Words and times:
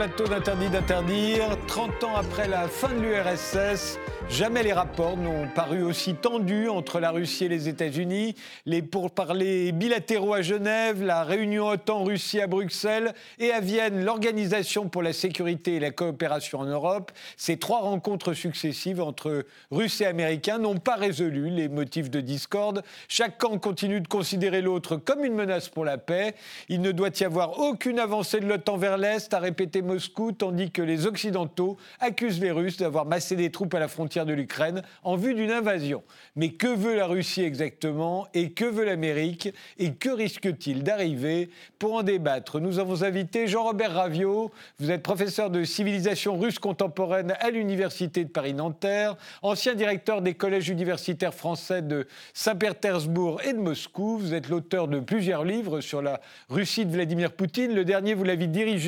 Plateau 0.00 0.28
d'Interdit 0.28 0.70
d'interdire. 0.70 1.58
30 1.66 2.04
ans 2.04 2.16
après 2.16 2.48
la 2.48 2.68
fin 2.68 2.88
de 2.88 3.00
l'URSS, 3.00 3.98
jamais 4.30 4.62
les 4.62 4.72
rapports 4.72 5.16
n'ont 5.16 5.48
paru 5.48 5.82
aussi 5.82 6.14
tendus 6.14 6.68
entre 6.68 7.00
la 7.00 7.10
Russie 7.10 7.46
et 7.46 7.48
les 7.48 7.68
États-Unis. 7.68 8.36
Les 8.64 8.80
pourparlers 8.80 9.72
bilatéraux 9.72 10.34
à 10.34 10.40
Genève, 10.40 11.02
la 11.02 11.24
réunion 11.24 11.66
OTAN-Russie 11.66 12.40
à 12.40 12.46
Bruxelles 12.46 13.12
et 13.38 13.50
à 13.50 13.60
Vienne, 13.60 14.04
l'Organisation 14.04 14.88
pour 14.88 15.02
la 15.02 15.12
sécurité 15.12 15.74
et 15.74 15.80
la 15.80 15.90
coopération 15.90 16.60
en 16.60 16.64
Europe. 16.64 17.12
Ces 17.36 17.58
trois 17.58 17.80
rencontres 17.80 18.32
successives 18.32 19.02
entre 19.02 19.44
Russes 19.70 20.00
et 20.00 20.06
Américains 20.06 20.58
n'ont 20.58 20.78
pas 20.78 20.96
résolu 20.96 21.50
les 21.50 21.68
motifs 21.68 22.08
de 22.08 22.20
discorde. 22.20 22.82
Chaque 23.08 23.36
camp 23.36 23.58
continue 23.58 24.00
de 24.00 24.08
considérer 24.08 24.62
l'autre 24.62 24.96
comme 24.96 25.24
une 25.24 25.34
menace 25.34 25.68
pour 25.68 25.84
la 25.84 25.98
paix. 25.98 26.34
Il 26.68 26.80
ne 26.80 26.92
doit 26.92 27.10
y 27.18 27.24
avoir 27.24 27.58
aucune 27.58 27.98
avancée 27.98 28.40
de 28.40 28.46
l'OTAN 28.46 28.76
vers 28.76 28.96
l'Est 28.96 29.34
a 29.34 29.38
répété 29.38 29.82
Moscou, 29.82 30.32
tandis 30.32 30.70
que 30.70 30.82
les 30.82 31.06
Occidentaux 31.06 31.76
accusent 31.98 32.40
les 32.40 32.52
Russes 32.52 32.78
d'avoir 32.78 33.06
massé 33.06 33.36
des 33.36 33.50
troupes 33.50 33.74
à 33.74 33.80
la 33.80 33.88
frontière 33.88 34.19
de 34.24 34.32
l'Ukraine 34.32 34.82
en 35.02 35.16
vue 35.16 35.34
d'une 35.34 35.50
invasion. 35.50 36.02
Mais 36.36 36.50
que 36.50 36.66
veut 36.66 36.96
la 36.96 37.06
Russie 37.06 37.42
exactement 37.42 38.26
et 38.34 38.52
que 38.52 38.64
veut 38.64 38.84
l'Amérique 38.84 39.48
et 39.78 39.92
que 39.92 40.08
risque-t-il 40.08 40.82
d'arriver 40.82 41.50
Pour 41.78 41.94
en 41.94 42.02
débattre, 42.02 42.60
nous 42.60 42.78
avons 42.78 43.02
invité 43.02 43.46
Jean-Robert 43.46 43.92
Ravio. 43.92 44.50
Vous 44.78 44.90
êtes 44.90 45.02
professeur 45.02 45.50
de 45.50 45.64
civilisation 45.64 46.38
russe 46.38 46.58
contemporaine 46.58 47.34
à 47.40 47.50
l'Université 47.50 48.24
de 48.24 48.30
Paris-Nanterre, 48.30 49.16
ancien 49.42 49.74
directeur 49.74 50.22
des 50.22 50.34
collèges 50.34 50.68
universitaires 50.68 51.34
français 51.34 51.82
de 51.82 52.06
Saint-Pétersbourg 52.34 53.40
et 53.42 53.52
de 53.52 53.58
Moscou. 53.58 54.18
Vous 54.18 54.34
êtes 54.34 54.48
l'auteur 54.48 54.88
de 54.88 55.00
plusieurs 55.00 55.44
livres 55.44 55.80
sur 55.80 56.02
la 56.02 56.20
Russie 56.48 56.86
de 56.86 56.92
Vladimir 56.92 57.32
Poutine. 57.32 57.74
Le 57.74 57.84
dernier, 57.84 58.14
vous 58.14 58.24
l'avez 58.24 58.46
dirigé 58.46 58.80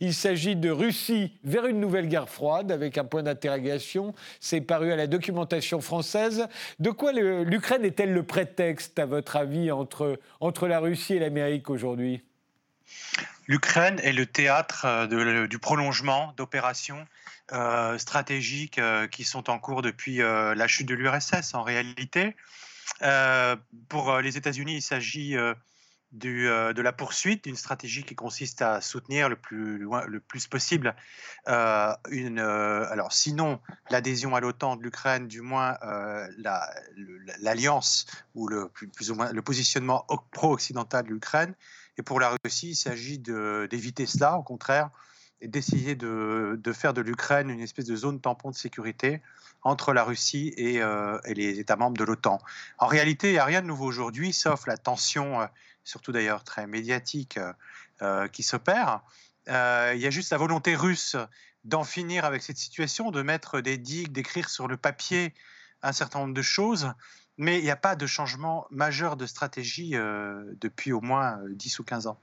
il 0.00 0.14
s'agit 0.14 0.56
de 0.56 0.70
Russie 0.70 1.32
vers 1.44 1.66
une 1.66 1.80
nouvelle 1.80 2.08
guerre 2.08 2.28
froide 2.28 2.72
avec 2.72 2.98
un 2.98 3.04
point 3.04 3.22
d'interrogation. 3.22 4.14
C'est 4.40 4.60
paru 4.68 4.92
à 4.92 4.96
la 4.96 5.08
documentation 5.08 5.80
française. 5.80 6.46
De 6.78 6.90
quoi 6.90 7.12
l'Ukraine 7.12 7.84
est-elle 7.84 8.12
le 8.12 8.22
prétexte, 8.22 9.00
à 9.00 9.06
votre 9.06 9.34
avis, 9.34 9.72
entre, 9.72 10.20
entre 10.38 10.68
la 10.68 10.78
Russie 10.78 11.14
et 11.14 11.18
l'Amérique 11.18 11.70
aujourd'hui? 11.70 12.22
L'Ukraine 13.48 13.98
est 14.04 14.12
le 14.12 14.26
théâtre 14.26 14.84
euh, 14.84 15.46
du 15.46 15.58
prolongement 15.58 16.34
d'opérations 16.36 17.06
euh, 17.52 17.96
stratégiques 17.96 18.78
euh, 18.78 19.08
qui 19.08 19.24
sont 19.24 19.48
en 19.48 19.58
cours 19.58 19.80
depuis 19.82 20.18
la 20.18 20.66
chute 20.68 20.86
de 20.86 20.94
l'URSS 20.94 21.54
en 21.54 21.62
réalité. 21.62 22.36
pour 23.88 24.18
les 24.18 24.36
États-Unis, 24.36 24.76
il 24.76 24.82
s'agit 24.82 25.34
euh, 26.24 26.72
de 26.72 26.80
la 26.80 26.92
poursuite 26.92 27.44
d'une 27.44 27.56
stratégie 27.56 28.02
qui 28.02 28.14
consiste 28.14 28.62
à 28.62 28.80
soutenir 28.80 29.28
le 29.28 29.36
plus, 29.36 29.76
loin, 29.76 30.06
le 30.06 30.20
plus 30.20 30.46
possible 30.46 30.96
euh, 31.48 31.92
une, 32.08 32.38
euh, 32.38 32.90
alors 32.90 33.12
sinon 33.12 33.60
l'adhésion 33.90 34.34
à 34.34 34.40
l'OTAN 34.40 34.76
de 34.76 34.82
l'Ukraine, 34.82 35.28
du 35.28 35.42
moins 35.42 35.76
l'alliance 37.40 38.06
ou 38.34 38.48
le, 38.48 38.68
plus, 38.70 39.10
ou 39.10 39.16
moins 39.16 39.30
le 39.32 39.42
positionnement 39.42 40.06
pro-occidental 40.32 41.04
de 41.04 41.10
l'Ukraine. 41.10 41.54
Et 41.98 42.02
pour 42.02 42.20
la 42.20 42.34
Russie, 42.42 42.70
il 42.70 42.76
s'agit 42.76 43.18
d'éviter 43.18 44.06
cela, 44.06 44.38
au 44.38 44.42
contraire, 44.42 44.88
et 45.42 45.48
d'essayer 45.48 45.94
de, 45.94 46.58
faire 46.72 46.94
de 46.94 47.02
l'Ukraine 47.02 47.50
une 47.50 47.60
espèce 47.60 47.84
de 47.84 47.96
zone 47.96 48.20
tampon 48.20 48.50
de 48.50 48.56
sécurité 48.56 49.20
entre 49.62 49.92
la 49.92 50.04
Russie 50.04 50.54
et 50.56 50.80
les 51.34 51.58
États 51.58 51.76
membres 51.76 51.98
de 51.98 52.04
l'OTAN. 52.04 52.38
En 52.78 52.86
réalité, 52.86 53.30
il 53.30 53.32
n'y 53.32 53.38
a 53.38 53.44
rien 53.44 53.62
de 53.62 53.66
nouveau 53.66 53.86
aujourd'hui, 53.86 54.32
sauf 54.32 54.66
la 54.66 54.76
tension 54.76 55.48
surtout 55.88 56.12
d'ailleurs 56.12 56.44
très 56.44 56.66
médiatique, 56.66 57.38
euh, 57.38 57.52
euh, 58.02 58.28
qui 58.28 58.42
s'opère. 58.42 59.00
Euh, 59.48 59.92
il 59.94 60.00
y 60.00 60.06
a 60.06 60.10
juste 60.10 60.30
la 60.30 60.36
volonté 60.36 60.76
russe 60.76 61.16
d'en 61.64 61.82
finir 61.82 62.24
avec 62.24 62.42
cette 62.42 62.58
situation, 62.58 63.10
de 63.10 63.22
mettre 63.22 63.60
des 63.60 63.78
digues, 63.78 64.12
d'écrire 64.12 64.50
sur 64.50 64.68
le 64.68 64.76
papier 64.76 65.34
un 65.82 65.92
certain 65.92 66.20
nombre 66.20 66.34
de 66.34 66.42
choses, 66.42 66.92
mais 67.38 67.58
il 67.58 67.64
n'y 67.64 67.70
a 67.70 67.76
pas 67.76 67.96
de 67.96 68.06
changement 68.06 68.66
majeur 68.70 69.16
de 69.16 69.26
stratégie 69.26 69.92
depuis 69.92 70.92
au 70.92 71.00
moins 71.00 71.38
10 71.50 71.78
ou 71.78 71.84
15 71.84 72.06
ans. 72.08 72.20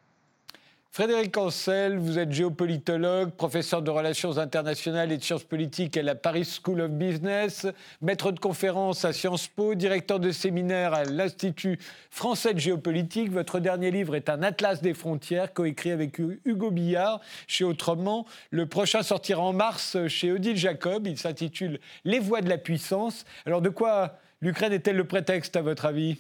Frédéric 0.96 1.36
Ancel, 1.36 1.98
vous 1.98 2.20
êtes 2.20 2.32
géopolitologue, 2.32 3.32
professeur 3.32 3.82
de 3.82 3.92
relations 3.92 4.38
internationales 4.38 5.12
et 5.12 5.18
de 5.18 5.24
sciences 5.24 5.44
politiques 5.44 5.98
à 5.98 6.02
la 6.02 6.16
Paris 6.16 6.46
School 6.46 6.80
of 6.80 6.92
Business, 6.92 7.68
maître 8.02 8.32
de 8.32 8.40
conférences 8.40 9.04
à 9.04 9.12
Sciences 9.12 9.50
Po, 9.50 9.76
directeur 9.76 10.22
de 10.22 10.32
séminaire 10.32 10.94
à 10.94 11.04
l'Institut 11.04 11.80
français 12.10 12.54
de 12.54 12.60
géopolitique. 12.60 13.30
Votre 13.30 13.60
dernier 13.60 13.92
livre 13.92 14.16
est 14.16 14.30
un 14.30 14.42
atlas 14.42 14.82
des 14.82 14.94
frontières, 14.94 15.52
coécrit 15.52 15.92
avec 15.92 16.18
Hugo 16.46 16.72
Billard 16.72 17.20
chez 17.46 17.66
Autrement. 17.66 18.26
Le 18.50 18.66
prochain 18.66 19.04
sortira 19.04 19.42
en 19.42 19.52
mars 19.52 19.98
chez 20.08 20.32
Odile 20.32 20.56
Jacob. 20.56 21.08
Il 21.08 21.18
s'intitule 21.18 21.82
Les 22.06 22.20
voies 22.20 22.40
de 22.40 22.48
la 22.48 22.58
puissance. 22.58 23.26
Alors 23.46 23.62
de 23.62 23.68
quoi 23.68 24.18
l'Ukraine 24.40 24.72
est-elle 24.72 24.96
le 24.96 25.04
prétexte 25.04 25.58
à 25.58 25.62
votre 25.62 25.84
avis? 25.84 26.16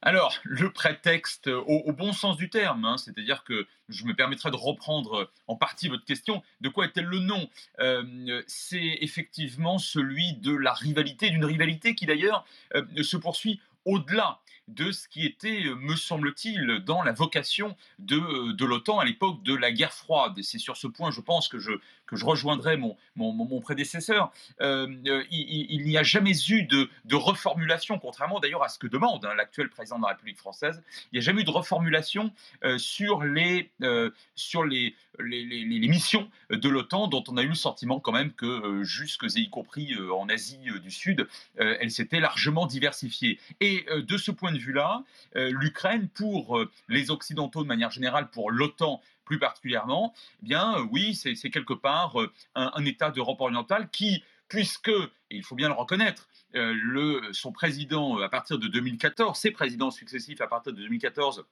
Alors, 0.00 0.38
le 0.44 0.72
prétexte 0.72 1.48
au, 1.48 1.92
bon 1.92 2.12
sens 2.12 2.36
du 2.36 2.50
terme, 2.50 2.84
hein, 2.84 2.98
c'est-à-dire 2.98 3.42
que 3.42 3.66
je 3.88 4.04
me 4.04 4.14
permettrai 4.14 4.50
de 4.50 4.56
reprendre 4.56 5.30
en 5.48 5.56
partie 5.56 5.88
votre 5.88 6.04
question, 6.04 6.42
de 6.60 6.68
quoi 6.68 6.84
est-elle 6.84 7.06
le 7.06 7.18
nom? 7.18 7.48
Euh, 7.80 8.42
C'est 8.46 8.98
effectivement 9.00 9.78
celui 9.78 10.34
de 10.34 10.54
la 10.54 10.72
rivalité, 10.72 11.30
d'une 11.30 11.44
rivalité 11.44 11.96
qui 11.96 12.06
d'ailleurs 12.06 12.44
euh, 12.76 13.02
se 13.02 13.16
poursuit 13.16 13.60
au-delà 13.84 14.38
de 14.68 14.92
ce 14.92 15.08
qui 15.08 15.26
était, 15.26 15.64
euh, 15.64 15.74
me 15.74 15.96
semble-t-il, 15.96 16.82
dans 16.84 17.02
la 17.02 17.12
vocation 17.12 17.76
de, 17.98 18.16
euh, 18.16 18.52
de 18.52 18.64
l'OTAN 18.64 18.98
à 18.98 19.04
l'époque 19.04 19.42
de 19.42 19.54
la 19.54 19.72
guerre 19.72 19.92
froide. 19.92 20.38
Et 20.38 20.42
c'est 20.42 20.58
sur 20.58 20.76
ce 20.76 20.86
point, 20.86 21.10
je 21.10 21.20
pense, 21.20 21.48
que 21.48 21.58
je, 21.58 21.72
que 22.06 22.16
je 22.16 22.24
rejoindrai 22.24 22.76
mon, 22.76 22.96
mon, 23.16 23.60
prédécesseur. 23.60 24.30
Euh, 24.60 24.86
il, 25.30 25.82
n'y 25.84 25.98
a 25.98 26.02
jamais 26.02 26.32
eu 26.48 26.62
de, 26.62 26.88
de 27.06 27.16
reformulation, 27.16 27.98
contrairement 27.98 28.40
d'ailleurs 28.40 28.62
à 28.62 28.68
ce 28.68 28.78
que 28.78 28.86
demande 28.86 29.24
hein, 29.24 29.34
l'actuel 29.36 29.68
président 29.70 29.98
de 29.98 30.02
la 30.02 30.10
République 30.10 30.38
française. 30.38 30.82
Il 31.12 31.16
n'y 31.16 31.18
a 31.18 31.22
jamais 31.22 31.42
eu 31.42 31.44
de 31.44 31.50
reformulation 31.50 32.32
sur, 32.78 33.22
les, 33.22 33.70
sur 34.34 34.64
les, 34.64 34.94
les, 35.20 35.88
missions 35.88 36.28
de 36.50 36.68
l'OTAN, 36.68 37.08
dont 37.08 37.24
on 37.28 37.36
a 37.36 37.42
eu 37.42 37.48
le 37.48 37.54
sentiment 37.54 38.00
quand 38.00 38.12
même 38.12 38.32
que, 38.32 38.82
jusque 38.82 39.24
et 39.24 39.40
y 39.40 39.50
compris 39.50 39.94
en 40.12 40.28
Asie 40.28 40.58
du 40.82 40.90
Sud, 40.90 41.28
elles 41.56 41.90
s'étaient 41.90 42.20
largement 42.20 42.66
diversifiées. 42.66 43.38
Et 43.60 43.86
de 43.90 44.16
ce 44.16 44.30
point 44.30 44.52
de 44.52 44.58
vue-là, 44.58 45.02
euh, 45.36 45.50
l'Ukraine, 45.52 46.08
pour 46.08 46.58
euh, 46.58 46.70
les 46.88 47.10
Occidentaux 47.10 47.62
de 47.62 47.68
manière 47.68 47.90
générale, 47.90 48.30
pour 48.30 48.50
l'OTAN 48.50 49.00
plus 49.24 49.38
particulièrement, 49.38 50.14
eh 50.42 50.46
bien 50.46 50.78
euh, 50.78 50.86
oui, 50.90 51.14
c'est 51.14 51.34
quelque 51.50 51.74
part 51.74 52.16
un, 52.54 52.84
État 52.84 53.10
d'Europe 53.10 53.40
orientale 53.40 53.90
qui, 53.90 54.24
puisque, 54.48 54.90
il 55.30 55.42
faut 55.42 55.54
bien 55.54 55.68
le 55.68 55.74
reconnaître, 55.74 56.28
le, 56.54 57.20
son 57.32 57.52
président 57.52 58.18
à 58.20 58.30
partir 58.30 58.58
de 58.58 58.68
2014, 58.68 59.38
ses 59.38 59.50
présidents 59.50 59.90
successifs 59.90 60.40
à 60.40 60.46
partir 60.46 60.72
de 60.72 60.78
2014, 60.78 61.44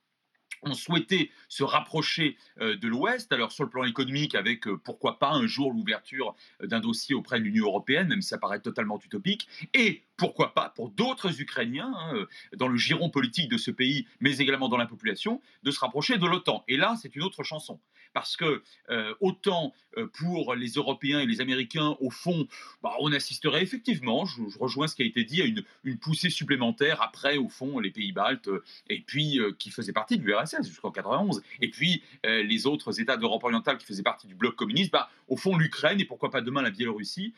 ont 0.62 0.74
souhaité 0.74 1.30
se 1.48 1.64
rapprocher 1.64 2.36
euh, 2.60 2.76
de 2.76 2.88
l'Ouest, 2.88 3.32
alors 3.32 3.52
sur 3.52 3.64
le 3.64 3.70
plan 3.70 3.84
économique 3.84 4.34
avec 4.34 4.66
euh, 4.66 4.76
pourquoi 4.76 5.18
pas 5.18 5.30
un 5.30 5.46
jour 5.46 5.72
l'ouverture 5.72 6.34
euh, 6.62 6.66
d'un 6.66 6.80
dossier 6.80 7.14
auprès 7.14 7.38
de 7.38 7.44
l'Union 7.44 7.66
européenne, 7.66 8.08
même 8.08 8.22
si 8.22 8.28
ça 8.28 8.38
paraît 8.38 8.60
totalement 8.60 8.98
utopique, 9.04 9.48
et 9.74 10.04
pourquoi 10.16 10.54
pas 10.54 10.70
pour 10.70 10.90
d'autres 10.90 11.40
Ukrainiens 11.40 11.92
hein, 11.96 12.26
dans 12.56 12.68
le 12.68 12.76
giron 12.76 13.10
politique 13.10 13.50
de 13.50 13.58
ce 13.58 13.70
pays, 13.70 14.06
mais 14.20 14.38
également 14.38 14.68
dans 14.68 14.76
la 14.76 14.86
population, 14.86 15.40
de 15.62 15.70
se 15.70 15.78
rapprocher 15.80 16.18
de 16.18 16.26
l'OTAN. 16.26 16.64
Et 16.68 16.76
là, 16.76 16.96
c'est 17.00 17.14
une 17.16 17.22
autre 17.22 17.42
chanson 17.42 17.80
parce 18.16 18.34
que 18.38 18.62
euh, 18.88 19.14
autant 19.20 19.74
euh, 19.98 20.06
pour 20.06 20.54
les 20.54 20.68
Européens 20.68 21.20
et 21.20 21.26
les 21.26 21.42
Américains, 21.42 21.98
au 22.00 22.08
fond, 22.08 22.48
bah, 22.82 22.94
on 23.00 23.12
assisterait 23.12 23.62
effectivement, 23.62 24.24
je, 24.24 24.40
rejoins 24.58 24.88
ce 24.88 24.96
qui 24.96 25.02
a 25.02 25.04
été 25.04 25.22
dit, 25.22 25.42
à 25.42 25.44
une, 25.44 25.62
poussée 25.98 26.30
supplémentaire 26.30 27.02
après, 27.02 27.36
au 27.36 27.50
fond, 27.50 27.78
les 27.78 27.90
pays 27.90 28.12
baltes, 28.12 28.48
euh, 28.48 28.64
et 28.88 29.00
puis 29.00 29.38
qui 29.58 29.68
faisaient 29.68 29.92
partie 29.92 30.16
de 30.16 30.22
l'URSS 30.22 30.66
jusqu'en 30.66 30.90
91, 30.90 31.42
et 31.60 31.68
puis 31.68 32.02
les 32.24 32.66
autres 32.66 33.00
États 33.00 33.18
d'Europe 33.18 33.44
orientale 33.44 33.76
qui 33.76 33.84
faisaient 33.84 34.02
partie 34.02 34.26
du 34.26 34.34
bloc 34.34 34.56
communiste, 34.56 34.92
bah, 34.92 35.10
au 35.28 35.36
fond, 35.36 35.54
l'Ukraine, 35.54 36.00
et 36.00 36.06
pourquoi 36.06 36.30
pas 36.30 36.40
demain 36.40 36.62
la 36.62 36.70
Biélorussie, 36.70 37.34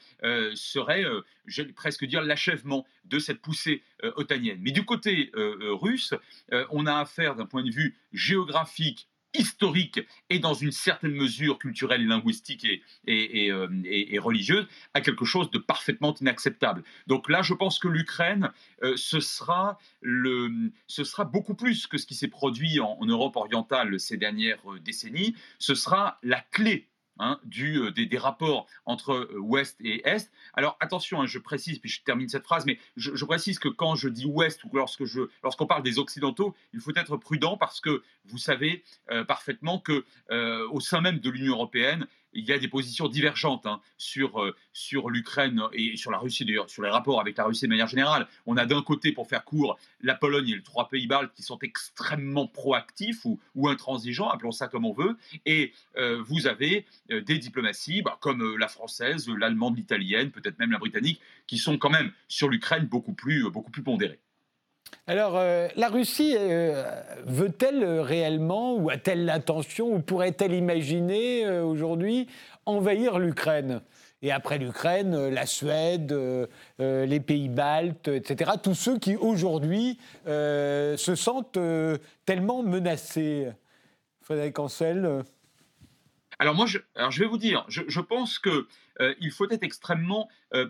serait, 0.54 1.04
j'allais 1.46 1.72
presque 1.72 2.04
dire, 2.04 2.22
l'achèvement 2.22 2.86
de 3.04 3.18
cette 3.18 3.40
poussée 3.40 3.82
otanienne. 4.16 4.58
Mais 4.60 4.70
du 4.70 4.84
côté 4.84 5.32
russe, 5.34 6.14
on 6.70 6.86
a 6.86 6.94
affaire 6.94 7.34
d'un 7.34 7.46
point 7.46 7.64
de 7.64 7.70
vue 7.70 7.96
géographique, 8.12 9.08
historique 9.34 10.00
et 10.30 10.38
dans 10.38 10.54
une 10.54 10.72
certaine 10.72 11.12
mesure 11.12 11.58
culturelle 11.58 12.02
et 12.02 12.06
linguistique 12.06 12.66
et, 13.06 13.50
euh, 13.50 13.68
religieuse 14.20 14.66
à 14.94 15.00
quelque 15.00 15.24
chose 15.24 15.50
de 15.50 15.58
parfaitement 15.58 16.14
inacceptable. 16.20 16.82
Donc 17.06 17.28
là, 17.28 17.42
je 17.42 17.54
pense 17.54 17.78
que 17.78 17.88
l'Ukraine, 17.88 18.50
euh, 18.82 18.94
ce, 18.96 19.20
sera 19.20 19.78
ce 20.02 21.04
sera 21.04 21.24
beaucoup 21.24 21.54
plus 21.54 21.86
que 21.86 21.98
ce 21.98 22.06
qui 22.06 22.14
s'est 22.14 22.28
produit 22.28 22.80
en, 22.80 22.98
Europe 23.08 23.36
orientale 23.36 23.98
ces 23.98 24.16
dernières 24.16 24.60
euh, 24.70 24.78
décennies, 24.80 25.34
ce 25.58 25.74
sera 25.74 26.18
la 26.22 26.40
clé 26.40 26.88
Hein, 27.20 27.40
du, 27.44 27.78
euh, 27.78 27.90
des, 27.90 28.16
rapports 28.16 28.68
entre 28.86 29.12
euh, 29.12 29.38
Ouest 29.40 29.76
et 29.80 30.06
Est. 30.06 30.30
Alors 30.54 30.76
attention, 30.78 31.20
hein, 31.20 31.26
je 31.26 31.40
précise, 31.40 31.80
puis 31.80 31.90
je 31.90 32.00
termine 32.04 32.28
cette 32.28 32.44
phrase, 32.44 32.64
mais 32.64 32.78
je, 32.96 33.24
précise 33.24 33.58
que 33.58 33.68
quand 33.68 33.96
je 33.96 34.08
dis 34.08 34.24
Ouest 34.24 34.62
ou 34.62 34.70
lorsque 34.72 35.02
lorsqu'on 35.42 35.66
parle 35.66 35.82
des 35.82 35.98
Occidentaux, 35.98 36.54
il 36.72 36.80
faut 36.80 36.92
être 36.94 37.16
prudent 37.16 37.56
parce 37.56 37.80
que 37.80 38.04
vous 38.26 38.38
savez 38.38 38.84
euh, 39.10 39.24
parfaitement 39.24 39.80
que 39.80 40.04
au 40.70 40.80
sein 40.80 41.00
même 41.00 41.18
de 41.18 41.30
l'Union 41.30 41.54
européenne, 41.54 42.06
il 42.32 42.44
y 42.44 42.52
a 42.52 42.58
des 42.58 42.68
positions 42.68 43.08
divergentes 43.08 43.66
hein, 43.66 43.80
sur, 43.96 44.42
euh, 44.42 44.54
sur 44.72 45.10
l'Ukraine 45.10 45.62
et 45.72 45.96
sur 45.96 46.10
la 46.10 46.18
Russie, 46.18 46.44
d'ailleurs, 46.44 46.70
sur 46.70 46.82
les 46.82 46.90
rapports 46.90 47.20
avec 47.20 47.36
la 47.36 47.44
Russie 47.44 47.64
de 47.64 47.70
manière 47.70 47.86
générale. 47.86 48.26
On 48.46 48.56
a 48.56 48.66
d'un 48.66 48.82
côté, 48.82 49.12
pour 49.12 49.28
faire 49.28 49.44
court, 49.44 49.78
la 50.00 50.14
Pologne 50.14 50.48
et 50.48 50.56
les 50.56 50.62
trois 50.62 50.88
pays 50.88 51.06
baltes 51.06 51.32
qui 51.34 51.42
sont 51.42 51.58
extrêmement 51.60 52.46
proactifs 52.46 53.24
ou, 53.24 53.40
ou 53.54 53.68
intransigeants, 53.68 54.28
appelons 54.28 54.52
ça 54.52 54.68
comme 54.68 54.84
on 54.84 54.92
veut, 54.92 55.16
et 55.46 55.72
euh, 55.96 56.22
vous 56.22 56.46
avez 56.46 56.86
euh, 57.10 57.20
des 57.20 57.38
diplomaties 57.38 58.02
bah, 58.02 58.18
comme 58.20 58.56
la 58.56 58.68
française, 58.68 59.28
l'allemande, 59.28 59.76
l'italienne, 59.76 60.30
peut-être 60.30 60.58
même 60.58 60.70
la 60.70 60.78
britannique, 60.78 61.20
qui 61.46 61.58
sont 61.58 61.78
quand 61.78 61.90
même 61.90 62.12
sur 62.28 62.48
l'Ukraine 62.48 62.86
beaucoup 62.86 63.14
plus, 63.14 63.50
beaucoup 63.50 63.70
plus 63.70 63.82
pondérées. 63.82 64.20
Alors, 65.06 65.36
euh, 65.36 65.68
la 65.76 65.88
Russie 65.88 66.34
euh, 66.38 66.82
veut-elle 67.24 67.82
réellement, 68.00 68.74
ou 68.74 68.90
a-t-elle 68.90 69.24
l'intention, 69.24 69.92
ou 69.94 70.00
pourrait-elle 70.00 70.52
imaginer 70.52 71.46
euh, 71.46 71.64
aujourd'hui 71.64 72.26
envahir 72.66 73.18
l'Ukraine? 73.18 73.80
Et 74.20 74.32
après 74.32 74.58
l'Ukraine, 74.58 75.28
la 75.28 75.46
Suède, 75.46 76.12
les 76.80 77.20
pays 77.20 77.48
baltes, 77.48 78.08
etc. 78.08 78.50
Tous 78.60 78.74
ceux 78.74 78.98
qui 78.98 79.14
aujourd'hui 79.14 79.96
se 80.26 81.14
sentent 81.14 81.56
tellement 82.26 82.64
menacés? 82.64 83.46
Frédéric 84.20 84.58
Ancel 84.58 85.22
alors 86.38 86.54
moi, 86.54 86.66
je, 86.66 86.78
alors 86.94 87.10
je 87.10 87.20
vais 87.20 87.28
vous 87.28 87.38
dire, 87.38 87.64
je, 87.68 88.00
pense 88.00 88.38
qu'il 88.38 88.64
il 89.20 89.30
faut 89.30 89.50
être 89.50 89.64
extrêmement 89.64 90.28
à 90.52 90.64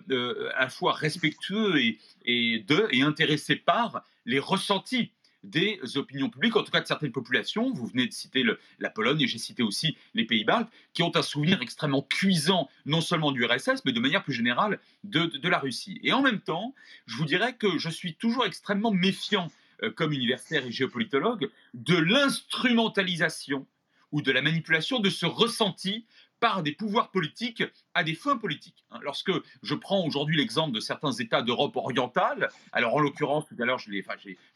la 0.60 0.68
fois 0.68 0.92
respectueux 0.92 1.78
et, 1.78 1.98
et, 2.24 2.60
de, 2.60 2.88
intéressé 3.04 3.56
par 3.56 4.02
les 4.24 4.38
ressentis 4.38 5.12
des 5.44 5.80
opinions 5.96 6.28
publiques, 6.28 6.56
en 6.56 6.62
tout 6.62 6.70
cas 6.70 6.80
de 6.80 6.86
certaines 6.86 7.12
populations. 7.12 7.72
Vous 7.72 7.86
venez 7.86 8.06
de 8.06 8.12
citer 8.12 8.44
la 8.78 8.90
Pologne 8.90 9.20
et 9.20 9.26
j'ai 9.26 9.38
cité 9.38 9.62
aussi 9.62 9.96
les 10.14 10.24
Pays-Baltes, 10.24 10.68
qui 10.92 11.02
ont 11.02 11.14
un 11.16 11.22
souvenir 11.22 11.62
extrêmement 11.62 12.02
cuisant, 12.02 12.68
non 12.86 13.00
seulement 13.00 13.32
du 13.32 13.44
RSS, 13.44 13.84
mais 13.84 13.92
de 13.92 14.00
manière 14.00 14.22
plus 14.22 14.34
générale 14.34 14.80
de, 15.04 15.48
la 15.48 15.58
Russie. 15.58 16.00
Et 16.02 16.12
en 16.12 16.22
même 16.22 16.40
temps, 16.40 16.74
je 17.06 17.16
vous 17.16 17.24
dirais 17.24 17.54
que 17.54 17.78
je 17.78 17.88
suis 17.88 18.14
toujours 18.14 18.44
extrêmement 18.44 18.92
méfiant, 18.92 19.50
euh, 19.82 19.90
comme 19.90 20.12
universitaire 20.12 20.66
et 20.66 20.72
géopolitologue, 20.72 21.50
de 21.74 21.96
l'instrumentalisation 21.96 23.66
ou 24.12 24.22
de 24.22 24.32
la 24.32 24.42
manipulation 24.42 25.00
de 25.00 25.10
ce 25.10 25.26
ressenti 25.26 26.06
par 26.40 26.62
des 26.62 26.72
pouvoirs 26.72 27.10
politiques 27.10 27.64
à 27.98 28.04
des 28.04 28.14
fins 28.14 28.36
politiques. 28.36 28.84
Hein. 28.90 29.00
Lorsque 29.02 29.32
je 29.62 29.74
prends 29.74 30.04
aujourd'hui 30.06 30.36
l'exemple 30.36 30.72
de 30.72 30.80
certains 30.80 31.12
États 31.12 31.42
d'Europe 31.42 31.76
orientale, 31.76 32.48
alors 32.72 32.94
en 32.94 33.00
l'occurrence, 33.00 33.44
tout 33.46 33.60
à 33.60 33.64
l'heure, 33.64 33.78
j'ai 33.78 34.04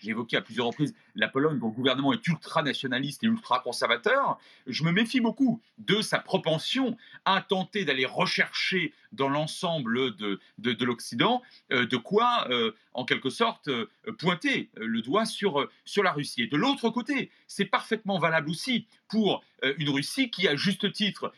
évoqué 0.04 0.36
à 0.36 0.42
plusieurs 0.42 0.66
reprises 0.66 0.94
la 1.14 1.28
Pologne, 1.28 1.58
dont 1.58 1.68
le 1.68 1.74
gouvernement 1.74 2.12
est 2.12 2.26
ultra-nationaliste 2.26 3.24
et 3.24 3.26
ultra-conservateur, 3.26 4.38
je 4.66 4.84
me 4.84 4.92
méfie 4.92 5.20
beaucoup 5.20 5.60
de 5.78 6.00
sa 6.00 6.18
propension 6.18 6.96
à 7.24 7.40
tenter 7.42 7.84
d'aller 7.84 8.06
rechercher 8.06 8.94
dans 9.12 9.28
l'ensemble 9.28 10.16
de, 10.16 10.40
de, 10.58 10.84
l'Occident 10.84 11.42
euh, 11.70 11.86
de 11.86 11.96
quoi, 11.96 12.46
euh, 12.50 12.72
en 12.94 13.04
quelque 13.04 13.30
sorte, 13.30 13.68
euh, 13.68 13.88
pointer 14.18 14.70
le 14.76 15.02
doigt 15.02 15.24
sur, 15.24 15.68
sur 15.84 16.02
la 16.02 16.12
Russie. 16.12 16.42
Et 16.42 16.46
de 16.46 16.56
l'autre 16.56 16.90
côté, 16.90 17.30
c'est 17.46 17.64
parfaitement 17.64 18.18
valable 18.18 18.50
aussi 18.50 18.86
pour 19.08 19.44
une 19.78 19.90
Russie 19.90 20.30
qui, 20.30 20.48
à 20.48 20.56
juste 20.56 20.90
titre, 20.92 21.32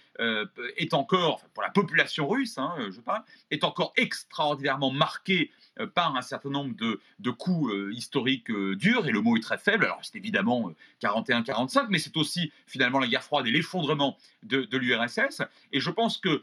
est 0.76 0.94
encore, 0.94 1.42
pour 1.52 1.62
la 1.62 1.70
population, 1.70 1.93
population 1.94 2.26
russe, 2.26 2.58
hein, 2.58 2.74
je 2.90 3.00
parle, 3.00 3.22
est 3.52 3.62
encore 3.62 3.92
extraordinairement 3.96 4.90
marquée 4.90 5.52
euh, 5.78 5.86
par 5.86 6.16
un 6.16 6.22
certain 6.22 6.50
nombre 6.50 6.74
de, 6.74 7.00
de 7.20 7.30
coups 7.30 7.72
euh, 7.72 7.92
historiques 7.94 8.50
euh, 8.50 8.74
durs, 8.74 9.06
et 9.06 9.12
le 9.12 9.20
mot 9.20 9.36
est 9.36 9.40
très 9.40 9.58
faible. 9.58 9.84
Alors, 9.84 10.00
c'est 10.02 10.18
évidemment 10.18 10.72
41-45, 11.00 11.86
mais 11.90 12.00
c'est 12.00 12.16
aussi 12.16 12.50
finalement 12.66 12.98
la 12.98 13.06
guerre 13.06 13.22
froide 13.22 13.46
et 13.46 13.52
l'effondrement 13.52 14.18
de, 14.42 14.66
l'URSS. 14.76 15.42
Et 15.72 15.78
je 15.78 15.90
pense 15.90 16.18
que 16.18 16.42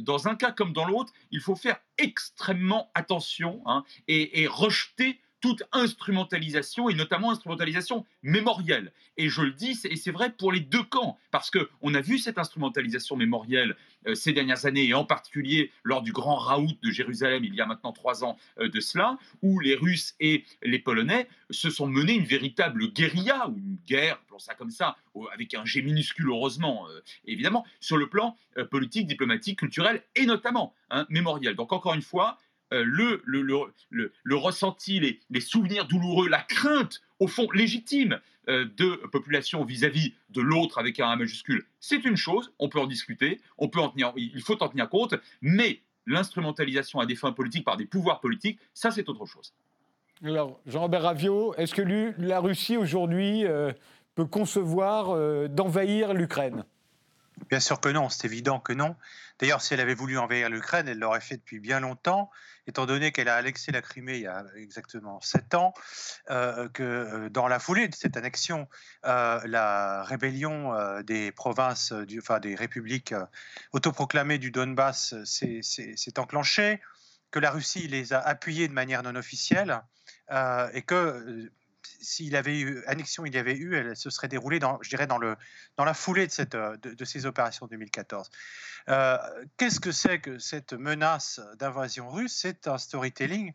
dans 0.00 0.28
un 0.28 0.34
cas 0.34 0.52
comme 0.52 0.74
dans 0.74 0.84
l'autre, 0.84 1.12
il 1.30 1.40
faut 1.40 1.56
faire 1.56 1.78
extrêmement 1.96 2.90
attention 2.94 3.62
hein, 3.64 3.84
et 4.08 4.46
rejeter 4.46 5.18
toute 5.42 5.64
instrumentalisation, 5.72 6.88
et 6.88 6.94
notamment 6.94 7.32
instrumentalisation 7.32 8.06
mémorielle. 8.22 8.92
Et 9.18 9.28
je 9.28 9.42
le 9.42 9.50
dis, 9.50 9.76
et 9.84 9.96
c'est 9.96 10.12
vrai 10.12 10.30
pour 10.30 10.52
les 10.52 10.60
deux 10.60 10.84
camps, 10.84 11.18
parce 11.32 11.50
qu'on 11.50 11.94
a 11.94 12.00
vu 12.00 12.18
cette 12.18 12.38
instrumentalisation 12.38 13.16
mémorielle 13.16 13.76
euh, 14.06 14.14
ces 14.14 14.32
dernières 14.32 14.66
années, 14.66 14.86
et 14.86 14.94
en 14.94 15.04
particulier 15.04 15.72
lors 15.82 16.00
du 16.02 16.12
grand 16.12 16.36
raout 16.36 16.78
de 16.82 16.90
Jérusalem, 16.90 17.44
il 17.44 17.54
y 17.54 17.60
a 17.60 17.66
maintenant 17.66 17.92
trois 17.92 18.24
ans 18.24 18.38
euh, 18.60 18.68
de 18.68 18.80
cela, 18.80 19.18
où 19.42 19.58
les 19.58 19.74
Russes 19.74 20.14
et 20.20 20.44
les 20.62 20.78
Polonais 20.78 21.28
se 21.50 21.70
sont 21.70 21.88
menés 21.88 22.14
une 22.14 22.24
véritable 22.24 22.92
guérilla, 22.92 23.48
ou 23.48 23.58
une 23.58 23.78
guerre, 23.84 24.20
appelons 24.22 24.38
ça 24.38 24.54
comme 24.54 24.70
ça, 24.70 24.96
avec 25.34 25.54
un 25.54 25.64
G 25.64 25.82
minuscule 25.82 26.28
heureusement, 26.28 26.86
euh, 26.88 27.00
évidemment, 27.26 27.66
sur 27.80 27.96
le 27.96 28.08
plan 28.08 28.36
politique, 28.70 29.06
diplomatique, 29.06 29.58
culturel, 29.58 30.02
et 30.14 30.26
notamment 30.26 30.74
hein, 30.90 31.06
mémoriel. 31.08 31.56
Donc 31.56 31.72
encore 31.72 31.94
une 31.94 32.02
fois, 32.02 32.38
le, 32.72 33.22
le, 33.24 34.36
ressenti, 34.36 35.18
les, 35.30 35.40
souvenirs 35.40 35.86
douloureux, 35.86 36.28
la 36.28 36.42
crainte, 36.42 37.02
au 37.18 37.28
fond, 37.28 37.48
légitime 37.52 38.20
euh, 38.48 38.64
de 38.76 38.96
population 39.12 39.64
vis-à-vis 39.64 40.14
de 40.30 40.40
l'autre 40.40 40.78
avec 40.78 40.98
un 40.98 41.08
A 41.08 41.16
majuscule, 41.16 41.64
c'est 41.80 42.04
une 42.04 42.16
chose, 42.16 42.52
on 42.58 42.68
peut 42.68 42.80
en 42.80 42.86
discuter, 42.86 43.40
on 43.58 43.68
peut 43.68 43.80
en 43.80 43.88
tenir, 43.88 44.12
il 44.16 44.42
faut 44.42 44.60
en 44.62 44.68
tenir 44.68 44.88
compte, 44.88 45.14
mais 45.40 45.80
l'instrumentalisation 46.06 46.98
à 46.98 47.06
des 47.06 47.14
fins 47.14 47.32
politiques 47.32 47.64
par 47.64 47.76
des 47.76 47.86
pouvoirs 47.86 48.20
politiques, 48.20 48.58
ça 48.74 48.90
c'est 48.90 49.08
autre 49.08 49.26
chose. 49.26 49.54
Alors, 50.24 50.60
Jean-Robert 50.66 51.02
Ravio, 51.02 51.54
est-ce 51.54 51.74
que 51.74 52.14
la 52.18 52.40
Russie 52.40 52.76
aujourd'hui 52.76 53.44
euh, 53.44 53.72
peut 54.14 54.26
concevoir 54.26 55.48
d'envahir 55.48 56.14
l'Ukraine? 56.14 56.64
Bien 57.48 57.60
sûr 57.60 57.80
que 57.80 57.88
non, 57.88 58.08
c'est 58.08 58.26
évident 58.26 58.60
que 58.60 58.72
non. 58.72 58.96
D'ailleurs, 59.38 59.60
si 59.60 59.74
elle 59.74 59.80
avait 59.80 59.94
voulu 59.94 60.18
envahir 60.18 60.48
l'Ukraine, 60.48 60.88
elle 60.88 60.98
l'aurait 60.98 61.20
fait 61.20 61.36
depuis 61.36 61.58
bien 61.58 61.80
longtemps, 61.80 62.30
étant 62.66 62.86
donné 62.86 63.12
qu'elle 63.12 63.28
a 63.28 63.36
annexé 63.36 63.72
la 63.72 63.82
Crimée 63.82 64.16
il 64.16 64.22
y 64.22 64.26
a 64.26 64.44
exactement 64.56 65.20
sept 65.20 65.54
ans, 65.54 65.72
euh, 66.30 66.68
que 66.68 66.82
euh, 66.82 67.28
dans 67.28 67.48
la 67.48 67.58
foulée 67.58 67.88
de 67.88 67.94
cette 67.94 68.16
annexion, 68.16 68.68
euh, 69.04 69.40
la 69.44 70.04
rébellion 70.04 70.72
des 71.02 71.32
provinces, 71.32 71.92
du, 71.92 72.20
enfin 72.20 72.38
des 72.38 72.54
républiques 72.54 73.14
autoproclamées 73.72 74.38
du 74.38 74.50
Donbass 74.50 75.14
s'est 75.24 76.18
enclenchée, 76.18 76.80
que 77.30 77.38
la 77.38 77.50
Russie 77.50 77.88
les 77.88 78.12
a 78.12 78.20
appuyées 78.20 78.68
de 78.68 78.74
manière 78.74 79.02
non 79.02 79.16
officielle, 79.16 79.82
et 80.30 80.82
que 80.82 81.50
s'il 82.00 82.36
avait 82.36 82.58
eu 82.58 82.82
annexion, 82.86 83.24
il 83.26 83.34
y 83.34 83.38
avait 83.38 83.56
eu, 83.56 83.74
elle 83.76 83.96
se 83.96 84.10
serait 84.10 84.28
déroulée 84.28 84.58
dans, 84.58 84.78
je 84.82 84.88
dirais, 84.88 85.06
dans, 85.06 85.18
le, 85.18 85.36
dans 85.76 85.84
la 85.84 85.94
foulée 85.94 86.26
de, 86.26 86.32
cette, 86.32 86.56
de, 86.56 86.76
de 86.76 87.04
ces 87.04 87.26
opérations 87.26 87.66
2014. 87.66 88.30
Euh, 88.88 89.18
qu'est-ce 89.56 89.80
que 89.80 89.92
c'est 89.92 90.18
que 90.18 90.38
cette 90.38 90.72
menace 90.72 91.40
d'invasion 91.58 92.10
russe? 92.10 92.36
C'est 92.36 92.66
un 92.66 92.78
storytelling 92.78 93.52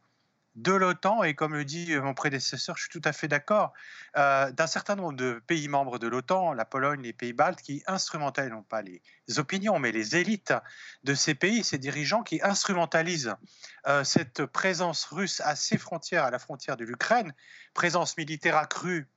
de 0.58 0.74
l'OTAN, 0.74 1.24
et 1.24 1.36
comme 1.36 1.54
le 1.54 1.64
dit 1.64 1.96
mon 1.98 2.16
prédécesseur, 2.16 2.76
je 2.78 2.84
suis 2.84 2.90
tout 2.90 3.08
à 3.08 3.14
fait 3.14 3.28
d'accord, 3.28 3.74
euh, 4.18 4.52
d'un 4.52 4.66
certain 4.66 4.96
nombre 4.96 5.14
de 5.14 5.42
pays 5.46 5.68
membres 5.68 6.00
de 6.00 6.08
l'OTAN, 6.08 6.54
la 6.54 6.66
Pologne, 6.66 7.04
les 7.04 7.14
pays 7.14 7.32
baltes, 7.32 7.62
qui 7.62 7.84
instrumentalisent, 7.86 8.52
non 8.52 8.64
pas 8.64 8.82
les 8.82 9.02
opinions, 9.38 9.78
mais 9.78 9.92
les 9.92 10.16
élites 10.16 10.54
de 11.04 11.14
ces 11.14 11.36
pays, 11.36 11.64
ces 11.64 11.78
dirigeants 11.78 12.24
qui 12.24 12.42
instrumentalisent 12.42 13.36
euh, 13.86 14.04
cette 14.04 14.48
présence 14.48 15.06
russe 15.06 15.42
à 15.42 15.56
ses 15.56 15.78
frontières, 15.78 16.24
à 16.24 16.32
la 16.32 16.40
frontière 16.40 16.76
de 16.76 16.86
l'Ukraine, 16.86 17.36
présence 17.76 18.18
militaire 18.18 18.58
accrue 18.58 19.08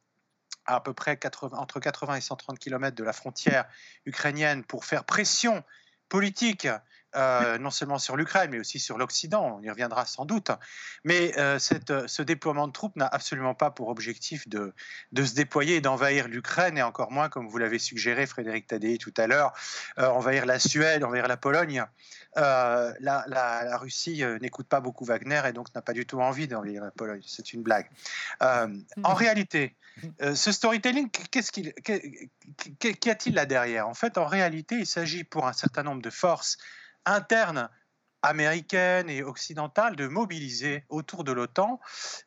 à, 0.67 0.81
peu 0.81 0.93
près 0.93 1.17
80, 1.17 1.57
entre 1.57 1.81
80 1.81 2.17
et 2.17 2.21
130 2.21 2.59
km 2.59 2.95
de 2.95 3.05
la 3.05 3.15
frontière 3.15 3.65
ukrainienne 4.05 4.63
pour 4.63 4.85
faire 4.85 5.05
pression 5.05 5.65
politique 6.11 6.69
euh, 7.17 7.59
non 7.59 7.71
seulement 7.71 7.99
sur 7.99 8.17
l'Ukraine, 8.17 8.50
mais 8.52 8.61
aussi 8.61 8.79
sur 8.79 8.97
l'Occident, 8.97 9.59
on 9.59 9.62
y 9.62 9.71
reviendra 9.71 10.07
sans 10.07 10.25
doute. 10.25 10.52
Mais 11.05 11.37
euh, 11.38 11.59
cette, 11.59 12.07
ce 12.07 12.23
déploiement 12.23 12.69
de 12.69 12.73
troupes 12.73 12.95
n'a 12.95 13.07
absolument 13.07 13.55
pas 13.55 13.71
pour 13.71 13.88
objectif 13.88 14.49
de, 14.49 14.73
de 15.11 15.25
se 15.25 15.35
déployer 15.35 15.76
et 15.76 15.81
d'envahir 15.81 16.29
l'Ukraine, 16.29 16.79
et 16.79 16.83
encore 16.83 17.11
moins, 17.11 17.29
comme 17.29 17.49
vous 17.49 17.59
l'avez 17.59 17.81
suggéré, 17.81 18.26
Frédéric 18.26 18.69
Tadei, 18.69 18.97
tout 18.99 19.14
à 19.17 19.26
l'heure, 19.26 19.52
euh, 19.99 20.07
envahir 20.07 20.47
la 20.47 20.61
Suède, 20.61 21.02
envahir 21.02 21.26
la 21.26 21.37
Pologne. 21.37 21.85
La, 22.37 22.95
la, 23.00 23.76
Russie 23.76 24.23
n'écoute 24.40 24.69
pas 24.69 24.81
beaucoup 24.81 25.05
Wagner 25.05 25.43
et 25.49 25.52
donc 25.52 25.75
n'a 25.75 25.83
pas 25.83 25.93
du 25.93 26.07
tout 26.07 26.21
envie 26.21 26.47
d'envahir 26.47 26.85
la 26.85 26.93
Pologne. 26.93 27.23
C'est 27.26 27.52
une 27.52 27.62
blague. 27.62 27.90
en 28.40 28.69
mmh. 28.69 29.05
réalité, 29.05 29.75
ce 30.21 30.52
storytelling, 30.52 31.11
qu'est-ce 31.11 31.50
qu'il, 31.50 31.73
qu'y 32.79 33.11
a-t-il 33.11 33.35
là 33.35 33.47
derrière? 33.47 33.88
En 33.88 33.95
fait, 33.95 34.17
en 34.17 34.26
réalité, 34.26 34.76
il 34.76 34.87
s'agit 34.87 35.25
pour 35.25 35.49
un 35.49 35.52
certain 35.52 35.83
nombre 35.83 36.02
de 36.02 36.11
forces 36.11 36.57
interne 37.07 37.69
américaine 38.23 39.09
et 39.09 39.23
occidentale 39.23 39.97
de 39.97 40.07
mobiliser 40.07 40.85
autour 40.88 41.25
de 41.25 41.33
l'OTAN, 41.33 41.80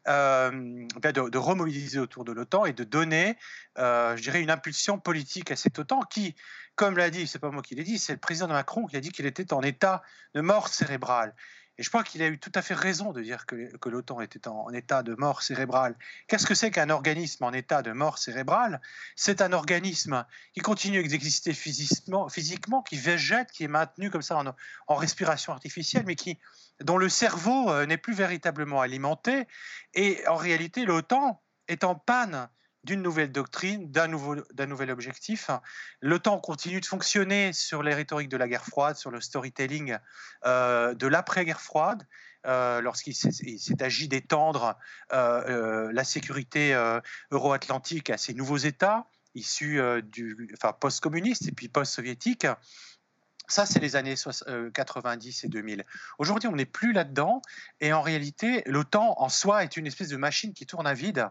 euh, 0.08 0.50
de, 0.52 1.38
remobiliser 1.38 2.00
autour 2.00 2.26
de 2.26 2.32
l'OTAN 2.32 2.66
et 2.66 2.74
de 2.74 2.84
donner, 2.84 3.38
euh, 3.78 4.16
je 4.18 4.24
dirais, 4.24 4.42
une 4.42 4.50
impulsion 4.50 4.98
politique 4.98 5.52
à 5.52 5.56
cette 5.56 5.78
OTAN 5.78 6.02
qui, 6.02 6.36
comme 6.76 6.98
l'a 6.98 7.10
dit, 7.10 7.28
c'est 7.28 7.40
pas 7.40 7.52
moi 7.52 7.62
qui 7.62 7.76
l'ai 7.76 7.84
dit, 7.84 8.00
c'est 8.00 8.14
le 8.14 8.20
président 8.20 8.48
Macron 8.48 8.88
qui 8.88 8.98
a 8.98 9.00
dit 9.00 9.12
qu'il 9.12 9.26
était 9.26 9.54
en 9.54 9.62
état 9.62 10.02
de 10.34 10.42
mort 10.42 10.68
cérébrale. 10.68 11.36
Et 11.78 11.84
je 11.84 11.90
crois 11.90 12.04
qu'il 12.04 12.22
a 12.22 12.28
eu 12.28 12.38
tout 12.38 12.52
à 12.54 12.62
fait 12.62 12.76
raison 12.76 13.14
de 13.14 13.22
dire 13.22 13.48
que, 13.48 13.90
l'OTAN 13.90 14.22
était 14.22 14.48
en, 14.48 14.70
état 14.70 15.02
de 15.02 15.16
mort 15.16 15.42
cérébrale. 15.42 15.96
Qu'est-ce 16.28 16.46
que 16.46 16.54
c'est 16.54 16.70
qu'un 16.70 16.92
organisme 16.92 17.44
en 17.44 17.52
état 17.52 17.82
de 17.82 17.92
mort 17.92 18.20
cérébrale? 18.20 18.80
C'est 19.16 19.42
un 19.42 19.54
organisme 19.54 20.26
qui 20.54 20.60
continue 20.60 21.02
d'exister 21.08 21.54
physiquement, 21.54 22.30
physiquement, 22.30 22.84
qui 22.84 22.98
végète, 22.98 23.52
qui 23.52 23.64
est 23.64 23.68
maintenu 23.68 24.12
comme 24.12 24.22
ça 24.22 24.38
en, 24.38 24.56
en 24.88 24.96
respiration 24.96 25.52
artificielle, 25.52 26.04
mais 26.06 26.16
qui, 26.16 26.38
dont 26.82 26.98
le 26.98 27.10
cerveau 27.10 27.72
euh, 27.72 27.88
n'est 27.88 27.98
plus 27.98 28.14
véritablement 28.14 28.82
alimenté. 28.82 29.48
Et 29.96 30.22
en 30.28 30.36
réalité, 30.36 30.86
l'OTAN 30.86 31.42
est 31.68 31.84
en 31.84 31.96
panne 31.96 32.50
d'une 32.84 33.02
nouvelle 33.02 33.32
doctrine, 33.32 33.90
d'un 33.92 34.08
nouvel 34.08 34.92
objectif. 34.92 35.50
L'OTAN 36.02 36.40
continue 36.40 36.82
de 36.82 36.86
fonctionner 36.86 37.54
sur 37.54 37.82
les 37.82 37.94
rhétoriques 37.94 38.30
de 38.30 38.38
la 38.38 38.48
guerre 38.48 38.66
froide, 38.66 38.96
sur 38.96 39.12
le 39.12 39.22
storytelling 39.22 39.98
euh, 40.46 40.94
de 40.94 41.08
l'après-guerre 41.08 41.62
froide. 41.62 42.06
Euh, 42.46 42.82
lorsqu'il 42.82 43.16
s'est 43.16 43.82
agi 43.82 44.10
d'étendre 44.10 44.78
euh, 45.14 45.90
la 45.94 46.04
sécurité 46.04 46.74
euro-atlantique 47.32 48.10
à 48.10 48.18
ces 48.18 48.34
nouveaux 48.34 48.58
États 48.58 49.08
issus 49.36 49.82
du 50.04 50.50
enfin, 50.54 50.74
post-communiste 50.74 51.48
et 51.48 51.52
puis 51.52 51.68
post-soviétique. 51.68 52.46
Ça, 53.48 53.66
c'est 53.66 53.80
les 53.80 53.96
années 53.96 54.16
90 54.74 55.44
et 55.44 55.48
2000. 55.48 55.86
Aujourd'hui, 56.18 56.48
on 56.48 56.56
n'est 56.56 56.66
plus 56.66 56.94
là-dedans. 56.94 57.42
Et 57.82 57.92
en 57.92 58.02
réalité, 58.02 58.64
l'OTAN 58.66 59.16
en 59.18 59.30
soi 59.30 59.64
est 59.64 59.76
une 59.76 59.86
espèce 59.86 60.10
de 60.10 60.18
machine 60.18 60.54
qui 60.54 60.66
tourne 60.66 60.88
à 60.88 60.94
vide. 60.94 61.28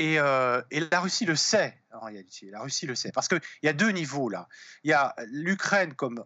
Euh, 0.00 0.62
et, 0.70 0.80
la 0.80 1.00
Russie 1.00 1.26
le 1.26 1.36
sait, 1.36 1.78
en 1.92 2.00
réalité. 2.00 2.50
La 2.50 2.60
Russie 2.60 2.86
le 2.86 2.94
sait. 2.94 3.12
Parce 3.12 3.28
qu'il 3.28 3.40
y 3.62 3.68
a 3.68 3.72
deux 3.72 3.90
niveaux 3.90 4.28
là. 4.28 4.48
Il 4.84 4.90
y 4.90 4.94
a 4.94 5.14
l'Ukraine 5.26 5.94
comme. 5.94 6.24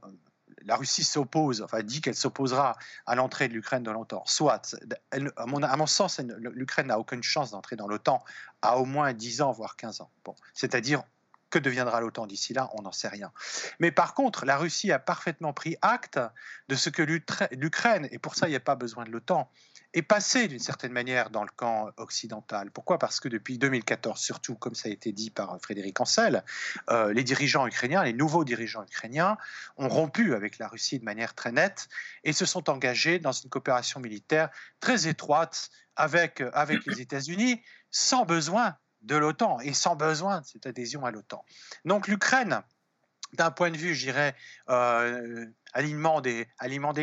La 0.62 0.76
Russie 0.76 1.04
s'oppose, 1.04 1.62
enfin 1.62 1.82
dit 1.82 2.00
qu'elle 2.00 2.14
s'opposera 2.16 2.76
à 3.04 3.14
l'entrée 3.14 3.46
de 3.46 3.52
l'Ukraine 3.52 3.82
dans 3.82 3.92
l'OTAN. 3.92 4.24
Soit, 4.26 4.74
à, 5.12 5.46
mon, 5.46 5.62
à 5.62 5.76
mon 5.76 5.86
sens, 5.86 6.18
l'Ukraine 6.18 6.86
n'a 6.86 6.98
aucune 6.98 7.22
chance 7.22 7.52
d'entrer 7.52 7.76
dans 7.76 7.86
l'OTAN 7.86 8.24
à 8.62 8.78
au 8.78 8.84
moins 8.84 9.12
10 9.12 9.42
ans, 9.42 9.52
voire 9.52 9.76
15 9.76 10.00
ans. 10.00 10.10
Bon, 10.24 10.34
C'est-à-dire, 10.54 11.04
que 11.50 11.58
deviendra 11.58 12.00
l'OTAN 12.00 12.26
d'ici 12.26 12.52
là 12.52 12.70
On 12.74 12.82
n'en 12.82 12.92
sait 12.92 13.08
rien. 13.08 13.32
Mais 13.78 13.90
par 13.90 14.14
contre, 14.14 14.44
la 14.44 14.56
Russie 14.56 14.92
a 14.92 14.98
parfaitement 14.98 15.52
pris 15.52 15.76
acte 15.82 16.18
de 16.68 16.74
ce 16.74 16.90
que 16.90 17.02
l'Ukraine, 17.02 18.08
et 18.10 18.18
pour 18.18 18.34
ça, 18.34 18.48
il 18.48 18.50
n'y 18.50 18.56
a 18.56 18.60
pas 18.60 18.74
besoin 18.74 19.04
de 19.04 19.10
l'OTAN, 19.10 19.50
est 19.96 20.02
passé 20.02 20.46
d'une 20.46 20.58
certaine 20.58 20.92
manière 20.92 21.30
dans 21.30 21.42
le 21.42 21.50
camp 21.56 21.90
occidental. 21.96 22.70
Pourquoi? 22.70 22.98
Parce 22.98 23.18
que 23.18 23.28
depuis 23.28 23.56
2014, 23.56 24.20
surtout, 24.20 24.54
comme 24.54 24.74
ça 24.74 24.90
a 24.90 24.92
été 24.92 25.10
dit 25.10 25.30
par 25.30 25.58
Frédéric 25.62 25.98
Ancel, 26.00 26.44
euh, 26.90 27.14
les 27.14 27.24
dirigeants 27.24 27.66
ukrainiens, 27.66 28.04
les 28.04 28.12
nouveaux 28.12 28.44
dirigeants 28.44 28.84
ukrainiens, 28.84 29.38
ont 29.78 29.88
rompu 29.88 30.34
avec 30.34 30.58
la 30.58 30.68
Russie 30.68 30.98
de 30.98 31.04
manière 31.04 31.34
très 31.34 31.50
nette 31.50 31.88
et 32.24 32.34
se 32.34 32.44
sont 32.44 32.68
engagés 32.68 33.18
dans 33.18 33.32
une 33.32 33.48
coopération 33.48 33.98
militaire 33.98 34.50
très 34.80 35.08
étroite 35.08 35.70
avec, 35.96 36.42
avec 36.52 36.84
les 36.84 37.00
États-Unis, 37.00 37.62
sans 37.90 38.26
besoin 38.26 38.76
de 39.00 39.16
l'OTAN 39.16 39.60
et 39.60 39.72
sans 39.72 39.96
besoin 39.96 40.42
de 40.42 40.46
cette 40.46 40.66
adhésion 40.66 41.06
à 41.06 41.10
l'OTAN. 41.10 41.42
Donc 41.86 42.06
l'Ukraine, 42.06 42.62
d'un 43.32 43.50
point 43.50 43.70
de 43.70 43.76
vue, 43.76 43.94
je 43.94 44.06
dirais, 44.06 44.34
euh, 44.68 45.46
alignement, 45.72 46.20
des, 46.20 46.46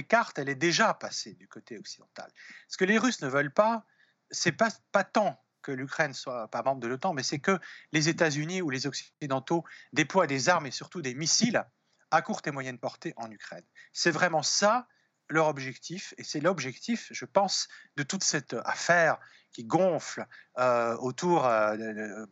cartes, 0.08 0.40
elle 0.40 0.50
est 0.50 0.56
déjà 0.56 0.94
passée 0.94 1.34
du 1.34 1.48
côté 1.48 1.78
occidental. 1.78 2.32
Ce 2.68 2.78
que 2.78 2.86
les 2.86 2.98
Russes 2.98 3.22
ne 3.22 3.28
veulent 3.28 3.54
pas, 3.54 3.86
c'est 4.32 4.52
pas, 4.52 4.70
pas 4.92 5.04
tant 5.04 5.40
que 5.62 5.72
l'Ukraine 5.72 6.14
soit 6.14 6.48
pas 6.50 6.62
membre 6.62 6.82
de 6.82 6.88
l'OTAN, 6.88 7.14
mais 7.14 7.24
c'est 7.24 7.40
que 7.40 7.58
les 7.92 8.10
États-Unis 8.10 8.62
ou 8.62 8.70
les 8.70 8.88
Occidentaux 8.88 9.64
déploient 9.94 10.28
des 10.28 10.50
armes 10.50 10.66
et 10.66 10.72
surtout 10.72 11.02
des 11.02 11.14
missiles 11.14 11.64
à 12.12 12.22
courte 12.22 12.46
et 12.48 12.52
moyenne 12.52 12.78
portée 12.78 13.14
en 13.16 13.32
Ukraine. 13.32 13.64
C'est 13.92 14.12
vraiment 14.12 14.44
ça 14.44 14.88
leur 15.30 15.48
objectif, 15.48 16.14
et 16.18 16.24
c'est 16.24 16.42
l'objectif, 16.42 17.08
je 17.12 17.26
pense, 17.26 17.68
de 17.96 18.04
toute 18.04 18.24
cette 18.24 18.56
affaire 18.66 19.18
qui 19.52 19.64
gonfle 19.64 20.28
euh, 20.58 20.96
autour, 20.98 21.46
euh, 21.46 22.26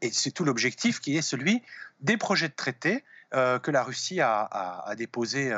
et 0.00 0.10
c'est 0.10 0.30
tout 0.30 0.44
l'objectif 0.44 1.00
qui 1.00 1.16
est 1.16 1.22
celui 1.22 1.62
des 2.00 2.16
projets 2.16 2.48
de 2.48 2.54
traité 2.54 3.04
euh, 3.34 3.58
que 3.58 3.70
la 3.70 3.82
Russie 3.82 4.20
a, 4.20 4.94
déposé 4.96 5.52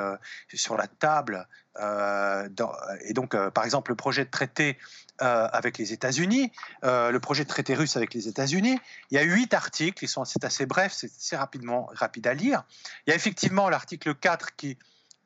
sur 0.55 0.77
la 0.77 0.87
table. 0.87 1.47
et 1.79 3.13
donc, 3.13 3.37
par 3.51 3.65
exemple, 3.65 3.91
le 3.91 3.97
projet 3.97 4.25
de 4.25 4.31
traité 4.31 4.79
avec 5.19 5.79
les 5.79 5.93
États-Unis, 5.93 6.53
le 6.83 7.19
projet 7.19 7.45
de 7.45 7.49
traité 7.49 7.75
russe 7.75 7.97
avec 7.97 8.15
les 8.15 8.29
États-Unis, 8.29 8.79
il 9.11 9.15
y 9.15 9.19
a 9.19 9.23
huit 9.23 9.53
articles, 9.55 10.07
c'est 10.25 10.45
assez 10.45 10.67
bref, 10.67 10.93
c'est 10.95 11.11
assez 11.11 11.37
rapidement 11.37 11.91
rapide 11.93 12.27
à 12.27 12.35
lire. 12.35 12.65
Il 13.07 13.11
y 13.11 13.13
a 13.13 13.17
effectivement 13.17 13.69
l'article 13.69 14.15
4 14.15 14.57
qui 14.57 14.79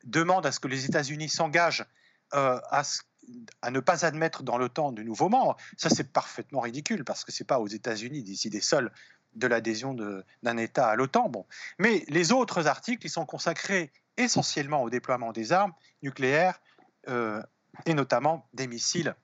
demande 0.04 0.46
à 0.46 0.52
ce 0.52 0.60
que 0.60 0.68
les 0.68 0.84
États-Unis 0.86 1.28
s'engagent 1.28 1.86
à 2.32 3.70
ne 3.70 3.80
pas 3.80 4.04
admettre 4.04 4.42
dans 4.42 4.58
l'OTAN 4.58 4.92
de 4.92 5.02
nouveaux 5.02 5.28
membres, 5.28 5.56
ça 5.76 5.90
c'est 5.90 6.12
parfaitement 6.12 6.60
ridicule 6.60 7.04
parce 7.04 7.24
que 7.24 7.32
ce 7.32 7.42
n'est 7.42 7.46
pas 7.46 7.58
aux 7.58 7.68
États-Unis 7.68 8.22
décider 8.22 8.60
seuls 8.60 8.90
de 9.34 9.46
l'adhésion 9.46 9.94
d'un 10.42 10.56
État 10.56 10.88
à 10.88 10.96
l'OTAN. 10.96 11.28
Bon. 11.28 11.46
Mais 11.78 12.04
les 12.08 12.32
autres 12.32 12.66
articles, 12.66 13.08
sont 13.08 13.26
consacrés 13.26 13.92
essentiellement 14.16 14.82
au 14.82 14.90
déploiement 14.90 15.32
des 15.32 15.52
armes 15.52 15.72
nucléaires 16.02 16.60
euh, 17.08 17.42
et 17.86 17.94
notamment 17.94 18.48
des 18.52 18.66
missiles 18.66 19.14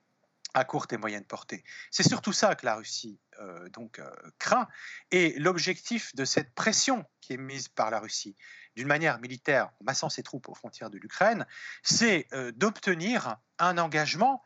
à 0.54 0.64
courte 0.64 0.92
et 0.92 0.96
moyenne 0.96 1.24
portée. 1.24 1.64
C'est 1.90 2.02
surtout 2.02 2.32
ça 2.32 2.54
que 2.54 2.64
la 2.64 2.76
Russie 2.76 3.20
euh, 3.40 3.68
donc 3.70 3.98
euh, 3.98 4.10
craint. 4.38 4.68
Et 5.10 5.38
l'objectif 5.38 6.14
de 6.14 6.24
cette 6.24 6.54
pression 6.54 7.04
qui 7.20 7.34
est 7.34 7.38
mise 7.38 7.68
par 7.68 7.90
la 7.90 8.00
Russie, 8.00 8.36
d'une 8.74 8.88
manière 8.88 9.18
militaire, 9.20 9.66
en 9.80 9.84
massant 9.84 10.08
ses 10.08 10.22
troupes 10.22 10.48
aux 10.48 10.54
frontières 10.54 10.90
de 10.90 10.98
l'Ukraine, 10.98 11.46
c'est 11.82 12.28
d'obtenir 12.56 13.36
un 13.58 13.78
engagement 13.78 14.42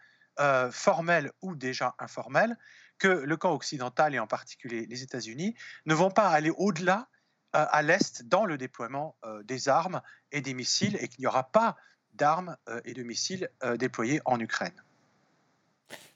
formel 0.71 1.33
ou 1.43 1.57
déjà 1.57 1.97
informel 1.99 2.57
que 3.00 3.09
le 3.09 3.37
camp 3.37 3.52
occidental 3.52 4.14
et 4.14 4.21
en 4.21 4.28
particulier 4.28 4.87
les 4.87 5.02
États-Unis 5.02 5.57
ne 5.87 5.95
vont 5.95 6.12
pas 6.12 6.28
aller 6.28 6.50
au-delà 6.57 7.09
euh, 7.57 7.66
à 7.69 7.83
l'Est 7.83 8.23
dans 8.28 8.45
le 8.45 8.57
déploiement 8.57 9.16
des 9.42 9.69
armes 9.69 10.00
et 10.30 10.40
des 10.40 10.54
missiles 10.54 10.97
et 11.00 11.09
qu'il 11.09 11.23
n'y 11.23 11.26
aura 11.26 11.50
pas 11.50 11.76
d'armes 12.12 12.57
et 12.85 12.95
de 12.95 13.02
missiles 13.02 13.50
déployés 13.78 14.21
en 14.25 14.38
Ukraine. 14.38 14.83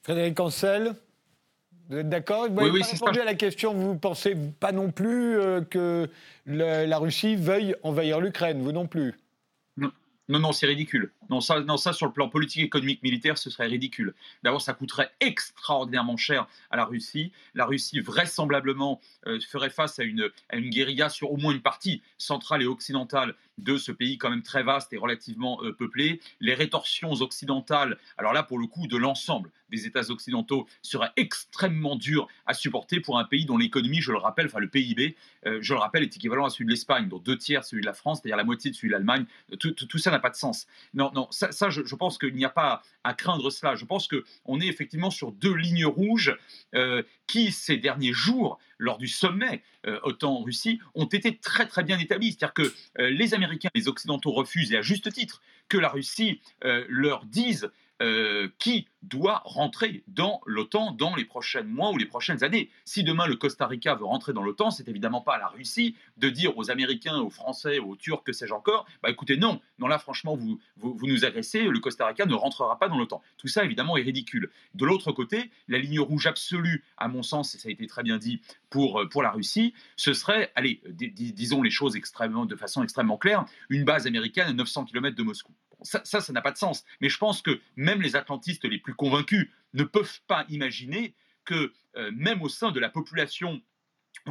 Frédéric 0.02 0.38
Ancel 0.38 0.94
vous 1.88 1.98
êtes 1.98 2.08
d'accord? 2.08 2.48
Vous 2.48 2.60
n'avez 2.60 2.82
répondu 2.82 3.20
à 3.20 3.24
la 3.24 3.34
question. 3.34 3.74
Vous 3.74 3.92
ne 3.94 3.98
pensez 3.98 4.36
pas 4.58 4.72
non 4.72 4.90
plus 4.90 5.38
euh, 5.38 5.60
que 5.60 6.08
la 6.46 6.98
Russie 6.98 7.36
veuille 7.36 7.76
envahir 7.82 8.20
l'Ukraine, 8.20 8.62
vous 8.62 8.72
non 8.72 8.86
plus? 8.86 9.14
Non, 10.28 10.38
non, 10.38 10.52
c'est 10.52 10.66
ridicule. 10.66 11.12
Non 11.28 11.40
ça, 11.42 11.60
non, 11.60 11.76
ça, 11.76 11.92
sur 11.92 12.06
le 12.06 12.12
plan 12.12 12.30
politique, 12.30 12.64
économique, 12.64 13.02
militaire, 13.02 13.36
ce 13.36 13.50
serait 13.50 13.66
ridicule. 13.66 14.14
D'abord, 14.42 14.62
ça 14.62 14.72
coûterait 14.72 15.10
extraordinairement 15.20 16.16
cher 16.16 16.46
à 16.70 16.76
la 16.76 16.86
Russie. 16.86 17.32
La 17.54 17.66
Russie, 17.66 18.00
vraisemblablement, 18.00 19.00
euh, 19.26 19.38
ferait 19.40 19.68
face 19.68 19.98
à 19.98 20.04
une, 20.04 20.30
à 20.48 20.56
une 20.56 20.70
guérilla 20.70 21.10
sur 21.10 21.30
au 21.30 21.36
moins 21.36 21.52
une 21.52 21.60
partie 21.60 22.02
centrale 22.16 22.62
et 22.62 22.66
occidentale 22.66 23.34
de 23.58 23.76
ce 23.76 23.92
pays 23.92 24.16
quand 24.16 24.30
même 24.30 24.42
très 24.42 24.62
vaste 24.62 24.92
et 24.94 24.96
relativement 24.96 25.62
euh, 25.62 25.72
peuplé. 25.72 26.20
Les 26.40 26.54
rétorsions 26.54 27.12
occidentales, 27.12 27.98
alors 28.16 28.32
là, 28.32 28.42
pour 28.42 28.58
le 28.58 28.66
coup, 28.66 28.86
de 28.86 28.96
l'ensemble 28.96 29.50
des 29.74 29.86
États 29.86 30.10
occidentaux 30.10 30.66
seraient 30.82 31.12
extrêmement 31.16 31.96
dures 31.96 32.28
à 32.46 32.54
supporter 32.54 33.00
pour 33.00 33.18
un 33.18 33.24
pays 33.24 33.44
dont 33.44 33.56
l'économie, 33.56 34.00
je 34.00 34.12
le 34.12 34.18
rappelle, 34.18 34.46
enfin 34.46 34.60
le 34.60 34.68
PIB, 34.68 35.16
euh, 35.46 35.58
je 35.60 35.74
le 35.74 35.80
rappelle, 35.80 36.02
est 36.02 36.16
équivalent 36.16 36.44
à 36.44 36.50
celui 36.50 36.66
de 36.66 36.70
l'Espagne, 36.70 37.08
dont 37.08 37.18
deux 37.18 37.36
tiers 37.36 37.64
celui 37.64 37.82
de 37.82 37.86
la 37.86 37.92
France, 37.92 38.20
c'est-à-dire 38.20 38.36
la 38.36 38.44
moitié 38.44 38.70
de 38.70 38.76
celui 38.76 38.88
de 38.88 38.92
l'Allemagne. 38.92 39.24
Tout, 39.58 39.72
tout 39.72 39.98
ça 39.98 40.10
n'a 40.10 40.18
pas 40.18 40.30
de 40.30 40.36
sens. 40.36 40.66
Non, 40.94 41.10
non, 41.14 41.28
ça, 41.30 41.70
je, 41.70 41.94
pense 41.94 42.18
qu'il 42.18 42.34
n'y 42.34 42.44
a 42.44 42.50
pas 42.50 42.82
à 43.02 43.14
craindre 43.14 43.50
cela. 43.50 43.74
Je 43.74 43.84
pense 43.84 44.08
qu'on 44.08 44.60
est 44.60 44.66
effectivement 44.66 45.10
sur 45.10 45.32
deux 45.32 45.54
lignes 45.54 45.86
rouges 45.86 46.36
euh, 46.74 47.02
qui, 47.26 47.52
ces 47.52 47.76
derniers 47.76 48.12
jours, 48.12 48.58
lors 48.78 48.98
du 48.98 49.08
sommet 49.08 49.62
euh, 49.86 49.98
OTAN-Russie, 50.02 50.80
ont 50.94 51.06
été 51.06 51.36
très 51.36 51.66
très 51.66 51.82
bien 51.82 51.98
établies. 51.98 52.32
C'est-à-dire 52.32 52.54
que 52.54 52.74
euh, 52.98 53.10
les 53.10 53.34
Américains, 53.34 53.70
les 53.74 53.88
Occidentaux 53.88 54.32
refusent, 54.32 54.72
et 54.72 54.76
à 54.76 54.82
juste 54.82 55.12
titre, 55.12 55.42
que 55.68 55.78
la 55.78 55.88
Russie 55.88 56.42
leur 56.88 57.24
dise 57.24 57.70
euh, 58.02 58.48
qui 58.58 58.88
doit 59.02 59.42
rentrer 59.44 60.02
dans 60.08 60.40
l'OTAN 60.46 60.92
dans 60.92 61.14
les 61.14 61.24
prochains 61.24 61.62
mois 61.62 61.92
ou 61.92 61.96
les 61.96 62.06
prochaines 62.06 62.42
années. 62.42 62.70
Si 62.84 63.04
demain 63.04 63.26
le 63.26 63.36
Costa 63.36 63.66
Rica 63.66 63.94
veut 63.94 64.04
rentrer 64.04 64.32
dans 64.32 64.42
l'OTAN, 64.42 64.70
c'est 64.70 64.88
évidemment 64.88 65.20
pas 65.20 65.34
à 65.34 65.38
la 65.38 65.46
Russie 65.48 65.94
de 66.16 66.28
dire 66.28 66.56
aux 66.58 66.70
Américains, 66.70 67.18
aux 67.18 67.30
Français, 67.30 67.78
aux 67.78 67.94
Turcs, 67.94 68.24
que 68.24 68.32
sais-je 68.32 68.52
encore, 68.52 68.86
bah 69.02 69.10
écoutez, 69.10 69.36
non, 69.36 69.60
non 69.78 69.86
là 69.86 69.98
franchement 69.98 70.34
vous, 70.34 70.58
vous, 70.76 70.98
nous 71.06 71.24
agressez, 71.24 71.62
le 71.62 71.78
Costa 71.78 72.06
Rica 72.06 72.26
ne 72.26 72.34
rentrera 72.34 72.78
pas 72.78 72.88
dans 72.88 72.98
l'OTAN. 72.98 73.22
Tout 73.36 73.48
ça 73.48 73.64
évidemment 73.64 73.96
est 73.96 74.02
ridicule. 74.02 74.50
De 74.74 74.84
l'autre 74.84 75.12
côté, 75.12 75.50
la 75.68 75.78
ligne 75.78 76.00
rouge 76.00 76.26
absolue, 76.26 76.82
à 76.96 77.08
mon 77.08 77.22
sens, 77.22 77.54
et 77.54 77.58
ça 77.58 77.68
a 77.68 77.72
été 77.72 77.86
très 77.86 78.02
bien 78.02 78.18
dit 78.18 78.40
pour, 78.70 79.02
euh, 79.02 79.08
pour 79.08 79.22
la 79.22 79.30
Russie, 79.30 79.74
ce 79.96 80.14
serait, 80.14 80.50
allez, 80.56 80.80
disons 80.88 81.62
les 81.62 81.70
choses 81.70 81.94
extrêmement, 81.94 82.46
de 82.46 82.56
façon 82.56 82.82
extrêmement 82.82 83.18
claire, 83.18 83.44
une 83.68 83.84
base 83.84 84.06
américaine 84.06 84.48
à 84.48 84.52
900 84.52 84.86
km 84.86 85.14
de 85.14 85.22
Moscou 85.22 85.52
ça, 85.84 86.02
ça 86.04 86.32
n'a 86.32 86.42
pas 86.42 86.50
de 86.50 86.56
sens. 86.56 86.84
Mais 87.00 87.08
je 87.08 87.18
pense 87.18 87.42
que 87.42 87.60
même 87.76 88.02
les 88.02 88.16
atlantistes 88.16 88.64
les 88.64 88.78
plus 88.78 88.94
convaincus 88.94 89.50
ne 89.74 89.84
peuvent 89.84 90.20
pas 90.26 90.44
imaginer 90.48 91.14
que 91.44 91.72
euh, 91.96 92.10
même 92.14 92.42
au 92.42 92.48
sein 92.48 92.72
de 92.72 92.80
la 92.80 92.88
population 92.88 93.60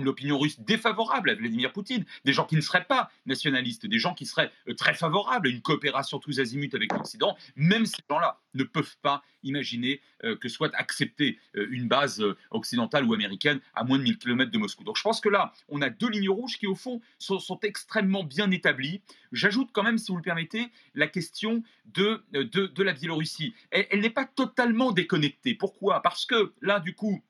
l'opinion 0.02 0.40
russe 0.40 0.60
défavorable 0.60 1.30
à 1.30 1.36
Vladimir 1.36 1.72
Poutine, 1.72 2.06
des 2.26 2.34
gens 2.34 2.46
qui 2.46 2.56
ne 2.56 2.62
seraient 2.62 2.86
pas 2.86 3.12
nationalistes, 3.26 3.86
des 3.86 4.00
gens 4.00 4.14
qui 4.14 4.26
seraient 4.26 4.52
euh, 4.68 4.74
très 4.74 4.94
favorables 4.94 5.48
à 5.48 5.52
une 5.52 5.62
coopération 5.62 6.20
tous 6.20 6.40
azimuts 6.40 6.70
avec 6.74 6.92
l'Occident, 6.92 7.38
même 7.56 7.86
ces 7.86 8.04
gens-là 8.10 8.40
ne 8.54 8.64
peuvent 8.64 8.98
pas 9.02 9.24
imaginer 9.44 10.02
euh, 10.24 10.36
que 10.36 10.50
soit 10.50 10.74
acceptée 10.76 11.38
euh, 11.56 11.68
une 11.72 11.88
base 11.88 12.24
occidentale 12.52 13.06
ou 13.06 13.14
américaine 13.14 13.60
à 13.74 13.84
moins 13.84 13.98
de 13.98 14.04
1000 14.04 14.18
km 14.18 14.52
de 14.52 14.58
Moscou. 14.58 14.84
Donc 14.84 14.98
je 14.98 15.04
pense 15.04 15.22
que 15.22 15.30
là, 15.30 15.54
on 15.70 15.82
a 15.82 15.90
deux 15.90 16.10
lignes 16.10 16.30
rouges 16.30 16.58
qui, 16.58 16.68
au 16.68 16.76
fond, 16.76 17.02
sont, 17.20 17.60
extrêmement 17.64 18.24
bien 18.24 18.52
établies. 18.52 19.02
J'ajoute 19.32 19.70
quand 19.74 19.84
même, 19.84 19.98
si 19.98 20.12
vous 20.12 20.18
le 20.18 20.24
permettez, 20.24 20.68
la 20.96 21.08
question 21.08 21.64
de, 21.86 22.24
de, 22.32 22.84
la 22.84 22.94
Biélorussie. 22.94 23.54
elle 23.72 24.02
n'est 24.02 24.10
pas 24.10 24.26
totalement 24.26 24.92
déconnectée. 24.92 25.56
Pourquoi? 25.56 26.02
Parce 26.02 26.26
que 26.26 26.54
là, 26.62 26.80
du 26.80 26.94
coup, 26.94 27.24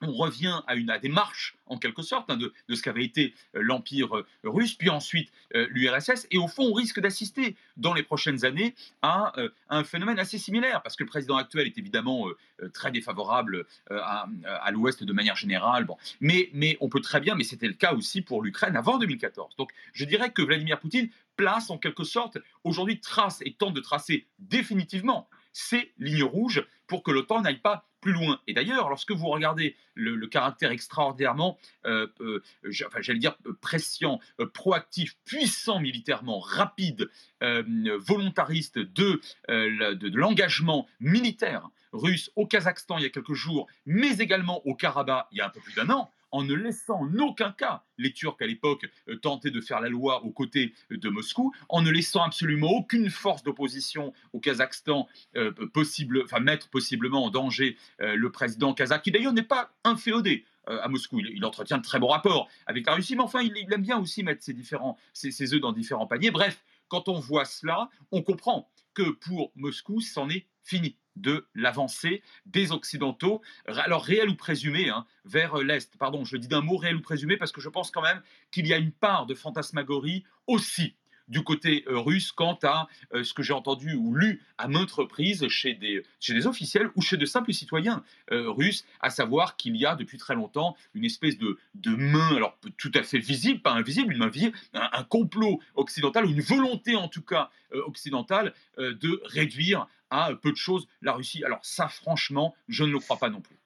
on 0.00 0.12
revient 0.12 0.60
à, 0.66 0.74
une, 0.74 0.92
démarche, 1.02 1.56
en 1.66 1.78
quelque 1.78 2.02
sorte, 2.02 2.30
hein, 2.30 2.36
de, 2.36 2.52
ce 2.74 2.82
qu'avait 2.82 3.04
été 3.04 3.34
euh, 3.54 3.62
l'Empire 3.62 4.16
euh, 4.16 4.26
russe, 4.44 4.74
puis 4.74 4.90
ensuite 4.90 5.30
euh, 5.54 5.66
l'URSS, 5.70 6.26
et 6.30 6.38
au 6.38 6.48
fond, 6.48 6.64
on 6.64 6.72
risque 6.72 7.00
d'assister 7.00 7.56
dans 7.76 7.94
les 7.94 8.02
prochaines 8.02 8.44
années 8.44 8.74
à, 9.02 9.32
un 9.68 9.84
phénomène 9.84 10.18
assez 10.18 10.38
similaire, 10.38 10.82
parce 10.82 10.96
que 10.96 11.04
le 11.04 11.08
président 11.08 11.36
actuel 11.36 11.66
est 11.66 11.78
évidemment 11.78 12.26
très 12.72 12.90
défavorable 12.90 13.66
à, 13.90 14.26
l'Ouest 14.70 15.04
de 15.04 15.12
manière 15.12 15.36
générale, 15.36 15.86
mais, 16.20 16.50
mais 16.52 16.76
on 16.80 16.88
peut 16.88 17.00
très 17.00 17.20
bien, 17.20 17.34
mais 17.34 17.44
c'était 17.44 17.68
le 17.68 17.74
cas 17.74 17.94
aussi 17.94 18.22
pour 18.22 18.42
l'Ukraine 18.42 18.76
avant 18.76 18.98
2014. 18.98 19.56
Donc 19.56 19.70
je 19.92 20.04
dirais 20.04 20.30
que 20.30 20.42
Vladimir 20.42 20.78
Poutine 20.78 21.08
place 21.36 21.70
en 21.70 21.78
quelque 21.78 22.04
sorte, 22.04 22.38
aujourd'hui 22.64 23.00
trace 23.00 23.40
et 23.44 23.54
tente 23.54 23.74
de 23.74 23.80
tracer 23.80 24.26
définitivement 24.38 25.28
ces 25.52 25.92
lignes 25.98 26.24
rouges 26.24 26.64
pour 26.86 27.02
que 27.02 27.10
l'OTAN 27.10 27.40
n'aille 27.42 27.60
pas 27.60 27.86
plus 28.00 28.12
loin. 28.12 28.40
Et 28.46 28.54
d'ailleurs, 28.54 28.88
lorsque 28.88 29.12
vous 29.12 29.28
regardez 29.28 29.76
le, 29.94 30.26
caractère 30.26 30.70
extraordinairement, 30.70 31.58
euh, 31.86 32.06
euh, 32.20 32.42
j'allais 32.70 33.18
dire, 33.18 33.36
euh, 33.46 33.56
pression, 33.60 34.20
proactif, 34.54 35.16
puissant 35.24 35.80
militairement, 35.80 36.38
rapide, 36.40 37.10
volontariste 37.40 38.78
de, 38.78 39.20
de 39.48 40.16
l'engagement 40.18 40.86
militaire 41.00 41.68
russe 41.92 42.30
au 42.36 42.46
Kazakhstan 42.46 42.98
il 42.98 43.04
y 43.04 43.06
a 43.06 43.10
quelques 43.10 43.34
jours, 43.34 43.66
mais 43.86 44.18
également 44.18 44.64
au 44.66 44.74
Karabakh 44.74 45.26
il 45.32 45.38
y 45.38 45.40
a 45.40 45.46
un 45.46 45.50
peu 45.50 45.60
plus 45.60 45.74
d'un 45.74 45.88
an, 45.90 46.10
en 46.32 46.44
ne 46.44 46.54
laissant 46.54 47.00
en 47.00 47.18
aucun 47.18 47.52
cas 47.52 47.82
les 47.98 48.12
Turcs 48.12 48.36
à 48.40 48.46
l'époque 48.46 48.88
euh, 49.08 49.16
tenter 49.16 49.50
de 49.50 49.60
faire 49.60 49.80
la 49.80 49.88
loi 49.88 50.24
aux 50.24 50.30
côtés 50.30 50.74
de 50.90 51.08
Moscou, 51.08 51.52
en 51.68 51.82
ne 51.82 51.90
laissant 51.90 52.22
absolument 52.22 52.70
aucune 52.70 53.10
force 53.10 53.42
d'opposition 53.42 54.12
au 54.32 54.40
Kazakhstan 54.40 55.08
euh, 55.36 55.52
possible, 55.72 56.22
enfin 56.24 56.40
mettre 56.40 56.68
possiblement 56.70 57.24
en 57.24 57.30
danger 57.30 57.76
euh, 58.00 58.14
le 58.14 58.30
président 58.30 58.74
kazakh, 58.74 59.02
qui 59.02 59.10
d'ailleurs 59.10 59.32
n'est 59.32 59.42
pas 59.42 59.72
inféodé 59.84 60.44
à 60.66 60.88
Moscou. 60.88 61.18
Il, 61.18 61.44
entretient 61.44 61.78
de 61.78 61.82
très 61.82 61.98
bons 61.98 62.08
rapports 62.08 62.48
avec 62.66 62.86
la 62.86 62.94
Russie, 62.94 63.16
mais 63.16 63.22
enfin, 63.22 63.40
il, 63.40 63.72
aime 63.72 63.82
bien 63.82 63.98
aussi 63.98 64.22
mettre 64.22 64.44
ses, 64.44 64.52
différents, 64.52 64.96
ses 65.14 65.52
œufs 65.52 65.60
dans 65.60 65.72
différents 65.72 66.06
paniers. 66.06 66.30
Bref, 66.30 66.62
quand 66.86 67.08
on 67.08 67.18
voit 67.18 67.44
cela, 67.44 67.88
on 68.12 68.22
comprend 68.22 68.70
que 68.94 69.10
pour 69.10 69.50
Moscou, 69.56 70.00
c'en 70.00 70.28
est 70.28 70.46
fini 70.70 70.96
de 71.16 71.48
l'avancée 71.54 72.22
des 72.46 72.70
Occidentaux, 72.70 73.42
alors 73.66 74.04
réel 74.04 74.28
ou 74.28 74.36
présumé, 74.36 74.88
hein, 74.88 75.04
vers 75.24 75.58
l'Est. 75.58 75.96
Pardon, 75.98 76.24
je 76.24 76.36
dis 76.36 76.46
d'un 76.46 76.60
mot 76.60 76.76
réel 76.76 76.96
ou 76.96 77.02
présumé 77.02 77.36
parce 77.36 77.50
que 77.50 77.60
je 77.60 77.68
pense 77.68 77.90
quand 77.90 78.02
même 78.02 78.22
qu'il 78.52 78.66
y 78.68 78.72
a 78.72 78.78
une 78.78 78.92
part 78.92 79.26
de 79.26 79.34
fantasmagorie 79.34 80.24
aussi 80.46 80.94
du 81.30 81.44
côté 81.44 81.84
euh, 81.86 81.98
russe 81.98 82.32
quant 82.32 82.58
à 82.64 82.88
euh, 83.14 83.24
ce 83.24 83.32
que 83.32 83.42
j'ai 83.42 83.52
entendu 83.52 83.94
ou 83.94 84.14
lu 84.14 84.42
à 84.58 84.68
maintes 84.68 84.90
reprises 84.90 85.46
chez 85.48 85.74
des, 85.74 86.02
chez 86.18 86.34
des 86.34 86.46
officiels 86.46 86.90
ou 86.96 87.02
chez 87.02 87.16
de 87.16 87.24
simples 87.24 87.52
citoyens 87.52 88.02
euh, 88.32 88.50
russes, 88.50 88.84
à 89.00 89.10
savoir 89.10 89.56
qu'il 89.56 89.76
y 89.76 89.86
a 89.86 89.94
depuis 89.94 90.18
très 90.18 90.34
longtemps 90.34 90.76
une 90.92 91.04
espèce 91.04 91.38
de, 91.38 91.56
de 91.74 91.94
main, 91.94 92.34
alors 92.34 92.58
tout 92.76 92.90
à 92.94 93.02
fait 93.04 93.18
visible, 93.18 93.60
pas 93.60 93.72
invisible, 93.72 94.12
une 94.12 94.18
main 94.18 94.28
visible, 94.28 94.58
un, 94.74 95.04
complot 95.04 95.60
occidental, 95.76 96.26
ou 96.26 96.30
une 96.30 96.40
volonté 96.40 96.96
en 96.96 97.06
tout 97.06 97.22
cas 97.22 97.50
occidentale 97.72 98.52
de 98.76 99.22
réduire 99.24 99.86
à 100.10 100.30
peu 100.40 100.50
de 100.50 100.56
choses 100.56 100.86
la 101.02 101.12
Russie. 101.12 101.44
Alors 101.44 101.60
ça, 101.62 101.88
franchement, 101.88 102.54
je 102.68 102.84
ne 102.84 102.92
le 102.92 102.98
crois 102.98 103.16
pas 103.16 103.30
non 103.30 103.40
plus. 103.40 103.56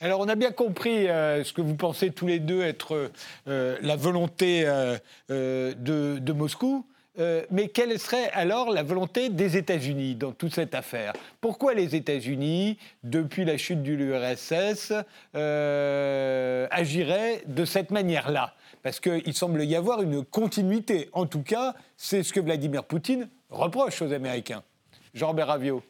Alors, 0.00 0.20
on 0.20 0.28
a 0.28 0.34
bien 0.34 0.50
compris 0.50 1.04
ce 1.04 1.52
que 1.52 1.60
vous 1.60 1.76
pensez 1.76 2.10
tous 2.10 2.26
les 2.26 2.40
deux 2.40 2.62
être 2.62 3.12
la 3.46 3.96
volonté 3.96 4.64
de, 5.28 5.74
de, 6.18 6.32
Moscou. 6.32 6.86
Euh, 7.18 7.44
mais 7.50 7.68
quelle 7.68 7.98
serait 7.98 8.30
alors 8.30 8.70
la 8.70 8.82
volonté 8.82 9.28
des 9.28 9.56
États-Unis 9.56 10.14
dans 10.14 10.32
toute 10.32 10.54
cette 10.54 10.74
affaire? 10.74 11.12
Pourquoi 11.40 11.74
les 11.74 11.96
États-Unis, 11.96 12.78
depuis 13.02 13.44
la 13.44 13.56
chute 13.56 13.82
de 13.82 13.92
l'URSS, 13.92 14.92
euh, 15.34 16.68
agiraient 16.70 17.42
de 17.46 17.64
cette 17.64 17.90
manière-là? 17.90 18.54
Parce 18.82 19.00
qu'il 19.00 19.34
semble 19.34 19.64
y 19.64 19.74
avoir 19.74 20.02
une 20.02 20.24
continuité. 20.24 21.10
En 21.12 21.26
tout 21.26 21.42
cas, 21.42 21.74
c'est 21.96 22.22
ce 22.22 22.32
que 22.32 22.40
Vladimir 22.40 22.84
Poutine 22.84 23.28
reproche 23.50 24.00
aux 24.02 24.12
Américains. 24.12 24.62
Jean 25.14 25.34
Béravio. 25.34 25.82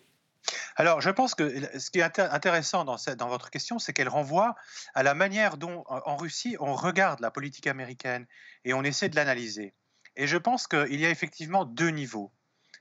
Alors, 0.77 1.01
je 1.01 1.11
pense 1.11 1.35
que 1.35 1.79
ce 1.79 1.91
qui 1.91 2.01
est 2.01 2.19
intéressant 2.19 2.85
dans 2.85 3.29
votre 3.29 3.51
question, 3.51 3.79
c'est 3.79 3.93
qu'elle 3.93 4.09
renvoie 4.09 4.55
à 4.95 5.03
la 5.03 5.15
manière 5.15 5.59
dont, 5.59 5.85
en 5.89 6.17
Russie, 6.17 6.57
on 6.61 6.75
regarde 6.75 7.21
la 7.21 7.31
politique 7.31 7.67
américaine 7.67 8.27
et 8.65 8.73
on 8.73 8.83
essaie 8.83 9.09
de 9.11 9.17
l'analyser. 9.17 9.75
Et 10.17 10.27
je 10.27 10.39
pense 10.39 10.67
qu'il 10.67 10.99
y 10.99 11.05
a 11.05 11.11
effectivement 11.11 11.65
deux 11.65 11.91
niveaux. 11.91 12.33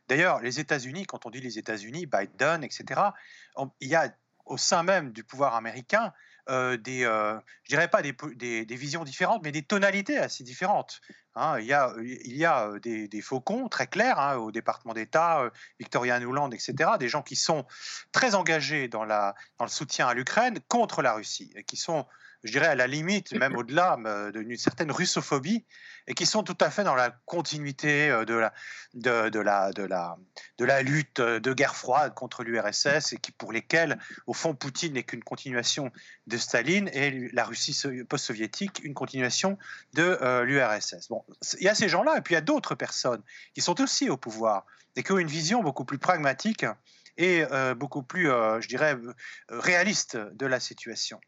D'ailleurs, 0.08 0.39
les 0.39 0.60
États-Unis, 0.60 1.06
quand 1.06 1.25
on 1.25 1.30
dit 1.30 1.41
les 1.41 1.60
États-Unis, 1.60 2.06
Biden, 2.06 2.63
etc., 2.63 3.02
il 3.82 3.89
y 3.89 3.95
a 3.95 4.12
au 4.45 4.58
sein 4.58 4.84
même 4.84 5.12
du 5.12 5.23
pouvoir 5.23 5.56
américain 5.56 6.13
euh, 6.50 6.78
des, 6.78 7.06
euh, 7.06 7.40
je 7.64 7.70
dirais 7.70 7.88
pas 7.88 8.02
des, 8.02 8.16
des, 8.66 8.76
visions 8.76 9.04
différentes, 9.04 9.44
mais 9.44 9.52
des 9.52 9.62
tonalités 9.62 10.18
assez 10.18 10.44
différentes. 10.44 11.00
Hein. 11.36 11.60
il 11.60 11.66
y 11.66 11.74
a, 11.74 11.94
il 12.00 12.36
y 12.36 12.46
a 12.46 12.70
euh, 12.70 12.80
des, 12.80 13.22
faucons 13.22 13.70
très 13.70 13.86
clairs 13.86 14.20
hein, 14.20 14.38
au 14.38 14.52
département 14.52 14.94
d'État, 14.94 15.52
Victoria 15.80 16.20
Nuland, 16.20 16.50
etc., 16.52 16.92
des 17.00 17.08
gens 17.08 17.22
qui 17.22 17.36
sont 17.36 17.66
très 18.12 18.34
engagés 18.34 18.88
dans, 18.88 19.06
la, 19.06 19.36
dans 19.60 19.66
le 19.66 19.70
soutien 19.70 20.08
à 20.08 20.14
l'Ukraine 20.16 20.60
contre 20.68 21.02
la 21.04 21.14
Russie, 21.14 21.52
et 21.56 21.64
qui 21.64 21.78
sont 21.78 22.08
je 22.43 22.52
dirais 22.52 22.67
à 22.67 22.75
la 22.75 22.88
limite, 22.88 23.34
même 23.34 23.56
au-delà 23.58 23.97
d'une 24.34 24.58
certaine 24.58 24.91
russophobie, 24.91 25.65
et 26.08 26.13
qui 26.13 26.25
sont 26.25 26.41
tout 26.41 26.58
à 26.60 26.71
fait 26.71 26.84
dans 26.84 26.95
la 26.95 27.12
continuité 27.25 28.10
euh, 28.10 28.25
de 28.25 28.34
la, 29.39 30.82
lutte 30.82 31.21
de 31.21 31.54
guerre 31.54 31.75
froide 31.75 32.13
contre 32.13 32.43
l'URSS, 32.43 33.13
et 33.13 33.17
qui, 33.17 33.32
pour 33.32 33.52
lesquels, 33.52 33.99
au 34.25 34.34
fond, 34.34 34.56
Poutine 34.56 34.93
n'est 34.93 35.04
qu'une 35.04 35.23
continuation 35.23 35.91
de 36.28 36.38
Staline 36.38 36.89
et 36.93 37.30
la 37.34 37.43
Russie 37.43 37.78
post-soviétique 38.08 38.82
une 38.84 38.93
continuation 38.93 39.58
de 39.93 40.17
euh, 40.21 40.43
l'URSS. 40.43 41.10
Bon, 41.10 41.23
il 41.60 41.65
y 41.65 41.69
a 41.69 41.75
ces 41.75 41.89
gens-là, 41.89 42.17
et 42.17 42.21
puis 42.21 42.34
il 42.34 42.38
y 42.38 42.39
a 42.39 42.41
d'autres 42.41 42.75
personnes 42.75 43.21
qui 43.54 43.62
sont 43.62 43.80
aussi 43.82 44.10
au 44.10 44.17
pouvoir, 44.17 44.65
et 44.95 45.04
qui 45.04 45.12
ont 45.12 45.19
une 45.19 45.28
vision 45.28 45.62
beaucoup 45.62 45.86
plus 45.86 45.99
pragmatique 45.99 46.65
et 47.17 47.45
euh, 47.52 47.75
beaucoup 47.75 48.02
plus, 48.02 48.28
je 48.28 48.67
dirais, 48.67 48.97
réaliste 49.49 50.17
de 50.17 50.45
la 50.45 50.60
situation. 50.60 51.19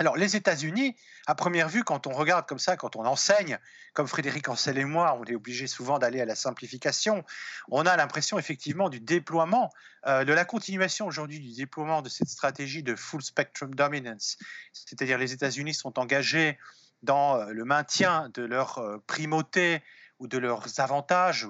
Alors, 0.00 0.16
les 0.16 0.34
États-Unis, 0.34 0.96
à 1.26 1.36
première 1.36 1.68
vue, 1.68 1.84
quand 1.84 2.08
on 2.08 2.12
regarde 2.12 2.46
comme 2.46 2.58
ça, 2.58 2.76
quand 2.76 2.96
on 2.96 3.04
enseigne, 3.06 3.58
comme 3.92 4.08
Frédéric 4.08 4.48
Ancel 4.48 4.76
et 4.78 4.84
moi, 4.84 5.16
on 5.20 5.24
est 5.24 5.36
obligé 5.36 5.68
souvent 5.68 6.00
d'aller 6.00 6.20
à 6.20 6.24
la 6.24 6.34
simplification, 6.34 7.24
on 7.70 7.86
a 7.86 7.96
l'impression 7.96 8.36
effectivement 8.36 8.88
du 8.88 8.98
déploiement, 8.98 9.70
euh, 10.06 10.24
de 10.24 10.32
la 10.32 10.44
continuation 10.44 11.06
aujourd'hui 11.06 11.38
du 11.38 11.54
déploiement 11.54 12.02
de 12.02 12.08
cette 12.08 12.28
stratégie 12.28 12.82
de 12.82 12.96
full 12.96 13.22
spectrum 13.22 13.72
dominance. 13.74 14.36
C'est-à-dire 14.72 15.16
les 15.16 15.32
États-Unis 15.32 15.74
sont 15.74 15.98
engagés 15.98 16.58
dans 17.04 17.36
euh, 17.36 17.52
le 17.52 17.64
maintien 17.64 18.30
de 18.34 18.42
leur 18.42 18.78
euh, 18.78 18.98
primauté 19.06 19.80
ou 20.18 20.26
de 20.26 20.38
leurs 20.38 20.80
avantages 20.80 21.48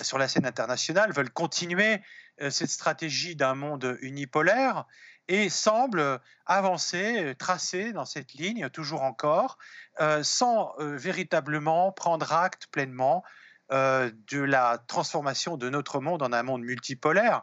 sur 0.00 0.18
la 0.18 0.28
scène 0.28 0.46
internationale, 0.46 1.12
veulent 1.12 1.30
continuer 1.30 2.00
cette 2.48 2.70
stratégie 2.70 3.36
d'un 3.36 3.54
monde 3.54 3.98
unipolaire 4.00 4.86
et 5.28 5.48
semble 5.48 6.20
avancer, 6.46 7.34
tracer 7.38 7.92
dans 7.92 8.04
cette 8.04 8.34
ligne, 8.34 8.68
toujours 8.70 9.02
encore, 9.02 9.58
euh, 10.00 10.22
sans 10.22 10.74
euh, 10.78 10.96
véritablement 10.96 11.92
prendre 11.92 12.32
acte 12.32 12.66
pleinement 12.66 13.24
euh, 13.72 14.10
de 14.30 14.40
la 14.40 14.78
transformation 14.86 15.56
de 15.56 15.70
notre 15.70 16.00
monde 16.00 16.22
en 16.22 16.32
un 16.32 16.42
monde 16.42 16.62
multipolaire. 16.62 17.42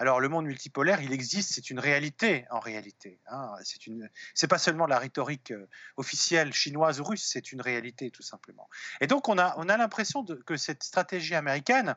Alors 0.00 0.20
le 0.20 0.28
monde 0.28 0.46
multipolaire, 0.46 1.02
il 1.02 1.12
existe, 1.12 1.52
c'est 1.54 1.70
une 1.70 1.80
réalité 1.80 2.46
en 2.50 2.60
réalité. 2.60 3.20
Hein. 3.26 3.52
C'est 3.64 3.86
une, 3.88 4.08
c'est 4.32 4.46
pas 4.46 4.58
seulement 4.58 4.86
la 4.86 4.98
rhétorique 4.98 5.52
officielle 5.96 6.52
chinoise 6.52 7.00
ou 7.00 7.04
russe, 7.04 7.28
c'est 7.28 7.50
une 7.50 7.60
réalité 7.60 8.10
tout 8.10 8.22
simplement. 8.22 8.68
Et 9.00 9.08
donc 9.08 9.28
on 9.28 9.38
a, 9.38 9.54
on 9.58 9.68
a 9.68 9.76
l'impression 9.76 10.24
que 10.24 10.56
cette 10.56 10.84
stratégie 10.84 11.34
américaine, 11.34 11.96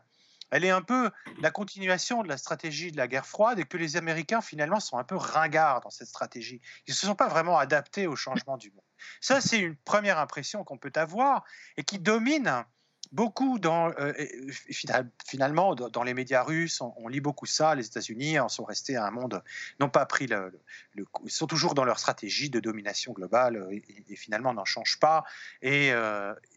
elle 0.51 0.65
est 0.65 0.69
un 0.69 0.81
peu 0.81 1.09
la 1.39 1.49
continuation 1.49 2.23
de 2.23 2.27
la 2.27 2.37
stratégie 2.37 2.91
de 2.91 2.97
la 2.97 3.07
guerre 3.07 3.25
froide 3.25 3.59
et 3.59 3.63
que 3.63 3.77
les 3.77 3.97
Américains 3.97 4.41
finalement 4.41 4.79
sont 4.79 4.97
un 4.97 5.03
peu 5.03 5.15
ringards 5.15 5.81
dans 5.81 5.89
cette 5.89 6.07
stratégie. 6.07 6.61
Ils 6.87 6.91
ne 6.91 6.95
se 6.95 7.05
sont 7.05 7.15
pas 7.15 7.29
vraiment 7.29 7.57
adaptés 7.57 8.05
au 8.05 8.15
changement 8.15 8.57
du 8.57 8.69
monde. 8.71 8.85
Ça, 9.21 9.41
c'est 9.41 9.59
une 9.59 9.75
première 9.75 10.19
impression 10.19 10.63
qu'on 10.63 10.77
peut 10.77 10.91
avoir 10.95 11.43
et 11.77 11.83
qui 11.83 11.99
domine 11.99 12.65
beaucoup 13.11 13.59
dans, 13.59 13.91
finalement, 15.25 15.75
dans 15.75 16.03
les 16.03 16.13
médias 16.13 16.43
russes, 16.43 16.81
on, 16.81 17.07
lit 17.07 17.19
beaucoup 17.19 17.45
ça. 17.45 17.75
Les 17.75 17.85
États-Unis 17.85 18.39
en 18.39 18.47
sont 18.47 18.63
restés 18.63 18.95
à 18.95 19.05
un 19.05 19.11
monde, 19.11 19.43
n'ont 19.79 19.89
pas 19.89 20.05
pris 20.05 20.27
le, 20.27 20.51
ils 20.95 21.31
sont 21.31 21.47
toujours 21.47 21.73
dans 21.73 21.83
leur 21.83 21.99
stratégie 21.99 22.49
de 22.49 22.59
domination 22.59 23.11
globale 23.11 23.67
et, 23.71 24.15
finalement 24.15 24.53
n'en 24.53 24.65
changent 24.65 24.99
pas, 24.99 25.25
et, 25.61 25.91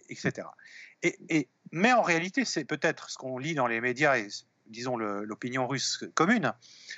etc. 0.08 0.46
Mais 1.72 1.92
en 1.92 2.02
réalité, 2.02 2.44
c'est 2.44 2.64
peut-être 2.64 3.10
ce 3.10 3.18
qu'on 3.18 3.38
lit 3.38 3.54
dans 3.54 3.66
les 3.66 3.80
médias 3.80 4.16
et 4.16 4.28
disons 4.66 4.96
l'opinion 4.96 5.66
russe 5.66 6.04
commune, 6.14 6.52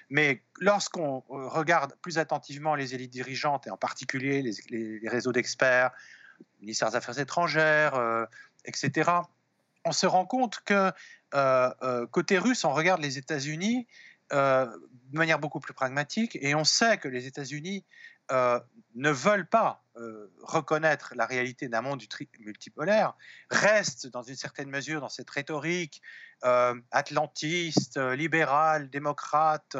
mais 0.08 0.42
lorsqu'on 0.60 1.20
regarde 1.28 1.94
plus 2.00 2.18
attentivement 2.18 2.74
les 2.74 2.94
élites 2.94 3.10
dirigeantes 3.10 3.66
et 3.66 3.70
en 3.70 3.76
particulier 3.76 4.42
les, 4.70 5.08
réseaux 5.08 5.32
d'experts, 5.32 5.90
ministère 6.60 6.90
des 6.90 6.96
Affaires 6.96 7.18
étrangères, 7.18 7.94
euh, 7.94 8.24
etc., 8.64 9.10
on 9.84 9.92
se 9.92 10.06
rend 10.06 10.26
compte 10.26 10.60
que 10.64 10.92
euh, 11.34 11.70
euh, 11.82 12.06
côté 12.06 12.38
russe, 12.38 12.64
on 12.64 12.72
regarde 12.72 13.00
les 13.00 13.18
États-Unis 13.18 13.86
de 14.32 15.16
manière 15.16 15.38
beaucoup 15.38 15.60
plus 15.60 15.72
pragmatique 15.72 16.36
et 16.40 16.56
on 16.56 16.64
sait 16.64 16.98
que 16.98 17.06
les 17.06 17.26
États-Unis 17.26 17.84
euh, 18.32 18.60
ne 18.94 19.10
veulent 19.10 19.46
pas 19.46 19.84
euh, 19.96 20.32
reconnaître 20.42 21.12
la 21.14 21.26
réalité 21.26 21.68
d'un 21.68 21.82
monde 21.82 22.02
multipolaire, 22.40 23.14
restent 23.50 24.06
dans 24.06 24.22
une 24.22 24.34
certaine 24.34 24.70
mesure 24.70 25.02
dans 25.02 25.10
cette 25.10 25.28
rhétorique 25.28 26.00
euh, 26.44 26.74
atlantiste, 26.90 27.98
libérale, 27.98 28.88
démocrate, 28.88 29.76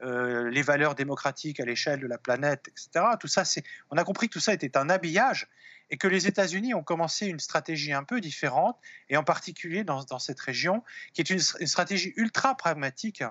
les 0.00 0.62
valeurs 0.62 0.96
démocratiques 0.96 1.60
à 1.60 1.64
l'échelle 1.64 2.00
de 2.00 2.08
la 2.08 2.18
planète, 2.18 2.68
etc. 2.68 3.06
Tout 3.20 3.28
ça, 3.28 3.44
c'est, 3.44 3.62
on 3.90 3.96
a 3.96 4.04
compris 4.04 4.28
que 4.28 4.32
tout 4.34 4.40
ça 4.40 4.52
était 4.52 4.76
un 4.76 4.90
habillage 4.90 5.48
et 5.90 5.96
que 5.96 6.08
les 6.08 6.26
États-Unis 6.26 6.74
ont 6.74 6.82
commencé 6.82 7.26
une 7.26 7.38
stratégie 7.38 7.92
un 7.92 8.02
peu 8.02 8.20
différente, 8.20 8.76
et 9.08 9.16
en 9.16 9.22
particulier 9.22 9.84
dans, 9.84 10.18
cette 10.18 10.40
région, 10.40 10.82
qui 11.14 11.20
est 11.20 11.30
une, 11.30 11.40
une 11.60 11.66
stratégie 11.68 12.12
ultra 12.16 12.56
pragmatique, 12.56 13.22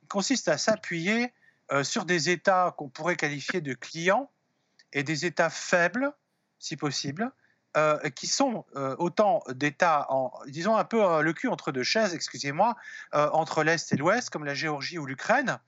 qui 0.00 0.06
consiste 0.08 0.48
à 0.48 0.58
s'appuyer 0.58 1.32
euh, 1.70 1.84
sur 1.84 2.04
des 2.04 2.28
États 2.28 2.74
qu'on 2.76 2.88
pourrait 2.88 3.16
qualifier 3.16 3.60
de 3.60 3.72
clients 3.72 4.30
et 4.92 5.02
des 5.02 5.24
États 5.24 5.50
faibles, 5.50 6.12
si 6.58 6.76
possible, 6.76 7.32
euh, 7.76 7.98
qui 8.10 8.26
sont 8.26 8.66
euh, 8.76 8.94
autant 8.98 9.42
d'États, 9.48 10.06
disons 10.46 10.76
un 10.76 10.84
peu 10.84 11.22
le 11.22 11.32
cul 11.32 11.48
entre 11.48 11.72
deux 11.72 11.82
chaises, 11.82 12.14
excusez-moi, 12.14 12.76
entre 13.12 13.62
l'Est 13.62 13.90
et 13.92 13.96
l'Ouest, 13.96 14.28
comme 14.28 14.44
la 14.44 14.54
Géorgie 14.54 14.98
ou 14.98 15.06
l'Ukraine, 15.06 15.58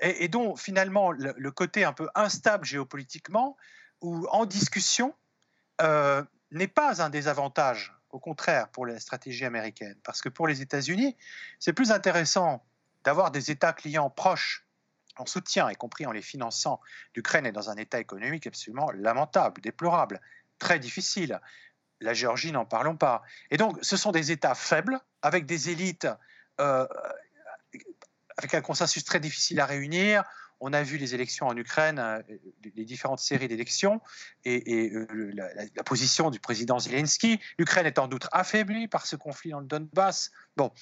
et, 0.00 0.28
dont 0.28 0.54
finalement 0.54 1.10
le, 1.10 1.50
côté 1.50 1.84
un 1.84 1.92
peu 1.92 2.08
instable 2.14 2.64
géopolitiquement 2.64 3.56
ou 4.00 4.28
en 4.30 4.46
discussion 4.46 5.12
n'est 5.80 6.68
pas 6.68 7.02
un 7.02 7.10
désavantage, 7.10 7.92
au 8.10 8.20
contraire, 8.20 8.68
pour 8.68 8.86
la 8.86 9.00
stratégie 9.00 9.44
américaine. 9.44 9.96
Parce 10.04 10.22
que 10.22 10.28
pour 10.28 10.46
les 10.46 10.62
États-Unis, 10.62 11.16
c'est 11.58 11.72
plus 11.72 11.90
intéressant 11.90 12.64
d'avoir 13.02 13.32
des 13.32 13.50
États 13.50 13.72
clients 13.72 14.10
proches 14.10 14.67
en 15.18 15.26
soutien, 15.26 15.70
y 15.70 15.74
compris 15.74 16.06
en 16.06 16.12
les 16.12 16.22
finançant, 16.22 16.80
l'Ukraine 17.14 17.46
est 17.46 17.52
dans 17.52 17.70
un 17.70 17.76
état 17.76 18.00
économique 18.00 18.46
absolument 18.46 18.90
lamentable, 18.92 19.60
déplorable, 19.60 20.20
très 20.58 20.78
difficile. 20.78 21.40
La 22.00 22.14
Géorgie, 22.14 22.52
n'en 22.52 22.64
parlons 22.64 22.96
pas. 22.96 23.22
Et 23.50 23.56
donc, 23.56 23.78
ce 23.82 23.96
sont 23.96 24.12
des 24.12 24.30
États 24.30 24.54
faibles, 24.54 25.00
avec 25.22 25.46
des 25.46 25.70
élites, 25.70 26.08
euh, 26.60 26.86
avec 28.36 28.54
un 28.54 28.60
consensus 28.60 29.04
très 29.04 29.20
difficile 29.20 29.58
à 29.60 29.66
réunir. 29.66 30.22
On 30.60 30.72
a 30.72 30.82
vu 30.82 30.96
les 30.96 31.14
élections 31.14 31.46
en 31.46 31.56
Ukraine, 31.56 31.98
euh, 31.98 32.20
les 32.74 32.84
différentes 32.84 33.20
séries 33.20 33.48
d'élections, 33.48 34.00
et, 34.44 34.90
euh, 34.92 35.06
la, 35.34 35.48
la, 35.54 35.84
position 35.84 36.30
du 36.30 36.40
président 36.40 36.78
Zelensky. 36.78 37.40
L'Ukraine 37.58 37.86
est 37.86 37.98
en 37.98 38.08
doute 38.08 38.28
affaiblie 38.32 38.88
par 38.88 39.06
ce 39.06 39.16
conflit 39.16 39.50
dans 39.50 39.60
le 39.60 39.66
Donbass. 39.66 40.30
Bon, 40.56 40.72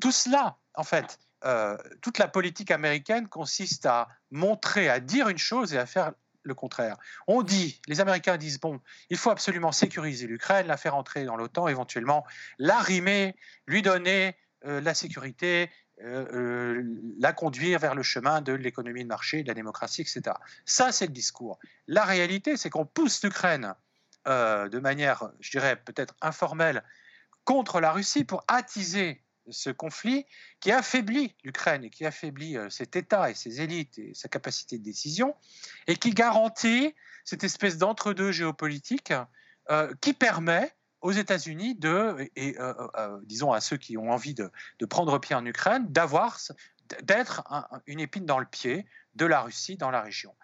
tout 0.00 0.12
cela, 0.12 0.58
en 0.74 0.84
fait, 0.84 1.18
euh, 1.44 1.76
toute 2.02 2.18
la 2.18 2.28
politique 2.28 2.70
américaine 2.70 3.28
consiste 3.28 3.86
à 3.86 4.08
montrer, 4.30 4.88
à 4.88 5.00
dire 5.00 5.28
une 5.28 5.38
chose 5.38 5.72
et 5.72 5.78
à 5.78 5.86
faire 5.86 6.12
le 6.42 6.54
contraire. 6.54 6.96
On 7.26 7.42
dit, 7.42 7.80
les 7.86 8.00
Américains 8.00 8.36
disent, 8.36 8.60
bon, 8.60 8.80
il 9.08 9.16
faut 9.16 9.30
absolument 9.30 9.72
sécuriser 9.72 10.26
l'Ukraine, 10.26 10.66
la 10.66 10.76
faire 10.76 10.96
entrer 10.96 11.24
dans 11.24 11.36
l'OTAN, 11.36 11.68
éventuellement 11.68 12.26
l'arrimer, 12.58 13.36
lui 13.66 13.82
donner 13.82 14.36
euh, 14.66 14.80
la 14.80 14.94
sécurité, 14.94 15.70
euh, 16.02 16.82
la 17.18 17.32
conduire 17.32 17.78
vers 17.78 17.94
le 17.94 18.02
chemin 18.02 18.40
de 18.40 18.52
l'économie 18.52 19.02
de 19.02 19.08
marché, 19.08 19.42
de 19.42 19.48
la 19.48 19.54
démocratie, 19.54 20.02
etc. 20.02 20.36
Ça, 20.64 20.92
c'est 20.92 21.06
le 21.06 21.12
discours. 21.12 21.58
La 21.86 22.04
réalité, 22.04 22.56
c'est 22.56 22.70
qu'on 22.70 22.86
pousse 22.86 23.22
l'Ukraine 23.22 23.74
de 24.26 24.78
manière, 24.78 25.30
je 25.40 25.50
dirais, 25.50 25.76
peut-être 25.76 26.14
informelle 26.20 26.84
contre 27.44 27.80
la 27.80 27.90
Russie 27.90 28.24
pour 28.24 28.44
attiser 28.48 29.22
ce 29.50 29.70
conflit 29.70 30.26
qui 30.60 30.72
affaiblit 30.72 31.34
l'Ukraine 31.44 31.84
et 31.84 31.90
qui 31.90 32.04
affaiblit 32.04 32.56
euh, 32.56 32.70
cet 32.70 32.96
État 32.96 33.30
et 33.30 33.34
ses 33.34 33.60
élites 33.60 33.98
et 33.98 34.12
sa 34.14 34.28
capacité 34.28 34.78
de 34.78 34.84
décision, 34.84 35.34
et 35.86 35.96
qui 35.96 36.10
garantit 36.10 36.94
cette 37.24 37.44
espèce 37.44 37.78
d'entre-deux 37.78 38.32
géopolitique 38.32 39.12
euh, 39.70 39.92
qui 40.00 40.12
permet 40.12 40.72
aux 41.00 41.12
États-Unis 41.12 41.76
de, 41.76 42.28
et 42.36 42.56
euh, 42.58 43.18
disons 43.24 43.52
à 43.52 43.60
ceux 43.60 43.78
qui 43.78 43.96
ont 43.96 44.10
envie 44.10 44.34
de, 44.34 44.50
prendre 44.86 45.18
pied 45.18 45.34
en 45.34 45.46
Ukraine, 45.46 45.86
d'avoir, 45.88 46.38
d'être 47.02 47.42
une 47.86 48.00
épine 48.00 48.26
dans 48.26 48.38
le 48.38 48.44
pied 48.44 48.86
de 49.14 49.24
la 49.24 49.40
Russie 49.40 49.76
dans 49.76 49.90
la 49.90 50.02
région. 50.02 50.34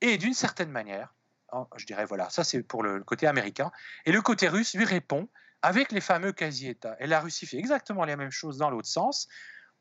Et 0.00 0.16
d'une 0.16 0.32
certaine 0.32 0.70
manière, 0.70 1.14
je 1.76 1.84
dirais 1.84 2.06
voilà, 2.06 2.30
ça 2.30 2.44
c'est 2.44 2.62
pour 2.62 2.82
le 2.82 3.02
côté 3.04 3.26
américain, 3.26 3.70
et 4.06 4.12
le 4.12 4.22
côté 4.22 4.48
russe 4.48 4.74
lui 4.74 4.84
répond 4.84 5.28
avec 5.66 5.90
les 5.90 6.00
fameux 6.00 6.32
quasi-États. 6.32 6.96
Et 7.00 7.08
la 7.08 7.18
Russie 7.18 7.44
fait 7.44 7.56
exactement 7.56 8.04
la 8.04 8.14
même 8.14 8.30
chose 8.30 8.56
dans 8.56 8.70
l'autre 8.70 8.86
sens, 8.86 9.26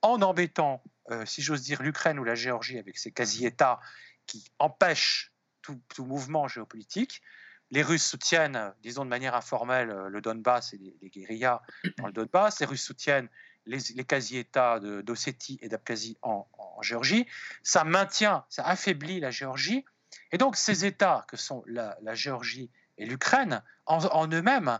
en 0.02 0.20
embêtant, 0.24 0.84
euh, 1.12 1.28
si 1.28 1.44
j'ose 1.44 1.62
dire, 1.62 1.84
l'Ukraine 1.84 2.18
ou 2.18 2.24
la 2.24 2.34
Géorgie 2.34 2.80
avec 2.80 2.98
ces 2.98 3.12
quasi-États 3.12 3.80
qui 4.26 4.52
empêchent 4.58 5.32
tout, 5.62 5.80
mouvement 6.00 6.48
géopolitique. 6.48 7.22
Les 7.70 7.84
Russes 7.84 8.04
soutiennent, 8.04 8.74
disons 8.82 9.06
de 9.06 9.12
manière 9.12 9.36
informelle, 9.36 9.92
euh, 9.92 10.10
le 10.10 10.22
Donbass 10.22 10.74
et 10.74 10.80
les, 10.80 11.10
guérillas 11.12 11.62
dans 12.00 12.08
le 12.08 12.14
Donbass. 12.14 12.60
Les 12.62 12.66
Russes 12.66 12.84
soutiennent 12.84 13.30
les, 13.68 13.80
quasi-États 14.06 14.80
d'Ossétie 14.80 15.60
et 15.62 15.70
d'Abkhazie 15.70 16.18
en, 16.24 16.48
Géorgie. 16.82 17.28
Ça 17.62 17.84
maintient, 17.84 18.44
ça 18.50 18.66
affaiblit 18.66 19.20
la 19.20 19.30
Géorgie. 19.30 19.86
Et 20.32 20.40
donc 20.40 20.56
ces 20.56 20.84
États 20.84 21.26
que 21.28 21.38
sont 21.38 21.64
la, 21.68 21.96
Géorgie 22.16 22.72
et 22.98 23.06
l'Ukraine, 23.06 23.62
en 23.86 24.28
eux-mêmes, 24.30 24.80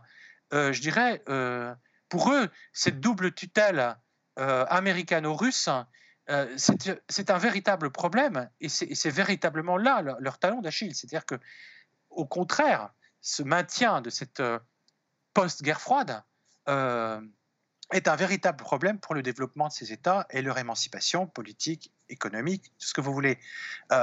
euh, 0.52 0.72
je 0.72 0.80
dirais, 0.80 1.22
euh, 1.28 1.74
pour 2.08 2.32
eux, 2.32 2.48
cette 2.72 3.00
double 3.00 3.32
tutelle 3.32 3.96
euh, 4.38 4.64
américano-russe, 4.68 5.68
c'est 6.56 7.30
un 7.30 7.38
véritable 7.38 7.90
problème 7.90 8.50
et 8.60 8.68
c'est 8.68 9.10
véritablement 9.10 9.76
là 9.76 10.02
leur, 10.18 10.38
talon 10.38 10.60
d'Achille. 10.60 10.94
C'est-à-dire 10.94 11.24
que, 11.24 11.36
au 12.10 12.26
contraire, 12.26 12.90
ce 13.20 13.44
maintien 13.44 14.00
de 14.00 14.10
cette 14.10 14.42
post-guerre 15.34 15.80
froide 15.80 16.22
est 17.92 18.08
un 18.08 18.16
véritable 18.16 18.58
problème 18.58 18.98
pour 18.98 19.14
le 19.14 19.22
développement 19.22 19.68
de 19.68 19.72
ces 19.72 19.92
États 19.92 20.26
et 20.30 20.42
leur 20.42 20.58
émancipation 20.58 21.26
politique, 21.26 21.92
économique, 22.08 22.72
tout 22.78 22.86
ce 22.86 22.94
que 22.94 23.00
vous 23.00 23.12
voulez. 23.12 23.38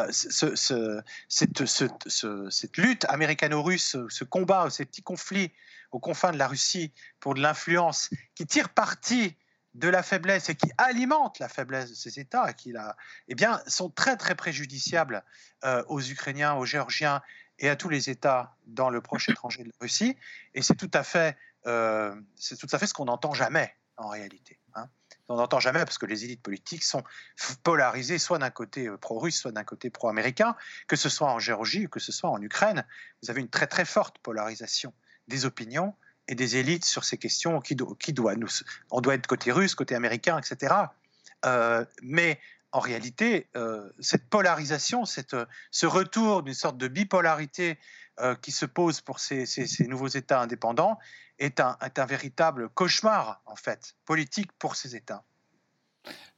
ce, 0.10 1.02
cette, 1.28 2.78
lutte 2.78 3.06
américano-russe, 3.06 3.98
ce 4.08 4.24
combat, 4.24 4.70
ces 4.70 4.86
petits 4.86 5.04
conflits 5.04 5.52
aux 5.92 6.00
confins 6.00 6.32
de 6.32 6.38
la 6.38 6.48
Russie 6.48 6.92
pour 7.20 7.36
de 7.36 7.42
l'influence, 7.42 8.10
qui 8.36 8.46
tire 8.46 8.70
parti 8.70 9.38
de 9.74 9.88
la 9.88 10.04
faiblesse 10.04 10.50
et 10.50 10.56
qui 10.56 10.72
alimente 10.78 11.40
la 11.40 11.50
faiblesse 11.50 11.90
de 11.90 11.96
ces 11.96 12.20
États, 12.20 12.54
qui 12.54 12.72
la, 12.72 12.96
eh 13.28 13.36
bien, 13.36 13.62
sont 13.68 13.90
très 13.90 14.18
très 14.18 14.36
préjudiciables 14.36 15.24
euh, 15.64 15.84
aux 15.88 16.02
Ukrainiens, 16.02 16.54
aux 16.54 16.66
Géorgiens 16.66 17.22
et 17.60 17.70
à 17.70 17.76
tous 17.76 17.90
les 17.90 18.10
États 18.10 18.56
dans 18.66 18.90
le 18.90 19.02
proche 19.02 19.30
étranger 19.30 19.64
de 19.64 19.70
la 19.70 19.76
Russie. 19.82 20.18
Et 20.54 20.62
c'est 20.62 20.76
tout 20.76 20.92
à 20.94 21.04
fait, 21.04 21.38
euh, 21.68 22.14
c'est 22.36 22.58
tout 22.58 22.68
à 22.72 22.80
fait 22.80 22.88
ce 22.88 22.94
qu'on 22.94 23.06
n'entend 23.06 23.34
jamais 23.34 23.76
en 23.98 24.10
réalité. 24.10 24.60
Hein. 24.76 24.88
On 25.30 25.38
n'entend 25.38 25.60
jamais 25.60 25.80
parce 25.80 25.98
que 25.98 26.06
les 26.06 26.26
élites 26.26 26.42
politiques 26.42 26.84
sont 26.84 27.04
polarisées 27.64 28.20
soit 28.20 28.40
d'un 28.40 28.50
côté 28.50 28.88
euh, 28.88 28.98
pro-russe, 28.98 29.40
soit 29.40 29.52
d'un 29.52 29.64
côté 29.64 29.90
pro-américain, 29.90 30.56
que 30.88 30.96
ce 30.96 31.10
soit 31.10 31.32
en 31.32 31.40
Géorgie 31.40 31.86
ou 31.86 31.90
que 31.90 32.00
ce 32.00 32.12
soit 32.12 32.30
en 32.30 32.42
Ukraine. 32.42 32.86
Vous 33.22 33.30
avez 33.30 33.42
une 33.42 33.50
très 33.50 33.68
très 33.68 33.86
forte 33.86 34.18
polarisation 34.20 34.94
des 35.28 35.46
opinions 35.46 35.96
et 36.28 36.36
des 36.36 36.58
élites 36.58 36.86
sur 36.86 37.06
ces 37.06 37.18
questions. 37.18 37.62
Qui, 37.62 37.76
nous, 37.76 37.98
on 38.92 39.02
doit 39.02 39.16
être 39.16 39.28
côté 39.28 39.52
russe, 39.52 39.76
côté 39.76 39.96
américain, 39.96 40.38
etc. 40.38 40.74
Euh, 41.46 41.86
mais 42.02 42.40
en 42.72 42.80
réalité, 42.80 43.48
cette 44.00 44.28
polarisation, 44.30 45.06
cette, 45.06 45.36
ce 45.70 45.86
retour 45.86 46.42
d'une 46.42 46.56
sorte 46.56 46.76
de 46.76 46.88
bipolarité 46.88 47.78
qui 48.42 48.52
se 48.52 48.66
pose 48.66 49.00
pour 49.00 49.20
ces, 49.20 49.46
ces, 49.46 49.86
nouveaux 49.86 50.08
États 50.08 50.42
indépendants 50.42 50.98
est 51.40 51.60
un, 51.60 51.78
véritable 52.08 52.70
cauchemar, 52.70 53.42
en 53.46 53.56
fait, 53.56 53.96
politique 54.06 54.52
pour 54.54 54.76
ces 54.76 54.96
États. 54.96 55.24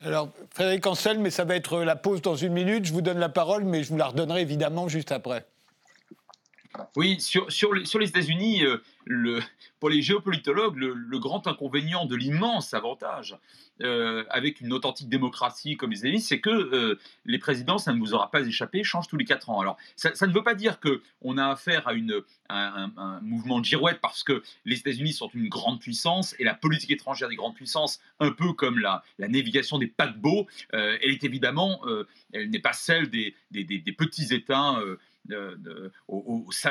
Alors, 0.01 0.29
Frédéric 0.51 0.85
Ancel, 0.85 1.19
mais 1.19 1.31
ça 1.31 1.43
va 1.43 1.55
être 1.55 1.81
la 1.81 1.95
pause 1.95 2.21
dans 2.21 2.35
une 2.35 2.53
minute. 2.53 2.85
Je 2.85 2.93
vous 2.93 3.01
donne 3.01 3.17
la 3.17 3.29
parole, 3.29 3.63
mais 3.63 3.83
je 3.83 3.89
vous 3.89 3.97
la 3.97 4.07
redonnerai 4.07 4.41
évidemment 4.41 4.87
juste 4.87 5.11
après. 5.11 5.45
Oui, 6.95 7.19
sur, 7.19 7.73
les, 7.73 8.09
États-Unis, 8.09 8.63
euh, 8.63 9.41
pour 9.79 9.89
les 9.89 10.01
géopolitologues, 10.01 10.77
le, 10.77 11.19
grand 11.19 11.47
inconvénient 11.47 12.05
de 12.05 12.15
l'immense 12.15 12.73
avantage 12.73 13.37
euh, 13.81 14.23
avec 14.29 14.61
une 14.61 14.73
authentique 14.73 15.09
démocratie 15.09 15.75
comme 15.75 15.91
les 15.91 15.99
États-Unis, 15.99 16.21
c'est 16.21 16.39
que 16.39 16.49
euh, 16.49 16.99
les 17.25 17.39
présidents, 17.39 17.77
ça 17.77 17.93
ne 17.93 17.99
vous 17.99 18.13
aura 18.13 18.31
pas 18.31 18.41
échappé, 18.41 18.83
changent 18.83 19.07
tous 19.07 19.17
les 19.17 19.25
quatre 19.25 19.49
ans. 19.49 19.59
Alors, 19.59 19.77
ça, 19.95 20.11
ne 20.27 20.33
veut 20.33 20.43
pas 20.43 20.55
dire 20.55 20.79
qu'on 20.79 21.37
a 21.37 21.47
affaire 21.47 21.87
à, 21.87 21.93
un, 22.49 23.21
mouvement 23.21 23.59
de 23.59 23.65
girouette 23.65 23.99
parce 24.01 24.23
que 24.23 24.43
les 24.65 24.77
États-Unis 24.77 25.13
sont 25.13 25.29
une 25.33 25.49
grande 25.49 25.79
puissance 25.79 26.35
et 26.39 26.43
la 26.43 26.53
politique 26.53 26.91
étrangère 26.91 27.29
des 27.29 27.35
grandes 27.35 27.55
puissances, 27.55 27.99
un 28.19 28.31
peu 28.31 28.53
comme 28.53 28.79
la, 28.79 29.03
navigation 29.19 29.77
des 29.79 29.87
paquebots, 29.87 30.47
elle 30.71 30.99
est 31.01 31.23
évidemment, 31.23 31.81
elle 32.31 32.49
n'est 32.49 32.59
pas 32.59 32.73
celle 32.73 33.09
des 33.09 33.35
petits 33.97 34.33
États 34.33 34.79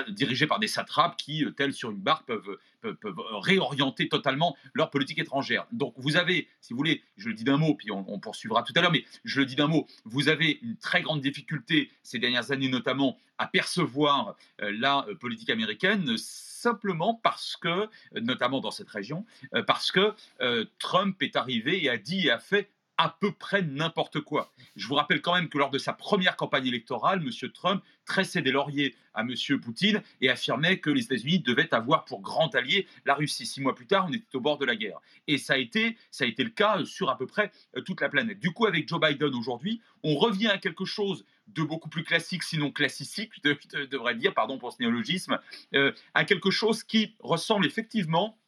dirigés 0.08 0.46
par 0.46 0.58
des 0.58 0.68
satrapes 0.68 1.16
qui, 1.16 1.44
euh, 1.44 1.50
tels 1.50 1.72
sur 1.72 1.90
une 1.90 1.98
barre, 1.98 2.24
peuvent, 2.24 2.58
peuvent, 2.82 3.20
réorienter 3.40 4.08
totalement 4.08 4.56
leur 4.74 4.90
politique 4.90 5.18
étrangère. 5.18 5.66
Donc 5.72 5.94
vous 5.96 6.16
avez, 6.16 6.48
si 6.60 6.72
vous 6.72 6.76
voulez, 6.76 7.02
je 7.16 7.28
le 7.28 7.34
dis 7.34 7.44
d'un 7.44 7.56
mot, 7.56 7.74
puis 7.74 7.90
on, 7.90 8.18
poursuivra 8.18 8.62
tout 8.62 8.72
à 8.76 8.80
l'heure, 8.80 8.92
mais 8.92 9.04
je 9.24 9.40
le 9.40 9.46
dis 9.46 9.56
d'un 9.56 9.66
mot, 9.66 9.86
vous 10.04 10.28
avez 10.28 10.58
une 10.62 10.76
très 10.76 11.02
grande 11.02 11.20
difficulté 11.20 11.90
ces 12.02 12.18
dernières 12.18 12.52
années 12.52 12.68
notamment 12.68 13.18
à 13.38 13.46
percevoir 13.46 14.36
euh, 14.62 14.72
la 14.78 15.06
euh, 15.08 15.14
politique 15.14 15.50
américaine 15.50 16.16
simplement 16.16 17.20
parce 17.22 17.56
que, 17.56 17.88
notamment 18.14 18.60
dans 18.60 18.70
cette 18.70 18.88
région, 18.88 19.26
parce 19.66 19.92
que 19.92 20.14
Trump 20.78 21.22
est 21.22 21.36
arrivé 21.36 21.84
et 21.84 21.90
a 21.90 21.98
dit 21.98 22.28
et 22.28 22.30
a 22.30 22.38
fait 22.38 22.70
à 22.96 23.16
peu 23.20 23.33
près 23.33 23.62
n'importe 23.62 24.20
quoi. 24.20 24.52
Je 24.76 24.87
vous 24.87 24.94
rappelle 24.94 25.20
quand 25.20 25.35
même 25.35 25.48
que 25.48 25.59
lors 25.59 25.70
de 25.70 25.78
sa 25.78 25.92
première 25.92 26.37
campagne 26.37 26.66
électorale, 26.66 27.22
M. 27.24 27.50
Trump 27.50 27.83
tressait 28.04 28.42
des 28.42 28.52
lauriers 28.52 28.94
à 29.14 29.22
M. 29.22 29.35
Poutine 29.61 30.02
et 30.20 30.28
affirmait 30.28 30.78
que 30.78 30.90
les 30.90 31.04
États-Unis 31.04 31.40
devaient 31.40 31.72
avoir 31.74 32.04
pour 32.04 32.20
grand 32.20 32.54
allié 32.54 32.87
la 33.04 33.14
Russie. 33.14 33.46
Six 33.46 33.61
mois 33.61 33.74
plus 33.74 33.87
tard, 33.87 34.07
on 34.09 34.12
était 34.12 34.37
au 34.37 34.40
bord 34.40 34.59
de 34.59 34.64
la 34.64 34.76
guerre. 34.76 34.98
Et 35.26 35.38
ça 35.38 35.54
a 35.54 35.57
été, 35.57 35.96
ça 36.11 36.24
a 36.24 36.26
été 36.26 36.44
le 36.44 36.50
cas 36.50 36.85
sur 36.85 37.11
à 37.11 37.18
peu 37.18 37.26
près 37.26 37.50
euh, 37.76 37.80
toute 37.80 38.00
la 38.00 38.09
planète. 38.09 38.38
Du 38.38 38.50
coup, 38.52 38.66
avec 38.66 38.88
Joe 38.88 39.00
Biden 39.00 39.35
aujourd'hui, 39.35 39.80
on 40.02 40.16
revient 40.16 40.48
à 40.48 40.59
quelque 40.59 40.85
chose 40.85 41.24
de 41.48 41.62
beaucoup 41.62 41.88
plus 41.88 42.04
classique, 42.04 42.42
sinon 42.42 42.70
classique, 42.70 43.33
je 43.44 43.87
devrais 43.87 44.14
dire, 44.14 44.35
pardon 44.35 44.59
pour 44.59 44.72
ce 44.72 44.80
néologisme, 44.80 45.38
euh, 45.74 45.92
à 46.14 46.24
quelque 46.24 46.50
chose 46.50 46.83
qui 46.83 47.14
ressemble 47.20 47.66
effectivement 47.66 48.38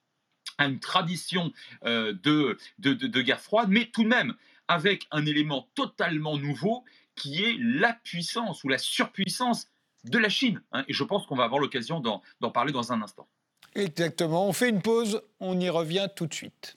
à 0.58 0.66
une 0.66 0.80
tradition 0.80 1.52
euh, 1.84 2.12
de, 2.22 2.58
de, 2.78 3.22
guerre 3.22 3.40
froide, 3.40 3.68
mais 3.70 3.86
tout 3.86 4.04
de 4.04 4.08
même 4.08 4.34
avec 4.68 5.06
un 5.10 5.24
élément 5.26 5.68
totalement 5.74 6.36
nouveau 6.36 6.84
qui 7.14 7.42
est 7.42 7.56
la 7.58 7.92
puissance 7.92 8.64
ou 8.64 8.68
la 8.68 8.78
surpuissance 8.78 9.68
de 10.04 10.18
la 10.18 10.28
Chine. 10.28 10.62
Hein. 10.72 10.84
et 10.88 10.92
je 10.92 11.04
pense 11.04 11.26
qu'on 11.26 11.36
va 11.36 11.44
avoir 11.44 11.60
l'occasion 11.60 12.00
d'en 12.00 12.50
parler 12.50 12.72
dans 12.72 12.92
un 12.92 13.02
instant. 13.02 13.26
Exactement. 13.74 14.48
On 14.48 14.52
fait 14.52 14.70
une 14.70 14.82
pause, 14.82 15.22
on 15.40 15.60
y 15.60 15.68
revient 15.68 16.08
tout 16.14 16.26
de 16.26 16.34
suite. 16.34 16.75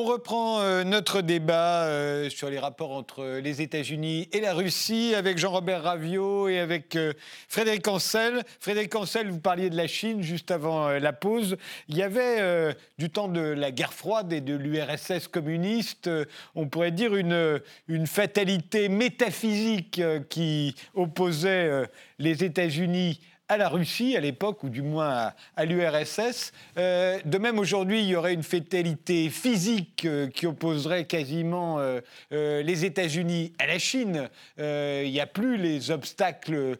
On 0.00 0.04
reprend 0.04 0.62
euh, 0.62 0.82
notre 0.82 1.20
débat 1.20 1.84
euh, 1.84 2.30
sur 2.30 2.48
les 2.48 2.58
rapports 2.58 2.92
entre 2.92 3.38
les 3.42 3.60
États-Unis 3.60 4.30
et 4.32 4.40
la 4.40 4.54
Russie 4.54 5.12
avec 5.14 5.36
Jean-Robert 5.36 5.82
Ravio 5.82 6.48
et 6.48 6.58
avec 6.58 6.96
euh, 6.96 7.12
Frédéric 7.48 7.86
Ancel. 7.86 8.42
Frédéric 8.60 8.94
Ancel, 8.94 9.28
vous 9.28 9.40
parliez 9.40 9.68
de 9.68 9.76
la 9.76 9.86
Chine 9.86 10.22
juste 10.22 10.50
avant 10.52 10.88
la 10.88 11.12
pause. 11.12 11.58
Il 11.90 11.98
y 11.98 12.02
avait, 12.02 12.74
du 12.98 13.10
temps 13.10 13.28
de 13.28 13.42
la 13.42 13.72
guerre 13.72 13.92
froide 13.92 14.32
et 14.32 14.40
de 14.40 14.54
l'URSS 14.54 15.28
communiste, 15.28 16.08
on 16.54 16.66
pourrait 16.66 16.92
dire 16.92 17.14
une, 17.14 17.60
une 17.86 18.06
fatalité 18.06 18.88
métaphysique 18.88 20.00
qui 20.30 20.74
opposait 20.94 21.86
les 22.18 22.42
États-Unis 22.42 23.20
à 23.50 23.56
la 23.56 23.68
Russie 23.68 24.16
à 24.16 24.20
l'époque, 24.20 24.62
ou 24.62 24.68
du 24.68 24.80
moins 24.80 25.32
à, 25.56 25.64
l'URSS. 25.64 26.52
Euh, 26.78 27.18
de 27.24 27.36
même, 27.36 27.58
aujourd'hui, 27.58 28.00
il 28.00 28.06
y 28.06 28.14
aurait 28.14 28.32
une 28.32 28.44
fatalité 28.44 29.28
physique 29.28 30.04
euh, 30.04 30.28
qui 30.28 30.46
opposerait 30.46 31.04
quasiment 31.04 31.78
euh, 31.80 32.00
les 32.30 32.84
États-Unis 32.84 33.52
à 33.58 33.66
la 33.66 33.78
Chine. 33.78 34.28
il 34.56 35.10
n'y 35.10 35.20
a 35.20 35.26
plus 35.26 35.56
les 35.56 35.90
obstacles 35.90 36.78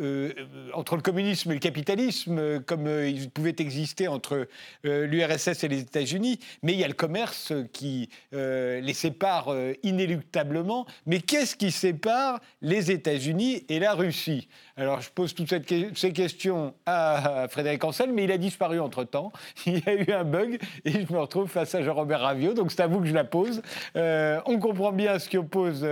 euh, 0.00 0.32
entre 0.72 0.96
le 0.96 1.02
communisme 1.02 1.52
et 1.52 1.54
le 1.54 1.60
capitalisme, 1.60 2.38
euh, 2.38 2.58
comme 2.58 2.88
euh, 2.88 3.08
il 3.08 3.30
pouvait 3.30 3.54
exister 3.58 4.08
entre 4.08 4.48
l'URSS 4.82 5.62
et 5.62 5.68
les 5.68 5.80
États-Unis, 5.80 6.40
mais 6.62 6.72
il 6.72 6.80
y 6.80 6.84
a 6.84 6.88
le 6.88 6.94
commerce 6.94 7.52
qui 7.72 8.08
les 8.32 8.92
sépare 8.92 9.54
inéluctablement. 9.82 10.86
Mais 11.06 11.20
qu'est-ce 11.20 11.56
qui 11.56 11.70
sépare 11.70 12.40
les 12.60 12.90
États-Unis 12.90 13.64
et 13.68 13.78
la 13.78 13.94
Russie? 13.94 14.48
Alors 14.76 15.00
je 15.00 15.10
pose 15.10 15.34
toutes 15.34 15.52
ces 15.94 16.12
questions 16.12 16.74
à 16.86 17.46
Frédéric 17.48 17.84
Ancel, 17.84 18.12
mais 18.12 18.24
il 18.24 18.32
a 18.32 18.38
disparu 18.38 18.80
entre-temps. 18.80 19.32
Il 19.66 19.78
y 19.78 19.88
a 19.88 19.94
eu 19.94 20.12
un 20.12 20.24
bug 20.24 20.58
et 20.84 20.92
je 20.92 21.12
me 21.12 21.18
retrouve 21.18 21.48
face 21.48 21.74
à 21.74 21.82
Jean-Robert 21.82 22.20
Ravio, 22.20 22.54
donc 22.54 22.72
c'est 22.72 22.82
à 22.82 22.86
vous 22.86 23.00
que 23.00 23.06
je 23.06 23.14
la 23.14 23.24
pose. 23.24 23.62
on 23.94 24.58
comprend 24.58 24.92
bien 24.92 25.18
ce 25.18 25.28
qui 25.28 25.38
oppose 25.38 25.86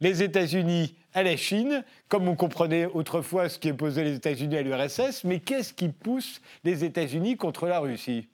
les 0.00 0.22
États-Unis 0.22 0.94
à 1.16 1.22
la 1.22 1.36
Chine, 1.38 1.82
comme 2.08 2.28
on 2.28 2.36
comprenait 2.36 2.84
autrefois 2.84 3.48
ce 3.48 3.58
qui 3.58 3.70
opposait 3.70 4.04
les 4.04 4.14
États-Unis 4.16 4.58
à 4.58 4.62
l'URSS, 4.62 5.24
mais 5.24 5.40
qu'est-ce 5.40 5.72
qui 5.72 5.88
pousse 5.88 6.42
les 6.62 6.84
États-Unis 6.84 7.38
contre 7.38 7.66
la 7.66 7.80
Russie? 7.80 8.28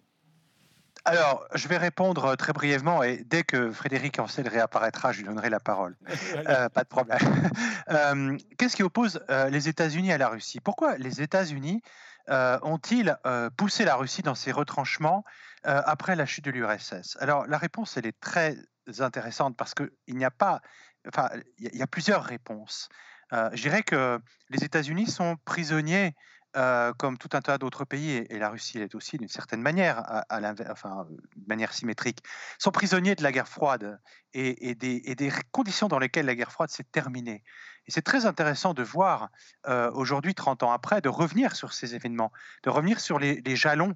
Alors, 1.05 1.47
je 1.55 1.69
vais 1.69 1.77
répondre 1.77 2.35
très 2.35 2.53
brièvement 2.53 3.05
et 3.05 3.19
dès 3.25 3.45
que 3.45 3.71
Frédéric 3.71 4.19
Ancel 4.19 4.49
réapparaîtra, 4.49 5.13
je 5.13 5.19
lui 5.19 5.27
donnerai 5.27 5.49
la 5.49 5.61
parole. 5.61 5.97
Euh, 6.49 6.69
pas 6.69 6.83
de 6.83 6.89
problème. 6.89 7.19
Euh, 7.89 8.39
qu'est-ce 8.59 8.77
qui 8.77 8.83
oppose 8.83 9.21
euh, 9.29 9.51
les 9.51 9.69
États-Unis 9.69 10.13
à 10.13 10.19
la 10.19 10.29
Russie? 10.29 10.61
Pourquoi 10.61 10.97
les 10.99 11.21
États-Unis 11.23 11.83
ont-ils 12.29 13.17
poussé 13.57 13.85
la 13.85 13.97
Russie 13.97 14.23
dans 14.23 14.37
ses 14.37 14.53
retranchements 14.53 15.25
après 15.65 16.15
la 16.15 16.25
chute 16.25 16.45
de 16.45 16.53
l'URSS 16.53 17.17
Alors, 17.21 17.47
la 17.47 17.59
réponse, 17.59 17.97
elle 17.97 18.07
est 18.07 18.19
très 18.21 18.57
intéressante 19.01 19.57
parce 19.57 19.75
qu'il 19.75 19.91
n'y 20.09 20.25
a 20.25 20.31
pas 20.31 20.63
enfin, 21.09 21.29
il 21.59 21.75
y, 21.75 21.83
a 21.83 21.87
plusieurs 21.87 22.25
réponses. 22.25 22.89
Euh, 23.33 23.51
je 23.53 23.63
dirais 23.63 23.83
que 23.83 24.21
les 24.51 24.65
États-Unis 24.65 25.07
sont 25.07 25.37
prisonniers, 25.45 26.15
euh, 26.57 26.93
comme 26.95 27.17
tout 27.17 27.31
un 27.33 27.41
tas 27.41 27.59
d'autres 27.59 27.85
pays, 27.85 28.11
et, 28.29 28.39
la 28.39 28.51
Russie 28.51 28.79
l'est 28.79 28.95
aussi 28.95 29.17
d'une 29.17 29.29
certaine 29.29 29.63
manière, 29.63 30.03
à, 30.07 30.25
enfin, 30.71 31.07
de 31.37 31.47
manière 31.49 31.73
symétrique, 31.73 32.19
sont 32.59 32.71
prisonniers 32.71 33.15
de 33.15 33.23
la 33.23 33.33
guerre 33.33 33.49
froide 33.49 34.01
et, 34.35 34.75
des, 34.75 35.33
conditions 35.51 35.89
dans 35.89 35.99
lesquelles 35.99 36.27
la 36.27 36.35
guerre 36.35 36.53
froide 36.53 36.71
s'est 36.71 36.85
terminée. 36.85 37.43
Et 37.87 37.91
c'est 37.91 38.03
très 38.03 38.27
intéressant 38.27 38.75
de 38.75 38.83
voir 38.83 39.31
euh, 39.67 39.91
aujourd'hui, 39.93 40.35
30 40.35 40.63
ans 40.63 40.73
après, 40.73 41.01
de 41.01 41.09
revenir 41.09 41.57
sur 41.57 41.73
ces 41.73 41.95
événements, 41.95 42.33
de 42.63 42.71
revenir 42.71 43.01
sur 43.01 43.19
les, 43.19 43.41
les 43.45 43.57
jalons 43.57 43.95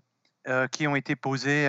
qui 0.70 0.86
ont 0.86 0.94
été 0.94 1.16
posés 1.16 1.68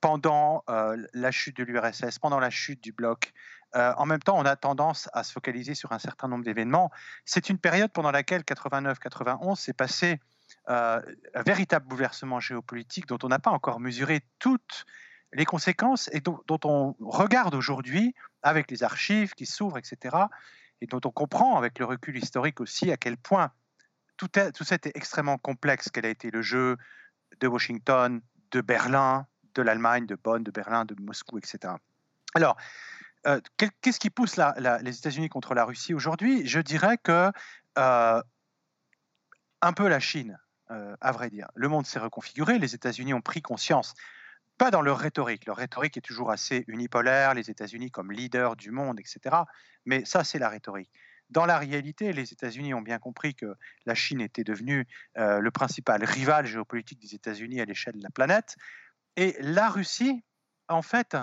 pendant 0.00 0.64
la 0.66 1.30
chute 1.30 1.56
de 1.56 1.64
l'URSS, 1.64 2.18
pendant 2.18 2.40
la 2.40 2.50
chute 2.50 2.82
du 2.82 2.92
bloc, 2.92 3.32
euh, 3.76 3.92
en 3.96 4.06
même 4.06 4.20
temps, 4.20 4.36
on 4.38 4.44
a 4.44 4.56
tendance 4.56 5.08
à 5.12 5.22
se 5.22 5.32
focaliser 5.32 5.74
sur 5.74 5.92
un 5.92 5.98
certain 5.98 6.28
nombre 6.28 6.44
d'événements. 6.44 6.90
C'est 7.24 7.50
une 7.50 7.58
période 7.58 7.92
pendant 7.92 8.10
laquelle 8.10 8.42
89-91 8.42 9.56
s'est 9.56 9.72
passé 9.72 10.20
euh, 10.68 11.00
un 11.34 11.42
véritable 11.42 11.86
bouleversement 11.86 12.40
géopolitique 12.40 13.06
dont 13.06 13.18
on 13.22 13.28
n'a 13.28 13.38
pas 13.38 13.50
encore 13.50 13.80
mesuré 13.80 14.20
toutes 14.38 14.84
les 15.32 15.44
conséquences 15.44 16.10
et 16.12 16.20
dont, 16.20 16.42
on 16.64 16.96
regarde 17.00 17.54
aujourd'hui 17.54 18.14
avec 18.42 18.70
les 18.70 18.82
archives 18.82 19.34
qui 19.34 19.46
s'ouvrent, 19.46 19.78
etc. 19.78 20.16
Et 20.80 20.86
dont 20.86 21.00
on 21.04 21.10
comprend 21.10 21.56
avec 21.56 21.78
le 21.78 21.84
recul 21.84 22.16
historique 22.16 22.60
aussi 22.60 22.90
à 22.90 22.96
quel 22.96 23.16
point 23.16 23.52
tout, 24.16 24.28
tout 24.28 24.64
ça 24.64 24.74
était 24.74 24.92
extrêmement 24.94 25.38
complexe, 25.38 25.88
quel 25.92 26.04
a 26.04 26.08
été 26.08 26.30
le 26.30 26.42
jeu 26.42 26.76
de 27.38 27.46
Washington, 27.46 28.20
de 28.50 28.60
Berlin, 28.60 29.26
de 29.54 29.62
l'Allemagne, 29.62 30.06
de 30.06 30.16
Bonn, 30.16 30.42
de 30.42 30.50
Berlin, 30.50 30.84
de 30.84 30.94
Moscou, 31.00 31.38
etc. 31.38 31.74
Alors, 32.34 32.56
euh, 33.26 33.40
qu'est-ce 33.56 34.00
qui 34.00 34.10
pousse 34.10 34.36
les 34.36 34.98
États-Unis 34.98 35.28
contre 35.28 35.54
la 35.54 35.64
Russie 35.64 35.94
aujourd'hui? 35.94 36.46
Je 36.46 36.60
dirais 36.60 36.96
que 36.96 37.30
euh, 37.78 38.22
un 39.60 39.72
peu 39.72 39.88
la 39.88 40.00
Chine, 40.00 40.38
euh, 40.70 40.96
à 41.00 41.12
vrai 41.12 41.28
dire. 41.28 41.48
Le 41.54 41.68
monde 41.68 41.86
s'est 41.86 41.98
reconfiguré, 41.98 42.58
les 42.58 42.74
États-Unis 42.74 43.12
ont 43.12 43.20
pris 43.20 43.42
conscience, 43.42 43.94
pas 44.56 44.70
dans 44.70 44.80
leur 44.80 44.98
rhétorique, 44.98 45.46
leur 45.46 45.56
rhétorique 45.56 45.96
est 45.96 46.02
toujours 46.02 46.30
assez 46.30 46.64
unipolaire, 46.66 47.34
les 47.34 47.50
États-Unis 47.50 47.90
comme 47.90 48.10
leader 48.10 48.56
du 48.56 48.70
monde, 48.70 48.98
etc. 49.00 49.36
Mais 49.84 50.04
ça, 50.04 50.24
c'est 50.24 50.38
la 50.38 50.48
rhétorique. 50.48 50.90
Dans 51.28 51.46
la 51.46 51.58
réalité, 51.58 52.12
les 52.12 52.32
États-Unis 52.32 52.74
ont 52.74 52.82
bien 52.82 52.98
compris 52.98 53.34
que 53.34 53.54
la 53.86 53.94
Chine 53.94 54.20
était 54.20 54.42
devenue 54.42 54.88
le 55.14 55.48
principal 55.50 56.02
rival 56.02 56.44
géopolitique 56.44 56.98
des 56.98 57.14
États-Unis 57.14 57.60
à 57.60 57.64
l'échelle 57.64 57.96
de 57.96 58.02
la 58.02 58.10
planète. 58.10 58.56
Et 59.16 59.36
la 59.40 59.68
Russie, 59.68 60.22
en 60.68 60.82
fait, 60.82 61.16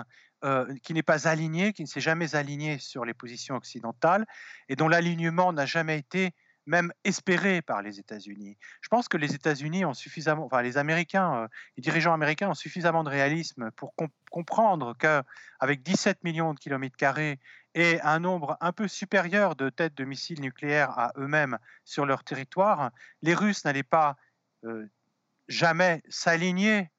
euh, 0.44 0.72
qui 0.84 0.94
n'est 0.94 1.02
pas 1.02 1.26
aligné, 1.26 1.72
qui 1.72 1.82
ne 1.82 1.88
s'est 1.88 2.00
jamais 2.00 2.36
aligné 2.36 2.78
sur 2.78 3.04
les 3.04 3.14
positions 3.14 3.56
occidentales 3.56 4.24
et 4.68 4.76
dont 4.76 4.86
l'alignement 4.86 5.52
n'a 5.52 5.66
jamais 5.66 5.98
été 5.98 6.32
même 6.68 6.92
espéré 7.02 7.62
par 7.62 7.82
les 7.82 7.98
États-Unis. 7.98 8.56
Je 8.82 8.88
pense 8.88 9.08
que 9.08 9.16
les 9.16 9.34
États-Unis 9.34 9.84
ont 9.84 9.94
suffisamment, 9.94 10.44
enfin 10.44 10.62
les 10.62 10.76
Américains, 10.76 11.34
euh, 11.34 11.48
les 11.76 11.82
dirigeants 11.82 12.12
américains 12.12 12.50
ont 12.50 12.54
suffisamment 12.54 13.02
de 13.02 13.08
réalisme 13.08 13.70
pour 13.72 13.94
comprendre 14.30 14.94
qu'avec 14.98 15.82
17 15.82 16.22
millions 16.22 16.54
de 16.54 16.60
kilomètres 16.60 16.96
carrés 16.96 17.40
et 17.74 18.00
un 18.02 18.20
nombre 18.20 18.56
un 18.60 18.72
peu 18.72 18.86
supérieur 18.86 19.56
de 19.56 19.70
têtes 19.70 19.96
de 19.96 20.04
missiles 20.04 20.40
nucléaires 20.40 20.96
à 20.98 21.12
eux-mêmes 21.16 21.58
sur 21.84 22.06
leur 22.06 22.22
territoire, 22.22 22.90
les 23.22 23.34
Russes 23.34 23.64
n'allaient 23.64 23.82
pas 23.82 24.16
euh, 24.64 24.86
jamais 25.48 26.02
s'aligner 26.08 26.90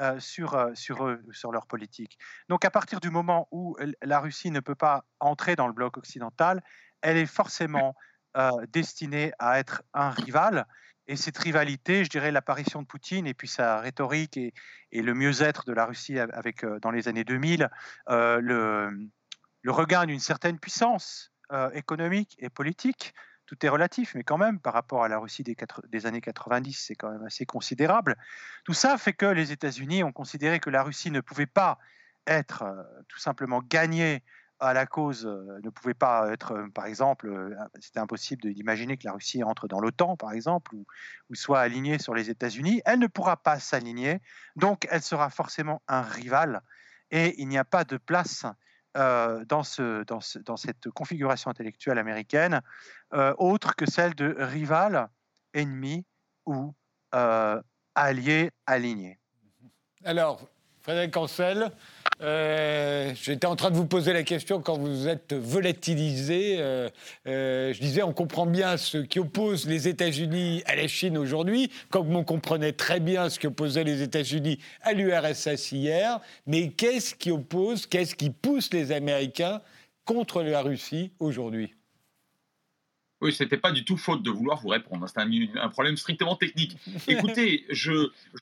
euh, 0.00 0.18
sur, 0.20 0.70
sur 0.74 1.06
eux, 1.06 1.22
sur 1.32 1.52
leur 1.52 1.66
politique. 1.66 2.18
Donc 2.48 2.64
à 2.64 2.70
partir 2.70 3.00
du 3.00 3.10
moment 3.10 3.48
où 3.50 3.76
la 4.02 4.20
Russie 4.20 4.50
ne 4.50 4.60
peut 4.60 4.74
pas 4.74 5.04
entrer 5.20 5.56
dans 5.56 5.66
le 5.66 5.72
bloc 5.72 5.96
occidental, 5.96 6.62
elle 7.02 7.16
est 7.16 7.26
forcément 7.26 7.94
euh, 8.36 8.50
destiné 8.72 9.32
à 9.38 9.58
être 9.58 9.82
un 9.94 10.10
rival. 10.10 10.66
Et 11.06 11.16
cette 11.16 11.38
rivalité, 11.38 12.04
je 12.04 12.10
dirais 12.10 12.30
l'apparition 12.30 12.82
de 12.82 12.86
Poutine 12.86 13.26
et 13.26 13.32
puis 13.34 13.48
sa 13.48 13.80
rhétorique 13.80 14.36
et, 14.36 14.52
le 14.92 15.14
mieux-être 15.14 15.64
de 15.64 15.72
la 15.72 15.86
Russie 15.86 16.18
avec, 16.18 16.62
euh, 16.62 16.78
dans 16.80 16.90
les 16.90 17.08
années 17.08 17.24
2000, 17.24 17.70
euh, 18.10 18.40
le, 18.40 18.90
le, 19.62 19.72
regain 19.72 20.04
d'une 20.04 20.20
certaine 20.20 20.58
puissance 20.58 21.32
économique 21.72 22.36
et 22.38 22.50
politique. 22.50 23.14
Tout 23.48 23.64
est 23.64 23.70
relatif, 23.70 24.14
mais 24.14 24.24
quand 24.24 24.36
même, 24.36 24.60
par 24.60 24.74
rapport 24.74 25.02
à 25.02 25.08
la 25.08 25.18
Russie 25.18 25.42
des, 25.42 26.06
années 26.06 26.20
90, 26.20 26.84
c'est 26.86 26.94
quand 26.94 27.10
même 27.10 27.24
assez 27.24 27.46
considérable. 27.46 28.16
Tout 28.64 28.74
ça 28.74 28.98
fait 28.98 29.14
que 29.14 29.24
les 29.24 29.52
États-Unis 29.52 30.04
ont 30.04 30.12
considéré 30.12 30.60
que 30.60 30.68
la 30.68 30.82
Russie 30.82 31.10
ne 31.10 31.22
pouvait 31.22 31.46
pas 31.46 31.78
être 32.26 32.64
tout 33.08 33.18
simplement 33.18 33.62
gagnée 33.62 34.22
à 34.60 34.74
la 34.74 34.86
cause 34.86 35.24
ne 35.26 35.70
pouvait 35.70 35.94
pas 35.94 36.30
être, 36.32 36.68
par 36.74 36.86
exemple, 36.86 37.56
c'était 37.80 38.00
impossible 38.00 38.52
d'imaginer 38.52 38.96
que 38.96 39.06
la 39.06 39.12
Russie 39.12 39.42
entre 39.42 39.68
dans 39.68 39.80
l'OTAN, 39.80 40.16
par 40.16 40.32
exemple, 40.32 40.74
ou, 40.74 40.84
soit 41.34 41.60
alignée 41.60 41.98
sur 41.98 42.14
les 42.14 42.28
États-Unis. 42.28 42.82
Elle 42.84 42.98
ne 42.98 43.06
pourra 43.06 43.36
pas 43.36 43.58
s'aligner, 43.60 44.20
donc 44.56 44.86
elle 44.90 45.02
sera 45.02 45.30
forcément 45.30 45.80
un 45.88 46.02
rival, 46.02 46.62
et 47.10 47.40
il 47.40 47.48
n'y 47.48 47.58
a 47.58 47.64
pas 47.64 47.84
de 47.84 47.96
place 47.96 48.44
dans, 48.94 49.62
ce, 49.62 50.02
dans, 50.04 50.56
cette 50.56 50.90
configuration 50.90 51.50
intellectuelle 51.50 51.98
américaine 51.98 52.60
autre 53.38 53.76
que 53.76 53.88
celle 53.88 54.14
de 54.14 54.34
rival, 54.38 55.08
ennemi 55.54 56.04
ou 56.46 56.74
allié 57.94 58.50
aligné. 58.66 59.18
Alors, 60.04 60.48
Frédéric 60.80 61.16
Ancel, 61.16 61.70
euh, 62.20 63.12
j'étais 63.14 63.46
en 63.46 63.54
train 63.54 63.70
de 63.70 63.76
vous 63.76 63.86
poser 63.86 64.12
la 64.12 64.24
question 64.24 64.60
quand 64.60 64.76
vous 64.76 65.06
êtes 65.06 65.32
volatilisé. 65.32 66.56
Euh, 66.58 66.88
euh, 67.26 67.72
je 67.72 67.80
disais, 67.80 68.02
on 68.02 68.12
comprend 68.12 68.46
bien 68.46 68.76
ce 68.76 68.98
qui 68.98 69.20
oppose 69.20 69.68
les 69.68 69.88
États-Unis 69.88 70.62
à 70.66 70.74
la 70.74 70.88
Chine 70.88 71.16
aujourd'hui, 71.16 71.70
comme 71.90 72.14
on 72.14 72.24
comprenait 72.24 72.72
très 72.72 73.00
bien 73.00 73.30
ce 73.30 73.38
qui 73.38 73.46
opposait 73.46 73.84
les 73.84 74.02
États-Unis 74.02 74.58
à 74.82 74.92
l'URSS 74.92 75.72
hier. 75.72 76.20
Mais 76.46 76.70
qu'est-ce 76.70 77.14
qui 77.14 77.30
oppose, 77.30 77.86
qu'est-ce 77.86 78.16
qui 78.16 78.30
pousse 78.30 78.72
les 78.72 78.90
Américains 78.90 79.60
contre 80.04 80.42
la 80.42 80.62
Russie 80.62 81.12
aujourd'hui? 81.20 81.74
Oui, 83.20 83.32
ce 83.32 83.42
n'était 83.42 83.56
pas 83.56 83.72
du 83.72 83.84
tout 83.84 83.96
faute 83.96 84.22
de 84.22 84.30
vouloir 84.30 84.60
vous 84.60 84.68
répondre. 84.68 85.08
C'est 85.08 85.20
un, 85.20 85.28
un, 85.60 85.68
problème 85.68 85.96
strictement 85.96 86.36
technique. 86.36 86.76
Écoutez, 87.08 87.64
je, 87.68 87.92
je, 87.92 88.38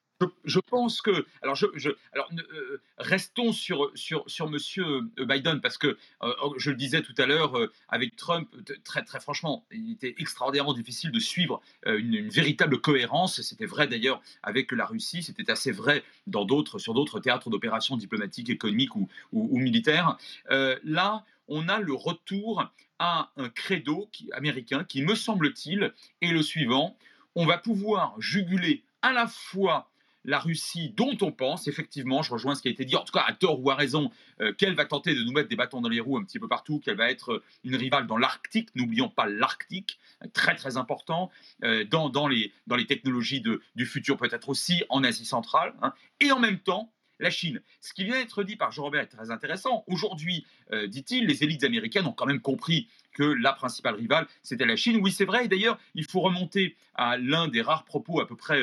pense 0.60 1.02
que. 1.02 1.26
Alors, 1.42 1.54
je, 1.54 1.66
euh, 1.88 2.82
restons 2.98 3.52
sur, 3.52 3.90
sur, 3.94 4.24
sur 4.26 4.46
M. 4.46 4.58
Euh, 4.78 5.24
Biden, 5.24 5.60
parce 5.60 5.78
que, 5.78 5.98
euh, 6.22 6.34
oh, 6.42 6.54
je 6.58 6.70
le 6.70 6.76
disais 6.76 7.02
tout 7.02 7.14
à 7.18 7.26
l'heure, 7.26 7.56
avec 7.88 8.16
Trump, 8.16 8.48
très, 8.84 9.02
très 9.04 9.20
franchement, 9.20 9.64
il 9.70 9.92
était 9.92 10.14
extraordinairement 10.18 10.74
difficile 10.74 11.10
de 11.10 11.20
suivre 11.20 11.60
une, 11.84 12.28
véritable 12.28 12.80
cohérence. 12.80 13.40
C'était 13.42 13.66
vrai 13.66 13.86
d'ailleurs 13.86 14.20
avec 14.42 14.72
la 14.72 14.86
Russie, 14.86 15.22
c'était 15.22 15.50
assez 15.50 15.70
vrai 15.70 16.02
dans 16.26 16.46
sur 16.78 16.94
d'autres 16.94 17.20
théâtres 17.20 17.50
d'opérations 17.50 17.96
diplomatiques, 17.96 18.50
économiques 18.50 18.96
ou, 18.96 19.08
ou, 19.32 19.58
militaires. 19.58 20.16
là, 20.48 21.24
on 21.48 21.68
a 21.68 21.78
le 21.80 21.92
retour 21.92 22.64
à 22.98 23.30
un 23.36 23.48
credo 23.48 24.08
américain 24.32 24.84
qui, 24.84 25.02
me 25.02 25.14
semble-t-il, 25.14 25.92
est 26.22 26.30
le 26.30 26.42
suivant. 26.42 26.96
On 27.34 27.46
va 27.46 27.58
pouvoir 27.58 28.14
juguler 28.18 28.82
à 29.02 29.12
la 29.12 29.26
fois 29.26 29.88
la 30.26 30.40
Russie 30.40 30.92
dont 30.96 31.16
on 31.22 31.32
pense, 31.32 31.68
effectivement, 31.68 32.22
je 32.22 32.32
rejoins 32.32 32.54
ce 32.54 32.62
qui 32.62 32.68
a 32.68 32.70
été 32.70 32.84
dit, 32.84 32.96
en 32.96 33.04
tout 33.04 33.12
cas 33.12 33.24
à 33.26 33.32
tort 33.32 33.64
ou 33.64 33.70
à 33.70 33.74
raison, 33.74 34.10
euh, 34.40 34.52
qu'elle 34.52 34.74
va 34.74 34.84
tenter 34.84 35.14
de 35.14 35.22
nous 35.22 35.32
mettre 35.32 35.48
des 35.48 35.56
bâtons 35.56 35.80
dans 35.80 35.88
les 35.88 36.00
roues 36.00 36.18
un 36.18 36.24
petit 36.24 36.38
peu 36.38 36.48
partout, 36.48 36.80
qu'elle 36.80 36.96
va 36.96 37.10
être 37.10 37.34
euh, 37.34 37.44
une 37.64 37.76
rivale 37.76 38.06
dans 38.06 38.18
l'Arctique, 38.18 38.68
n'oublions 38.74 39.08
pas 39.08 39.26
l'Arctique, 39.26 39.98
très 40.32 40.56
très 40.56 40.76
important, 40.76 41.30
euh, 41.62 41.84
dans, 41.84 42.10
dans, 42.10 42.26
les, 42.26 42.52
dans 42.66 42.76
les 42.76 42.86
technologies 42.86 43.40
du 43.40 43.86
futur 43.86 44.16
peut-être 44.16 44.48
aussi, 44.48 44.82
en 44.88 45.04
Asie 45.04 45.24
centrale, 45.24 45.74
hein. 45.80 45.92
et 46.20 46.32
en 46.32 46.40
même 46.40 46.58
temps, 46.58 46.92
la 47.18 47.30
Chine. 47.30 47.62
Ce 47.80 47.94
qui 47.94 48.04
vient 48.04 48.16
d'être 48.16 48.42
dit 48.42 48.56
par 48.56 48.72
Jean-Robert 48.72 49.00
est 49.00 49.06
très 49.06 49.30
intéressant. 49.30 49.84
Aujourd'hui, 49.86 50.44
dit-il, 50.86 51.24
les 51.24 51.42
élites 51.42 51.64
américaines 51.64 52.04
ont 52.04 52.12
quand 52.12 52.26
même 52.26 52.42
compris 52.42 52.88
que 53.14 53.22
la 53.22 53.54
principale 53.54 53.94
rivale, 53.94 54.26
c'était 54.42 54.66
la 54.66 54.76
Chine. 54.76 55.00
Oui, 55.02 55.12
c'est 55.12 55.24
vrai. 55.24 55.46
Et 55.46 55.48
d'ailleurs, 55.48 55.78
il 55.94 56.04
faut 56.04 56.20
remonter 56.20 56.76
à 56.94 57.16
l'un 57.16 57.48
des 57.48 57.62
rares 57.62 57.86
propos 57.86 58.20
à 58.20 58.28
peu 58.28 58.36
près 58.36 58.62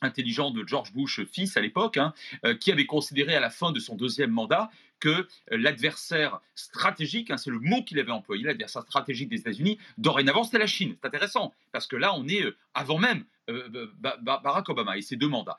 intelligent 0.00 0.50
de 0.50 0.66
George 0.66 0.92
Bush 0.92 1.24
fils 1.24 1.56
à 1.56 1.60
l'époque, 1.60 1.96
hein, 1.96 2.12
euh, 2.44 2.54
qui 2.54 2.72
avait 2.72 2.86
considéré 2.86 3.34
à 3.34 3.40
la 3.40 3.50
fin 3.50 3.72
de 3.72 3.80
son 3.80 3.96
deuxième 3.96 4.30
mandat 4.30 4.70
que 4.98 5.08
euh, 5.08 5.26
l'adversaire 5.50 6.40
stratégique, 6.54 7.30
hein, 7.30 7.36
c'est 7.36 7.50
le 7.50 7.58
mot 7.58 7.82
qu'il 7.82 7.98
avait 7.98 8.12
employé, 8.12 8.44
l'adversaire 8.44 8.82
stratégique 8.82 9.28
des 9.28 9.40
États-Unis, 9.40 9.78
dorénavant 9.98 10.44
c'était 10.44 10.58
la 10.58 10.66
Chine. 10.66 10.96
C'est 11.00 11.06
intéressant, 11.06 11.54
parce 11.72 11.86
que 11.86 11.96
là 11.96 12.14
on 12.14 12.26
est 12.28 12.42
euh, 12.42 12.56
avant 12.74 12.98
même 12.98 13.24
Barack 13.48 14.68
Obama 14.68 14.96
et 14.96 15.02
ses 15.02 15.16
deux 15.16 15.26
mandats. 15.26 15.58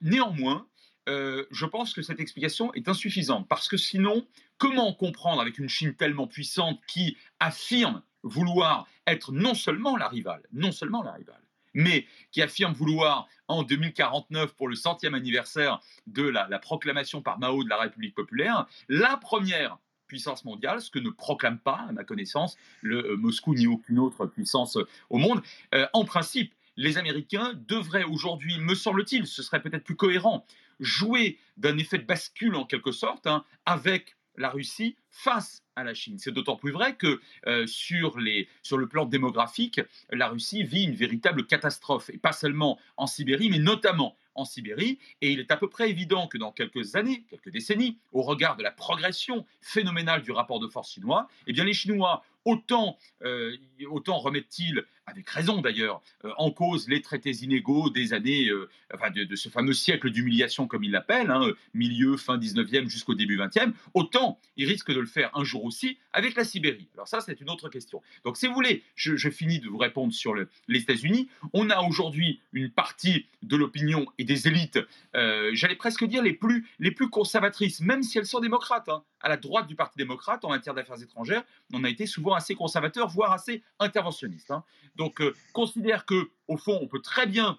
néanmoins, 0.00 0.66
je 1.06 1.64
pense 1.66 1.94
que 1.94 2.02
cette 2.02 2.18
explication 2.18 2.74
est 2.74 2.88
insuffisante, 2.88 3.46
parce 3.46 3.68
que 3.68 3.76
sinon, 3.76 4.26
comment 4.58 4.92
comprendre 4.92 5.40
avec 5.40 5.60
une 5.60 5.68
Chine 5.68 5.94
tellement 5.94 6.26
puissante 6.26 6.80
qui 6.88 7.16
affirme 7.38 8.02
vouloir 8.24 8.88
être 9.06 9.30
non 9.30 9.54
seulement 9.54 9.96
la 9.96 10.08
rivale, 10.08 10.42
non 10.52 10.72
seulement 10.72 11.04
la 11.04 11.12
rivale, 11.12 11.41
mais 11.74 12.06
qui 12.30 12.42
affirme 12.42 12.72
vouloir, 12.72 13.28
en 13.48 13.62
2049, 13.62 14.54
pour 14.54 14.68
le 14.68 14.74
centième 14.74 15.14
anniversaire 15.14 15.80
de 16.06 16.22
la, 16.22 16.46
proclamation 16.58 17.22
par 17.22 17.38
Mao 17.38 17.64
de 17.64 17.68
la 17.68 17.78
République 17.78 18.14
populaire, 18.14 18.66
la 18.88 19.16
première 19.16 19.78
puissance 20.06 20.44
mondiale, 20.44 20.80
ce 20.80 20.90
que 20.90 20.98
ne 20.98 21.10
proclame 21.10 21.58
pas, 21.58 21.86
à 21.88 21.92
ma 21.92 22.04
connaissance, 22.04 22.56
le 22.82 23.12
euh, 23.12 23.16
Moscou 23.16 23.54
ni 23.54 23.66
aucune 23.66 23.98
autre 23.98 24.26
puissance 24.26 24.76
euh, 24.76 24.86
au 25.08 25.16
monde. 25.16 25.42
Euh, 25.74 25.86
en 25.94 26.04
principe, 26.04 26.52
les 26.76 26.98
Américains 26.98 27.54
devraient 27.66 28.04
aujourd'hui, 28.04 28.58
me 28.58 28.74
semble-t-il, 28.74 29.26
ce 29.26 29.42
serait 29.42 29.62
peut-être 29.62 29.84
plus 29.84 29.96
cohérent, 29.96 30.44
jouer 30.80 31.38
d'un 31.56 31.78
effet 31.78 31.98
de 31.98 32.04
bascule 32.04 32.56
en 32.56 32.64
quelque 32.64 32.92
sorte 32.92 33.26
hein, 33.26 33.44
avec 33.64 34.16
la 34.36 34.50
Russie 34.50 34.96
face 35.10 35.62
à 35.76 35.84
la 35.84 35.94
Chine. 35.94 36.18
C'est 36.18 36.32
d'autant 36.32 36.56
plus 36.56 36.72
vrai 36.72 36.96
que 36.96 37.20
euh, 37.46 37.66
sur, 37.66 38.18
les, 38.18 38.48
sur 38.62 38.78
le 38.78 38.88
plan 38.88 39.06
démographique, 39.06 39.80
la 40.10 40.28
Russie 40.28 40.62
vit 40.62 40.84
une 40.84 40.94
véritable 40.94 41.46
catastrophe, 41.46 42.10
et 42.10 42.18
pas 42.18 42.32
seulement 42.32 42.78
en 42.96 43.06
Sibérie, 43.06 43.50
mais 43.50 43.58
notamment 43.58 44.16
en 44.34 44.44
Sibérie. 44.44 44.98
Et 45.20 45.32
il 45.32 45.40
est 45.40 45.50
à 45.50 45.56
peu 45.56 45.68
près 45.68 45.90
évident 45.90 46.26
que 46.26 46.38
dans 46.38 46.52
quelques 46.52 46.96
années, 46.96 47.24
quelques 47.28 47.50
décennies, 47.50 47.98
au 48.12 48.22
regard 48.22 48.56
de 48.56 48.62
la 48.62 48.70
progression 48.70 49.46
phénoménale 49.60 50.22
du 50.22 50.32
rapport 50.32 50.60
de 50.60 50.68
force 50.68 50.92
chinois, 50.92 51.28
eh 51.46 51.52
bien 51.52 51.64
les 51.64 51.74
Chinois 51.74 52.22
autant, 52.44 52.98
euh, 53.22 53.56
autant 53.90 54.18
remettent-ils, 54.18 54.84
avec 55.06 55.28
raison 55.28 55.60
d'ailleurs, 55.60 56.02
euh, 56.24 56.30
en 56.38 56.50
cause 56.50 56.88
les 56.88 57.02
traités 57.02 57.32
inégaux 57.42 57.90
des 57.90 58.12
années, 58.12 58.48
euh, 58.48 58.68
enfin 58.94 59.10
de, 59.10 59.36
ce 59.36 59.48
fameux 59.48 59.72
siècle 59.72 60.10
d'humiliation 60.10 60.66
comme 60.66 60.84
ils 60.84 60.90
l'appellent, 60.90 61.30
hein, 61.30 61.50
milieu, 61.74 62.16
fin 62.16 62.38
19e 62.38 62.88
jusqu'au 62.88 63.14
début 63.14 63.38
20e, 63.38 63.72
autant 63.94 64.38
ils 64.56 64.66
risquent 64.66 64.92
de 64.92 65.00
le 65.00 65.06
faire 65.06 65.30
un 65.34 65.44
jour 65.44 65.64
aussi 65.64 65.98
avec 66.12 66.36
la 66.36 66.44
Sibérie. 66.44 66.88
Alors 66.94 67.08
ça, 67.08 67.20
c'est 67.20 67.40
une 67.40 67.50
autre 67.50 67.68
question. 67.68 68.02
Donc 68.24 68.36
si 68.36 68.46
vous 68.46 68.54
voulez, 68.54 68.82
je, 68.94 69.16
finis 69.30 69.60
de 69.60 69.68
vous 69.68 69.78
répondre 69.78 70.12
sur 70.12 70.34
les 70.34 70.80
États-Unis. 70.80 71.28
On 71.52 71.70
a 71.70 71.80
aujourd'hui 71.80 72.40
une 72.52 72.70
partie 72.70 73.26
de 73.42 73.56
l'opinion 73.56 74.06
et 74.18 74.24
des 74.24 74.46
élites, 74.46 74.78
j'allais 75.14 75.76
presque 75.76 76.04
dire 76.04 76.22
les 76.22 76.34
plus, 76.34 76.66
les 76.78 76.90
plus 76.90 77.08
conservatrices, 77.08 77.80
même 77.80 78.02
si 78.02 78.18
elles 78.18 78.26
sont 78.26 78.40
démocrates, 78.40 78.88
hein, 78.88 79.02
à 79.22 79.28
la 79.28 79.36
droite 79.36 79.66
du 79.66 79.74
Parti 79.74 79.96
démocrate 79.96 80.44
en 80.44 80.50
matière 80.50 80.74
d'affaires 80.74 81.00
étrangères, 81.00 81.44
on 81.72 81.84
a 81.84 81.88
été 81.88 82.06
souvent 82.06 82.34
assez 82.34 82.54
conservateur, 82.54 83.08
voire 83.08 83.32
assez 83.32 83.62
interventionniste. 83.78 84.50
Hein. 84.50 84.64
Donc, 84.96 85.20
euh, 85.20 85.34
considère 85.52 86.04
que, 86.06 86.30
au 86.48 86.56
fond, 86.56 86.78
on 86.80 86.88
peut 86.88 87.00
très 87.00 87.26
bien 87.26 87.58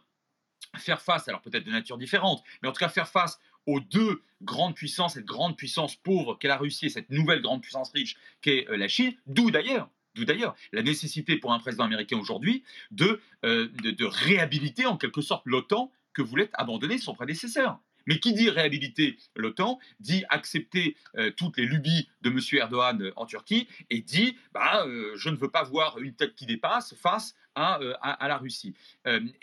faire 0.77 1.01
face, 1.01 1.27
alors 1.27 1.41
peut-être 1.41 1.65
de 1.65 1.71
nature 1.71 1.97
différente, 1.97 2.43
mais 2.61 2.69
en 2.69 2.71
tout 2.71 2.79
cas 2.79 2.89
faire 2.89 3.07
face 3.07 3.39
aux 3.65 3.79
deux 3.79 4.21
grandes 4.41 4.75
puissances, 4.75 5.13
cette 5.13 5.25
grande 5.25 5.55
puissance 5.55 5.95
pauvre 5.95 6.37
qu'est 6.37 6.47
la 6.47 6.57
Russie 6.57 6.87
et 6.87 6.89
cette 6.89 7.09
nouvelle 7.09 7.41
grande 7.41 7.61
puissance 7.61 7.91
riche 7.91 8.17
qu'est 8.41 8.67
euh, 8.69 8.77
la 8.77 8.87
Chine, 8.87 9.15
d'où 9.27 9.51
d'ailleurs 9.51 9.89
D'où 10.15 10.25
d'ailleurs 10.25 10.55
la 10.73 10.83
nécessité 10.83 11.37
pour 11.37 11.53
un 11.53 11.59
président 11.59 11.85
américain 11.85 12.19
aujourd'hui 12.19 12.63
de, 12.91 13.19
euh, 13.45 13.67
de, 13.81 13.89
de, 13.89 14.05
réhabiliter 14.05 14.85
en 14.85 14.95
quelque 14.95 15.21
sorte 15.21 15.41
l'OTAN 15.47 15.91
que 16.13 16.21
voulait 16.21 16.51
abandonner 16.53 16.99
son 16.99 17.15
prédécesseur. 17.15 17.79
Mais 18.05 18.19
qui 18.19 18.33
dit 18.33 18.49
réhabiliter 18.49 19.17
l'OTAN 19.35 19.79
dit 19.99 20.23
accepter 20.29 20.95
euh, 21.17 21.31
toutes 21.31 21.57
les 21.57 21.65
lubies 21.65 22.09
de 22.21 22.29
M. 22.29 22.39
Erdogan 22.53 23.01
euh, 23.01 23.13
en 23.15 23.25
Turquie 23.25 23.67
et 23.89 24.01
dit 24.01 24.37
bah, 24.53 24.85
euh, 24.85 25.13
je 25.15 25.29
ne 25.29 25.35
veux 25.35 25.49
pas 25.49 25.63
voir 25.63 25.99
une 25.99 26.13
tête 26.13 26.35
qui 26.35 26.45
dépasse 26.45 26.95
face 26.95 27.35
à, 27.55 27.79
à, 28.01 28.27
la 28.27 28.37
Russie. 28.39 28.73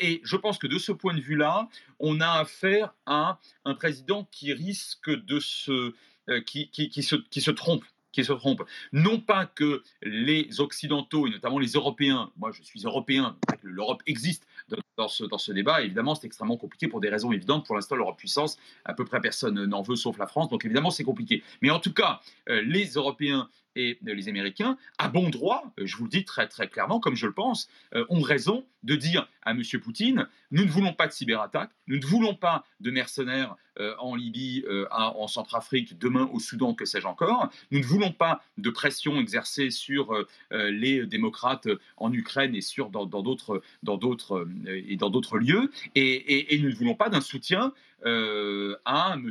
et 0.01 0.21
je 0.25 0.37
pense 0.37 0.59
que 0.59 0.67
de 0.67 0.79
ce 0.79 0.91
point 0.91 1.15
de 1.15 1.21
vue-là, 1.21 1.69
on 2.01 2.21
a 2.21 2.41
affaire 2.41 2.93
à 3.07 3.39
un 3.65 3.75
président 3.75 4.27
qui 4.33 4.53
risque 4.53 5.11
de 5.11 5.39
se, 5.39 5.95
qui, 6.45 6.71
qui, 6.71 6.89
qui, 6.89 7.05
se, 7.05 7.15
qui 7.15 7.41
se 7.41 7.53
trompe 7.53 7.85
qui 8.13 8.25
se 8.25 8.33
trompe. 8.33 8.63
Non 8.93 9.21
pas 9.21 9.47
que 9.47 9.83
les 10.03 10.61
Occidentaux, 10.61 11.27
et 11.27 11.31
notamment 11.31 11.59
les 11.59 11.73
Européens, 11.73 12.31
moi 12.37 12.51
je 12.53 12.63
suis 12.63 12.83
européen, 12.83 13.37
l'Europe 13.63 14.03
existe 14.07 14.47
dans 14.97 15.09
ce, 15.09 15.25
dans 15.25 15.39
ce 15.39 15.53
débat, 15.53 15.83
évidemment 15.83 16.15
c'est 16.15 16.27
extrêmement 16.27 16.57
compliqué 16.57 16.89
pour 16.89 17.01
des 17.01 17.09
raisons 17.09 17.33
évidentes. 17.33 17.67
Pour 17.67 17.75
l'instant, 17.75 17.97
l'Europe 17.97 18.19
puissance, 18.19 18.59
à 18.85 18.95
peu 18.95 19.05
près 19.05 19.21
personne 19.21 19.65
n'en 19.65 19.83
veut 19.83 19.97
sauf 19.97 20.19
la 20.19 20.27
France, 20.27 20.49
donc 20.49 20.65
évidemment 20.65 20.91
c'est 20.91 21.05
compliqué. 21.05 21.43
Mais 21.63 21.71
en 21.71 21.81
tout 21.81 21.93
cas, 21.93 22.21
euh, 22.49 22.63
les 22.63 22.93
Européens 22.93 23.49
et 23.77 23.99
les 24.03 24.29
Américains, 24.29 24.77
à 24.99 25.09
bon 25.09 25.31
droit, 25.31 25.73
euh, 25.79 25.87
je 25.87 25.97
vous 25.97 26.05
le 26.05 26.11
dis 26.11 26.25
très 26.25 26.49
très 26.49 26.69
clairement, 26.69 27.01
comme 27.01 27.15
je 27.15 27.27
le 27.27 27.33
pense, 27.33 27.69
euh, 27.95 28.05
ont 28.09 28.21
raison 28.21 28.65
de 28.83 28.95
dire 28.95 29.29
à 29.43 29.53
M. 29.53 29.63
Poutine, 29.83 30.27
nous 30.51 30.65
ne 30.65 30.71
voulons 30.71 30.93
pas 30.93 31.07
de 31.07 31.13
cyberattaque, 31.13 31.71
nous 31.87 31.99
ne 31.99 32.05
voulons 32.05 32.35
pas 32.35 32.65
de 32.81 32.91
mercenaires 32.91 33.57
euh, 33.79 33.95
en 33.99 34.15
Libye, 34.15 34.65
en 34.91 35.27
Centrafrique, 35.29 35.99
demain 35.99 36.29
au 36.33 36.41
Soudan, 36.41 36.75
que 36.75 36.85
sais-je 36.85 37.07
encore, 37.07 37.51
nous 37.71 37.79
ne 37.79 37.85
voulons 37.85 38.13
pas 38.13 38.43
de 38.59 38.71
pression 38.71 39.19
exercée 39.21 39.71
sur 39.71 40.15
les 40.51 41.07
démocrates 41.07 41.69
en 41.97 42.13
Ukraine 42.13 42.55
et 42.55 42.61
sur 42.61 42.91
dans 42.91 43.07
d'autres 43.07 43.63
dans 43.83 43.99
lieux, 45.39 45.71
et, 45.95 46.59
nous 46.61 46.69
ne 46.69 46.75
voulons 46.75 46.95
pas 46.95 47.09
d'un 47.09 47.21
soutien 47.21 47.73
à 48.05 49.15
M. 49.15 49.31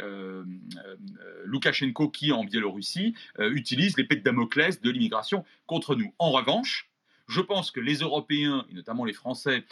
Euh, 0.00 0.44
euh, 0.78 0.96
Loukachenko 1.44 2.08
qui, 2.08 2.32
en 2.32 2.44
Biélorussie, 2.44 3.14
euh, 3.38 3.50
utilise 3.52 3.96
l'épée 3.96 4.16
de 4.16 4.22
Damoclès 4.22 4.80
de 4.80 4.90
l'immigration 4.90 5.44
contre 5.66 5.94
nous. 5.94 6.14
En 6.18 6.30
revanche, 6.30 6.90
je 7.32 7.40
pense 7.40 7.70
que 7.70 7.80
les 7.80 7.96
Européens, 7.96 8.66
et 8.70 8.74
notamment 8.74 9.04
les 9.04 9.12
Français, 9.12 9.64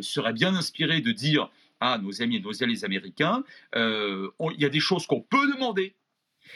seraient 0.00 0.32
bien 0.32 0.54
inspirés 0.54 1.00
de 1.00 1.12
dire 1.12 1.50
à 1.80 1.98
nos 1.98 2.22
amis 2.22 2.36
et 2.36 2.40
nos 2.40 2.62
alliés 2.62 2.84
américains, 2.84 3.44
il 3.74 4.30
y 4.58 4.64
a 4.64 4.68
des 4.68 4.80
choses 4.80 5.06
qu'on 5.06 5.20
peut 5.20 5.46
demander, 5.52 5.94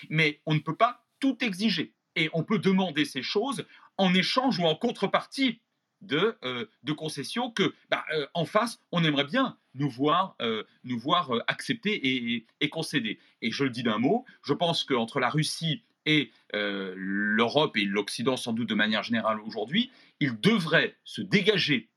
mais 0.09 0.41
on 0.47 0.55
ne 0.55 0.61
peut 0.61 0.75
pas 0.75 1.05
tout 1.21 1.37
exiger. 1.45 1.95
Et 2.17 2.29
on 2.33 2.43
peut 2.43 2.59
demander 2.59 3.05
ces 3.05 3.23
choses 3.23 3.65
en 3.99 4.15
échange 4.15 4.59
ou 4.59 4.65
en 4.65 4.75
contrepartie 4.75 5.61
de, 6.01 6.37
de 6.83 6.93
concessions 6.93 7.51
que, 7.51 7.73
bah, 7.89 8.05
en 8.35 8.45
face, 8.45 8.81
on 8.91 9.05
aimerait 9.05 9.25
bien 9.25 9.57
nous 9.75 9.91
voir, 9.91 10.37
euh, 10.41 10.65
euh, 10.85 11.41
accepter 11.47 12.45
et, 12.61 12.69
concéder. 12.69 13.19
Et 13.43 13.51
je 13.51 13.65
le 13.65 13.71
dis 13.71 13.83
d'un 13.83 13.99
mot, 13.99 14.25
je 14.43 14.53
pense 14.53 14.85
qu'entre 14.85 15.21
la 15.21 15.31
Russie 15.31 15.83
et 16.07 16.31
euh, 16.55 16.95
l'Europe 16.97 17.77
et 17.77 17.85
l'Occident, 17.85 18.37
sans 18.37 18.53
doute 18.53 18.69
de 18.69 18.75
manière 18.75 19.03
générale 19.03 19.41
aujourd'hui, 19.41 19.91
il 20.21 20.41
devrait 20.41 20.97
se 21.05 21.23
dégager 21.23 21.89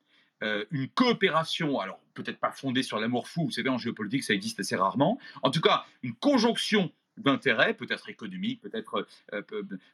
une 0.71 0.89
coopération, 0.89 1.79
alors 1.79 2.01
peut-être 2.15 2.37
pas 2.37 2.51
fondée 2.51 2.83
sur 2.83 2.99
l'amour 2.99 3.29
fou, 3.29 3.45
vous 3.45 3.51
savez, 3.51 3.69
en 3.69 3.77
géopolitique, 3.77 4.25
ça 4.25 4.33
existe 4.33 4.59
assez 4.59 4.75
rarement, 4.75 5.17
en 5.41 5.51
tout 5.51 5.61
cas, 5.61 5.85
une 6.01 6.13
conjonction 6.15 6.91
d'intérêts, 7.15 7.73
peut-être 7.73 8.09
économiques, 8.09 8.59
peut-être 8.59 9.07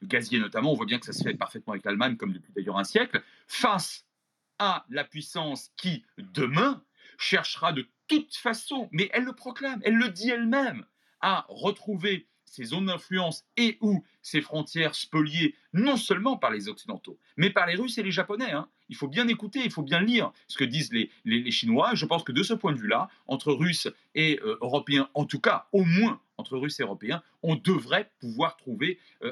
gaziers 0.02 0.40
notamment, 0.40 0.72
on 0.72 0.76
voit 0.76 0.88
bien 0.88 0.98
que 0.98 1.06
ça 1.06 1.14
se 1.14 1.22
fait 1.22 1.36
parfaitement 1.36 1.74
avec 1.74 1.86
l'Allemagne, 1.86 2.18
comme 2.18 2.34
depuis 2.34 2.52
d'ailleurs 2.52 2.80
un 2.80 2.84
siècle, 2.84 3.22
face 3.46 4.08
à 4.58 4.88
la 4.90 5.04
puissance 5.04 5.72
qui, 5.78 6.04
demain, 6.18 6.84
cherchera 7.20 7.72
de 7.72 7.88
toute 8.08 8.36
façon, 8.36 8.90
mais 8.92 9.10
elle 9.14 9.24
le 9.24 9.34
proclame, 9.34 9.82
elle 9.84 9.96
le 9.96 10.10
dit 10.10 10.30
elle-même, 10.30 10.86
à 11.22 11.46
retrouver 11.50 12.28
ses 12.50 12.66
zones 12.66 12.88
d'influence 12.88 13.46
et 13.58 13.78
ou 13.82 14.04
ses 14.22 14.42
frontières 14.42 14.96
spoliées 14.96 15.56
non 15.74 15.98
seulement 15.98 16.38
par 16.38 16.52
les 16.52 16.68
Occidentaux, 16.68 17.20
mais 17.38 17.50
par 17.50 17.68
les 17.68 17.76
Russes 17.76 17.98
et 17.98 18.04
les 18.04 18.12
Japonais. 18.12 18.52
Hein. 18.52 18.68
Il 18.90 18.96
faut 18.96 19.08
bien 19.08 19.28
écouter, 19.28 19.62
il 19.64 19.72
faut 19.72 19.84
bien 19.84 20.02
lire 20.02 20.32
ce 20.48 20.58
que 20.58 20.64
disent 20.64 20.92
les, 20.92 21.12
les, 21.26 21.52
Chinois. 21.52 21.94
Je 21.94 22.06
pense 22.06 22.24
que 22.24 22.32
de 22.32 22.42
ce 22.42 22.54
point 22.54 22.74
de 22.74 22.80
vue-là, 22.80 23.08
entre 23.28 23.54
Russes 23.54 23.88
et 24.16 24.40
euh, 24.44 24.58
Européens, 24.62 25.10
en 25.14 25.26
tout 25.26 25.40
cas 25.40 25.68
au 25.72 25.84
moins 25.84 26.20
entre 26.38 26.58
Russes 26.58 26.80
et 26.80 26.84
Européens, 26.84 27.22
on 27.44 27.56
devrait 27.56 28.12
pouvoir 28.20 28.58
trouver 28.58 28.98
euh, 29.24 29.32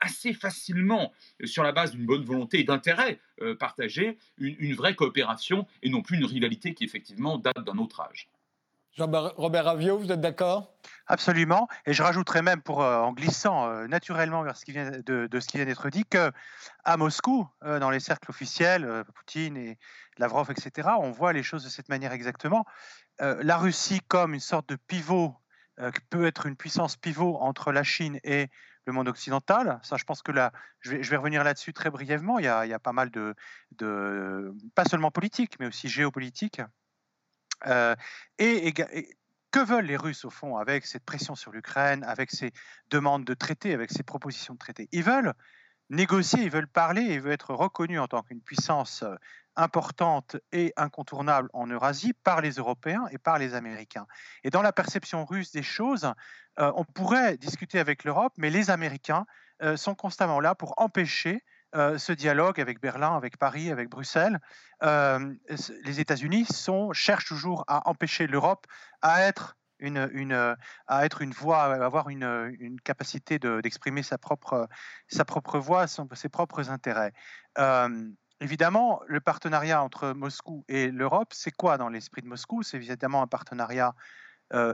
assez 0.00 0.32
facilement, 0.32 1.12
euh, 1.42 1.46
sur 1.46 1.62
la 1.62 1.72
base 1.72 1.92
d'une 1.92 2.06
bonne 2.06 2.24
volonté 2.24 2.60
et 2.60 2.64
d'intérêt 2.64 3.20
partagé, 3.58 4.16
une, 4.38 4.74
vraie 4.74 4.94
coopération 4.94 5.66
et 5.82 5.90
non 5.90 6.02
plus 6.02 6.16
une 6.16 6.24
rivalité 6.24 6.72
qui 6.72 6.84
effectivement 6.84 7.36
date 7.36 7.58
d'un 7.64 7.78
autre 7.78 8.00
âge. 8.00 8.30
Jean-Robert 8.92 9.64
Ravio, 9.64 9.98
vous 9.98 10.12
êtes 10.12 10.20
d'accord? 10.20 10.72
Absolument. 11.06 11.68
Et 11.84 11.92
je 11.92 12.02
rajouterais 12.02 12.40
même, 12.40 12.62
pour, 12.62 12.82
euh, 12.82 12.98
en 12.98 13.12
glissant 13.12 13.68
euh, 13.68 13.86
naturellement 13.86 14.42
vers 14.42 14.56
ce 14.56 14.64
qui 14.64 14.72
vient 14.72 14.90
de, 14.90 15.28
ce 15.38 15.46
qui 15.46 15.58
vient 15.58 15.66
d'être 15.66 15.90
dit, 15.90 16.04
qu'à 16.04 16.32
Moscou, 16.96 17.46
euh, 17.62 17.78
dans 17.78 17.90
les 17.90 18.00
cercles 18.00 18.30
officiels, 18.30 19.04
Poutine 19.14 19.56
et 19.56 19.78
Lavrov, 20.16 20.50
etc., 20.50 20.88
on 20.98 21.10
voit 21.10 21.34
les 21.34 21.42
choses 21.42 21.62
de 21.64 21.68
cette 21.68 21.88
manière 21.88 22.12
exactement. 22.12 22.64
la 23.18 23.56
Russie 23.58 24.00
comme 24.08 24.34
une 24.34 24.40
sorte 24.40 24.68
de 24.68 24.76
pivot, 24.76 25.36
qui 25.78 26.00
peut 26.08 26.24
être 26.26 26.46
une 26.46 26.56
puissance 26.56 26.96
pivot 26.96 27.36
entre 27.40 27.72
la 27.72 27.82
Chine 27.82 28.18
et 28.22 28.48
le 28.86 28.92
monde 28.92 29.08
occidental. 29.08 29.80
Ça, 29.82 29.96
je 29.96 30.04
pense 30.04 30.22
que 30.22 30.30
là, 30.30 30.52
je 30.80 30.96
vais, 30.96 31.16
revenir 31.16 31.42
là-dessus 31.42 31.72
très 31.72 31.90
brièvement. 31.90 32.38
Il 32.38 32.44
y, 32.44 32.48
a, 32.48 32.78
pas 32.78 32.92
mal 32.92 33.10
de, 33.10 33.34
de, 33.72 34.54
pas 34.74 34.84
seulement 34.84 35.10
politique, 35.10 35.58
mais 35.58 35.66
aussi 35.66 35.88
géopolitique. 35.88 36.60
et, 37.66 38.68
et 38.68 39.16
que 39.54 39.60
veulent 39.60 39.86
les 39.86 39.96
Russes, 39.96 40.24
au 40.24 40.30
fond, 40.30 40.56
avec 40.56 40.84
cette 40.84 41.04
pression 41.04 41.36
sur 41.36 41.52
l'Ukraine, 41.52 42.02
avec 42.02 42.32
ces 42.32 42.50
demandes 42.90 43.24
de 43.24 43.34
traités, 43.34 43.72
avec 43.72 43.92
ces 43.92 44.02
propositions 44.02 44.54
de 44.54 44.58
traités 44.58 44.88
Ils 44.90 45.04
veulent 45.04 45.32
négocier, 45.90 46.42
ils 46.42 46.50
veulent 46.50 46.66
parler, 46.66 47.02
ils 47.02 47.20
veulent 47.20 47.34
être 47.34 47.54
reconnus 47.54 48.00
en 48.00 48.08
tant 48.08 48.24
qu'une 48.24 48.40
puissance 48.40 49.04
euh, 49.04 49.14
importante 49.54 50.36
et 50.50 50.72
incontournable 50.76 51.50
en 51.52 51.68
Eurasie 51.68 52.14
par 52.24 52.40
les 52.40 52.54
Européens 52.54 53.06
et 53.12 53.18
par 53.18 53.38
les 53.38 53.54
Américains. 53.54 54.08
Et 54.42 54.50
dans 54.50 54.60
la 54.60 54.72
perception 54.72 55.24
russe 55.24 55.52
des 55.52 55.62
choses, 55.62 56.12
euh, 56.58 56.72
on 56.74 56.84
pourrait 56.84 57.36
discuter 57.36 57.78
avec 57.78 58.02
l'Europe, 58.02 58.32
mais 58.36 58.50
les 58.50 58.70
Américains 58.70 59.24
euh, 59.62 59.76
sont 59.76 59.94
constamment 59.94 60.40
là 60.40 60.56
pour 60.56 60.74
empêcher 60.78 61.44
ce 61.74 62.12
dialogue 62.12 62.60
avec 62.60 62.80
Berlin, 62.80 63.16
avec 63.16 63.36
Paris, 63.36 63.70
avec 63.70 63.88
Bruxelles. 63.88 64.40
les 64.82 66.00
États-Unis 66.00 66.46
cherchent 66.92 67.26
toujours 67.26 67.64
à 67.68 67.88
empêcher 67.88 68.26
l'Europe 68.26 68.66
à 69.02 69.22
être 69.22 69.56
une, 69.80 71.32
voix, 71.36 71.64
à 71.64 71.84
avoir 71.84 72.08
une, 72.08 72.80
capacité 72.84 73.38
d'exprimer 73.38 74.02
sa, 74.02 74.18
propre, 74.18 74.68
voix, 75.58 75.86
ses 75.86 76.28
propres 76.28 76.70
intérêts. 76.70 77.12
évidemment, 78.40 79.00
le 79.06 79.20
partenariat 79.20 79.82
entre 79.82 80.12
Moscou 80.12 80.64
et 80.68 80.90
l'Europe, 80.90 81.32
c'est 81.32 81.52
quoi 81.52 81.76
dans 81.76 81.88
l'esprit 81.88 82.22
de 82.22 82.28
Moscou? 82.28 82.62
C'est 82.62 82.76
évidemment 82.76 83.22
un 83.22 83.26
partenariat 83.26 83.94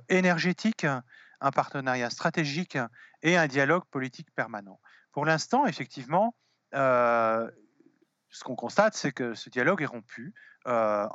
énergétique, 0.08 0.84
un 0.84 1.50
partenariat 1.50 2.10
stratégique 2.10 2.78
et 3.22 3.36
un 3.36 3.46
dialogue 3.46 3.84
politique 3.90 4.28
permanent. 4.34 4.80
Pour 5.12 5.24
l'instant, 5.24 5.66
effectivement, 5.66 6.34
euh, 6.34 6.49
ce 6.72 8.44
qu'on 8.44 8.56
constate, 8.56 8.94
c'est 8.94 9.12
que 9.12 9.34
ce 9.34 9.50
dialogue 9.50 9.82
est 9.82 9.86
rompu. 9.86 10.34
Euh, 10.66 11.06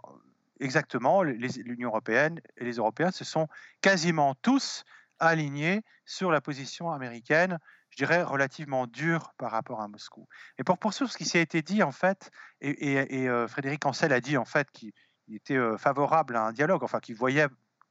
exactement, 0.60 1.24
l'Union 1.24 1.90
européenne 1.90 2.42
et 2.58 2.66
les 2.66 2.74
Européens 2.74 3.12
se 3.12 3.24
sont 3.24 3.48
quasiment 3.82 4.36
tous 4.36 4.84
alignés 5.20 5.82
sur 6.06 6.30
la 6.30 6.42
position 6.42 6.92
américaine, 6.92 7.58
je 7.90 7.98
dirais 7.98 8.22
relativement 8.22 8.86
dure 8.86 9.34
par 9.38 9.52
rapport 9.52 9.82
à 9.82 9.88
Moscou. 9.88 10.28
Et 10.58 10.64
pour 10.64 10.78
poursuivre 10.78 11.10
ce 11.10 11.18
qui 11.18 11.26
s'est 11.26 11.42
été 11.42 11.62
dit, 11.62 11.84
en 11.84 11.94
fait, 11.94 12.32
et, 12.60 13.30
euh, 13.30 13.48
Frédéric 13.48 13.86
Ancel 13.86 14.12
a 14.12 14.20
dit, 14.20 14.36
en 14.36 14.44
fait, 14.44 14.70
qu'il 14.72 14.92
était 15.34 15.60
favorable 15.78 16.36
à 16.36 16.44
un 16.44 16.52
dialogue, 16.52 16.84
enfin, 16.84 17.00
qu'il 17.00 17.16
voyait, 17.16 17.48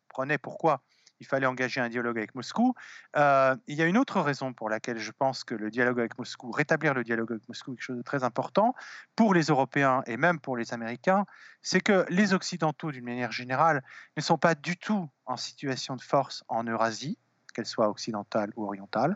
prenait 0.08 0.38
pourquoi 0.38 0.82
il 1.20 1.26
fallait 1.26 1.46
engager 1.46 1.80
un 1.80 1.88
dialogue 1.88 2.18
avec 2.18 2.34
Moscou. 2.34 2.74
Euh, 3.16 3.56
il 3.66 3.76
y 3.76 3.82
a 3.82 3.86
une 3.86 3.96
autre 3.96 4.20
raison 4.20 4.52
pour 4.52 4.68
laquelle 4.68 4.98
je 4.98 5.12
pense 5.12 5.44
que 5.44 5.54
le 5.54 5.70
dialogue 5.70 5.98
avec 6.00 6.18
Moscou, 6.18 6.50
rétablir 6.50 6.94
le 6.94 7.04
dialogue 7.04 7.32
avec 7.32 7.48
Moscou 7.48 7.72
est 7.72 7.76
quelque 7.76 7.84
chose 7.84 7.96
de 7.96 8.02
très 8.02 8.24
important 8.24 8.74
pour 9.16 9.34
les 9.34 9.44
Européens 9.44 10.02
et 10.06 10.16
même 10.16 10.40
pour 10.40 10.56
les 10.56 10.72
Américains, 10.72 11.26
c'est 11.62 11.80
que 11.80 12.04
les 12.08 12.34
Occidentaux, 12.34 12.92
d'une 12.92 13.04
manière 13.04 13.32
générale, 13.32 13.82
ne 14.16 14.22
sont 14.22 14.38
pas 14.38 14.54
du 14.54 14.76
tout 14.76 15.08
en 15.26 15.36
situation 15.36 15.96
de 15.96 16.02
force 16.02 16.44
en 16.48 16.64
Eurasie, 16.64 17.18
qu'elle 17.54 17.66
soit 17.66 17.88
occidentale 17.88 18.52
ou 18.56 18.66
orientale, 18.66 19.14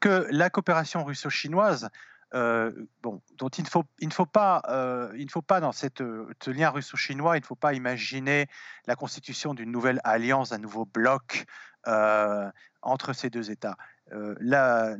que 0.00 0.26
la 0.30 0.50
coopération 0.50 1.04
russo-chinoise 1.04 1.90
bon, 2.32 3.20
dont 3.36 3.48
il 3.48 3.64
ne 3.64 4.10
faut, 4.10 4.26
pas, 4.26 4.62
euh, 4.68 5.12
il 5.16 5.24
ne 5.24 5.30
faut 5.30 5.42
pas 5.42 5.60
dans 5.60 5.72
cette, 5.72 5.98
ce 6.42 6.50
lien 6.50 6.70
russo-chinois, 6.70 7.36
il 7.36 7.40
ne 7.40 7.46
faut 7.46 7.56
pas 7.56 7.74
imaginer 7.74 8.46
la 8.86 8.96
constitution 8.96 9.54
d'une 9.54 9.70
nouvelle 9.70 10.00
alliance, 10.04 10.50
d'un 10.50 10.58
nouveau 10.58 10.84
bloc 10.84 11.46
euh, 11.86 12.50
entre 12.82 13.12
ces 13.12 13.30
deux 13.30 13.50
États. 13.50 13.76
là, 14.10 14.96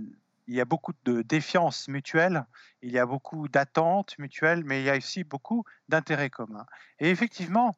il 0.46 0.56
y 0.56 0.60
a 0.60 0.64
beaucoup 0.64 0.92
de 1.04 1.22
défiance 1.22 1.86
mutuelle, 1.86 2.44
il 2.82 2.90
y 2.90 2.98
a 2.98 3.06
beaucoup 3.06 3.48
d'attentes 3.48 4.18
mutuelles, 4.18 4.64
mais 4.64 4.80
il 4.80 4.84
y 4.84 4.90
a 4.90 4.96
aussi 4.96 5.22
beaucoup 5.22 5.64
d'intérêts 5.88 6.30
communs. 6.30 6.66
Et 6.98 7.10
effectivement, 7.10 7.76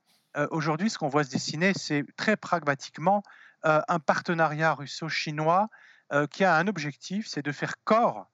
aujourd'hui, 0.51 0.89
ce 0.89 0.97
qu'on 0.97 1.09
voit 1.09 1.25
se 1.25 1.31
dessiner, 1.31 1.75
c'est 1.75 2.05
très 2.17 2.37
pragmatiquement 2.37 3.23
un 3.63 3.99
partenariat 3.99 4.73
russo-chinois 4.73 5.69
qui 6.31 6.45
a 6.45 6.57
un 6.57 6.67
objectif, 6.67 7.27
c'est 7.29 7.43
de 7.43 7.53
faire 7.53 7.75
corps 7.85 8.32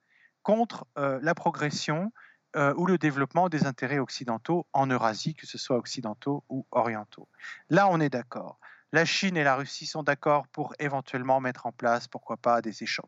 contre 0.49 0.87
la 0.97 1.35
progression 1.35 2.11
ou 2.57 2.87
le 2.87 2.97
développement 2.97 3.49
des 3.49 3.67
intérêts 3.67 3.99
occidentaux 3.99 4.67
en 4.73 4.87
Eurasie, 4.87 5.35
que 5.35 5.47
ce 5.47 5.59
soit 5.59 5.77
occidentaux 5.77 6.43
ou 6.49 6.67
orientaux. 6.71 7.29
Là, 7.69 7.89
on 7.91 8.01
est 8.01 8.09
d'accord 8.09 8.59
la 8.93 9.05
Chine 9.05 9.37
et 9.37 9.45
la 9.45 9.57
Russie 9.57 9.87
sont 9.87 10.03
d'accord 10.03 10.47
pour 10.49 10.75
éventuellement 10.79 11.41
mettre 11.41 11.67
en 11.67 11.73
place, 11.73 12.09
pourquoi 12.09 12.37
pas, 12.37 12.63
des 12.63 12.83
échanges, 12.83 13.07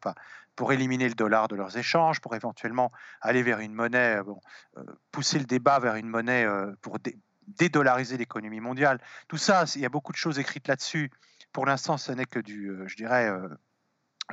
pour 0.54 0.72
éliminer 0.72 1.08
le 1.08 1.14
dollar 1.14 1.48
de 1.48 1.56
leurs 1.56 1.76
échanges, 1.76 2.20
pour 2.20 2.34
éventuellement 2.34 2.92
aller 3.20 3.42
vers 3.42 3.60
une 3.60 3.72
monnaie, 3.72 4.16
euh, 4.16 4.34
euh, 4.76 4.84
pousser 5.10 5.38
le 5.38 5.46
débat 5.46 5.78
vers 5.78 5.94
une 5.94 6.08
monnaie 6.08 6.44
euh, 6.44 6.74
pour 6.82 6.98
dédollariser 7.46 8.18
l'économie 8.18 8.60
mondiale. 8.60 9.00
Tout 9.28 9.38
ça, 9.38 9.64
il 9.74 9.80
y 9.80 9.86
a 9.86 9.88
beaucoup 9.88 10.12
de 10.12 10.18
choses 10.18 10.38
écrites 10.38 10.68
là-dessus. 10.68 11.10
Pour 11.52 11.66
l'instant, 11.66 11.96
ce 11.96 12.12
n'est 12.12 12.26
que 12.26 12.38
du, 12.38 12.72
je 12.86 12.96
dirais, 12.96 13.28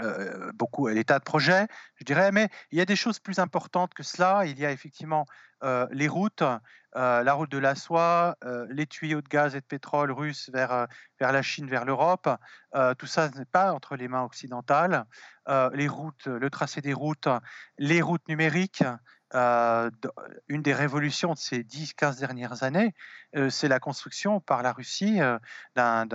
euh, 0.01 0.51
beaucoup 0.53 0.87
à 0.87 0.93
l'état 0.93 1.19
de 1.19 1.23
projet, 1.23 1.67
je 1.95 2.03
dirais, 2.03 2.31
mais 2.31 2.49
il 2.71 2.77
y 2.77 2.81
a 2.81 2.85
des 2.85 2.95
choses 2.95 3.19
plus 3.19 3.39
importantes 3.39 3.93
que 3.93 4.03
cela. 4.03 4.45
Il 4.45 4.59
y 4.59 4.65
a 4.65 4.71
effectivement 4.71 5.25
euh, 5.63 5.87
les 5.91 6.07
routes, 6.07 6.43
euh, 6.95 7.23
la 7.23 7.33
route 7.33 7.51
de 7.51 7.57
la 7.57 7.75
soie, 7.75 8.35
les 8.69 8.85
tuyaux 8.85 9.21
de 9.21 9.27
gaz 9.27 9.55
et 9.55 9.61
de 9.61 9.65
pétrole 9.65 10.11
russes 10.11 10.49
vers, 10.53 10.87
vers 11.19 11.31
la 11.31 11.41
Chine, 11.41 11.67
vers 11.67 11.85
l'Europe. 11.85 12.29
tout 12.97 13.07
ça 13.07 13.29
n'est 13.29 13.45
pas 13.45 13.73
entre 13.73 13.95
les 13.95 14.07
mains 14.07 14.23
occidentales. 14.23 15.05
les 15.73 15.87
routes, 15.87 16.27
le 16.27 16.49
tracé 16.49 16.81
des 16.81 16.93
routes, 16.93 17.29
les 17.77 18.01
routes 18.01 18.27
numériques, 18.27 18.83
euh, 19.35 19.89
une 20.47 20.61
des 20.61 20.73
révolutions 20.73 21.33
de 21.33 21.37
ces 21.37 21.59
10-15 21.61 22.19
dernières 22.19 22.63
années, 22.63 22.93
euh, 23.35 23.49
c'est 23.49 23.67
la 23.67 23.79
construction 23.79 24.39
par 24.39 24.63
la 24.63 24.71
Russie 24.71 25.19
euh, 25.19 25.37
d'un 25.75 26.07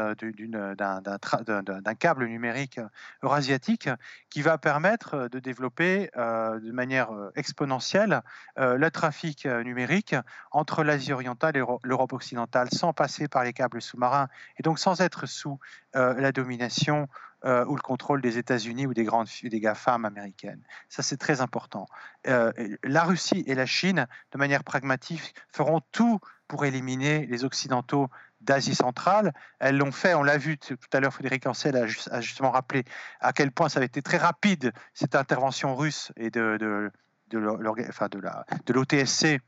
câble 1.99 2.27
numérique 2.27 2.81
eurasiatique 3.23 3.91
qui 4.31 4.41
va 4.41 4.57
permettre 4.57 5.29
de 5.29 5.39
développer 5.39 6.11
de 6.17 6.73
manière 6.73 7.11
exponentielle 7.35 8.23
le 8.57 8.89
trafic 8.91 9.45
numérique 9.47 10.15
entre 10.51 10.83
l'Asie 10.83 11.13
orientale 11.13 11.57
et 11.57 11.63
l'Europe 11.83 12.13
occidentale 12.13 12.69
sans 12.73 12.93
passer 12.93 13.29
par 13.29 13.45
les 13.45 13.53
câbles 13.53 13.83
sous-marins 13.83 14.29
et 14.59 14.63
donc 14.63 14.79
sans 14.79 15.01
être 15.01 15.27
sous 15.27 15.59
la 15.95 16.33
domination 16.33 17.09
euh, 17.45 17.65
ou 17.67 17.75
le 17.75 17.83
contrôle 17.83 18.21
des 18.21 18.39
États-Unis 18.39 18.87
ou 18.87 18.95
des 18.95 19.05
grandes 19.05 19.29
des 19.43 19.61
GAFAM 19.61 20.05
américaines. 20.05 20.63
Ça, 20.89 21.03
c'est 21.03 21.17
très 21.17 21.41
important. 21.41 21.87
Euh, 22.29 22.53
la 22.85 23.05
Russie 23.05 23.43
et 23.47 23.55
la 23.55 23.67
Chine, 23.67 24.07
de 24.33 24.39
manière 24.39 24.65
pragmatique, 24.65 25.35
feront 25.53 25.81
tout 25.93 26.21
pour 26.47 26.65
éliminer 26.65 27.27
les 27.27 27.45
Occidentaux 27.45 28.09
d'Asie 28.41 28.75
centrale. 28.75 29.33
Elles 29.59 29.77
l'ont 29.77 29.93
fait, 29.93 30.15
on 30.15 30.23
l'a 30.23 30.39
vu 30.39 30.59
tout 30.59 30.77
à 30.93 31.01
l'heure, 31.01 31.13
Frédéric 31.13 31.47
Ancel 31.47 31.77
a, 31.77 31.87
justement 32.21 32.51
rappelé 32.51 32.85
à 33.21 33.33
quel 33.33 33.51
point 33.51 33.69
ça 33.69 33.79
avait 33.79 33.87
été 33.87 34.03
très 34.03 34.19
rapide, 34.19 34.73
cette 34.95 35.15
intervention 35.15 35.75
russe 35.75 36.13
et 36.17 36.31
de, 36.31 36.57
de, 36.59 36.91
de 37.31 38.73
l'OTSC 38.73 39.41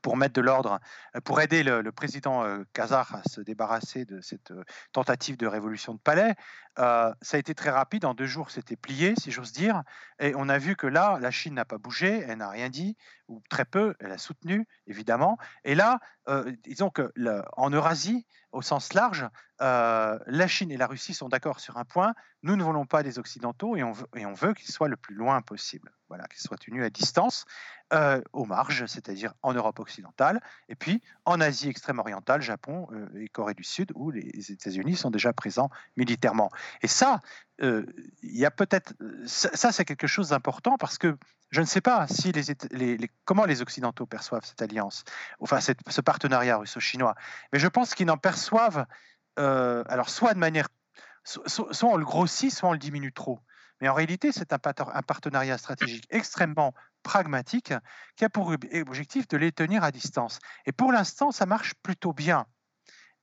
pour 0.00 0.16
mettre 0.16 0.34
de 0.34 0.40
l'ordre, 0.40 0.80
euh, 1.16 1.20
pour 1.20 1.40
aider 1.40 1.62
le, 1.62 1.82
président 1.92 2.44
euh, 2.44 2.64
kazakh 2.72 3.12
à 3.12 3.22
se 3.28 3.40
débarrasser 3.40 4.04
de 4.04 4.20
cette 4.20 4.50
euh, 4.50 4.64
tentative 4.92 5.36
de 5.36 5.46
révolution 5.46 5.94
de 5.94 5.98
palais. 5.98 6.34
ça 6.76 7.14
a 7.32 7.36
été 7.36 7.54
très 7.54 7.70
rapide, 7.70 8.04
en 8.04 8.14
deux 8.14 8.26
jours 8.26 8.50
c'était 8.50 8.76
plié, 8.76 9.14
si 9.20 9.30
j'ose 9.30 9.52
dire, 9.52 9.82
et 10.18 10.34
on 10.34 10.48
a 10.48 10.56
vu 10.56 10.74
que 10.74 10.86
là, 10.86 11.18
la 11.20 11.30
Chine 11.30 11.54
n'a 11.54 11.66
pas 11.66 11.76
bougé, 11.76 12.24
elle 12.26 12.38
n'a 12.38 12.48
rien 12.48 12.70
dit, 12.70 12.96
ou 13.28 13.42
très 13.50 13.66
peu, 13.66 13.94
elle 14.00 14.10
a 14.10 14.16
soutenu, 14.16 14.66
évidemment, 14.86 15.36
et 15.64 15.74
là, 15.74 16.00
disons 16.64 16.88
que 16.88 17.12
en 17.56 17.68
Eurasie, 17.68 18.26
au 18.52 18.62
sens 18.62 18.94
large, 18.94 19.28
la 19.60 20.46
Chine 20.46 20.70
et 20.70 20.78
la 20.78 20.86
Russie 20.86 21.12
sont 21.12 21.28
d'accord 21.28 21.60
sur 21.60 21.76
un 21.76 21.84
point, 21.84 22.14
nous 22.42 22.56
ne 22.56 22.64
voulons 22.64 22.86
pas 22.86 23.02
des 23.02 23.18
Occidentaux 23.18 23.76
et 23.76 23.82
on 23.82 23.92
veut, 23.92 24.06
veut 24.14 24.54
qu'ils 24.54 24.72
soient 24.72 24.88
le 24.88 24.96
plus 24.96 25.14
loin 25.14 25.42
possible, 25.42 25.92
voilà, 26.08 26.24
qu'ils 26.28 26.40
soient 26.40 26.56
tenus 26.56 26.84
à 26.84 26.88
distance, 26.88 27.44
euh, 27.92 28.22
aux 28.32 28.46
marges, 28.46 28.86
c'est-à-dire 28.86 29.34
en 29.42 29.52
Europe 29.52 29.78
occidentale, 29.78 30.40
et 30.68 30.74
puis 30.74 31.02
en 31.26 31.40
Asie 31.40 31.68
extrême-orientale, 31.68 32.40
Japon 32.40 32.88
euh, 32.92 33.06
et 33.20 33.28
Corée 33.28 33.54
du 33.54 33.64
Sud, 33.64 33.92
où 33.94 34.10
les 34.10 34.50
États-Unis 34.50 34.96
sont 34.96 35.10
déjà 35.10 35.32
présents 35.34 35.68
militairement. 35.96 36.48
Et 36.80 36.88
ça, 36.88 37.20
euh, 37.60 37.84
il 38.22 38.36
y 38.36 38.46
a 38.46 38.50
peut-être 38.50 38.94
ça, 39.26 39.72
c'est 39.72 39.84
quelque 39.84 40.06
chose 40.06 40.30
d'important 40.30 40.78
parce 40.78 40.96
que 40.96 41.18
je 41.50 41.60
ne 41.60 41.66
sais 41.66 41.82
pas 41.82 42.06
si 42.08 42.32
les, 42.32 42.98
comment 43.26 43.44
les 43.44 43.60
Occidentaux 43.60 44.06
perçoivent 44.06 44.44
cette 44.44 44.62
alliance, 44.62 45.04
enfin 45.40 45.60
ce 45.60 46.00
partenariat 46.00 46.56
russo-chinois, 46.56 47.14
mais 47.52 47.58
je 47.58 47.68
pense 47.68 47.94
qu'ils 47.94 48.06
n'en 48.06 48.16
perçoivent 48.16 48.86
alors 49.36 50.08
soit 50.08 50.32
de 50.32 50.38
manière 50.38 50.68
soit 51.24 51.84
on 51.84 51.96
le 51.96 52.04
grossit, 52.04 52.50
soit 52.50 52.70
on 52.70 52.72
le 52.72 52.78
diminue 52.78 53.12
trop. 53.12 53.38
Mais 53.82 53.88
en 53.88 53.94
réalité, 53.94 54.30
c'est 54.30 54.52
un, 54.52 54.58
partenariat 54.58 55.58
stratégique 55.58 56.06
extrêmement 56.10 56.72
pragmatique 57.02 57.74
qui 58.16 58.24
a 58.24 58.28
pour 58.28 58.54
objectif 58.86 59.28
de 59.28 59.36
les 59.36 59.52
tenir 59.52 59.84
à 59.84 59.90
distance. 59.90 60.38
Et 60.66 60.72
pour 60.72 60.92
l'instant, 60.92 61.32
ça 61.32 61.46
marche 61.46 61.74
plutôt 61.82 62.12
bien. 62.12 62.46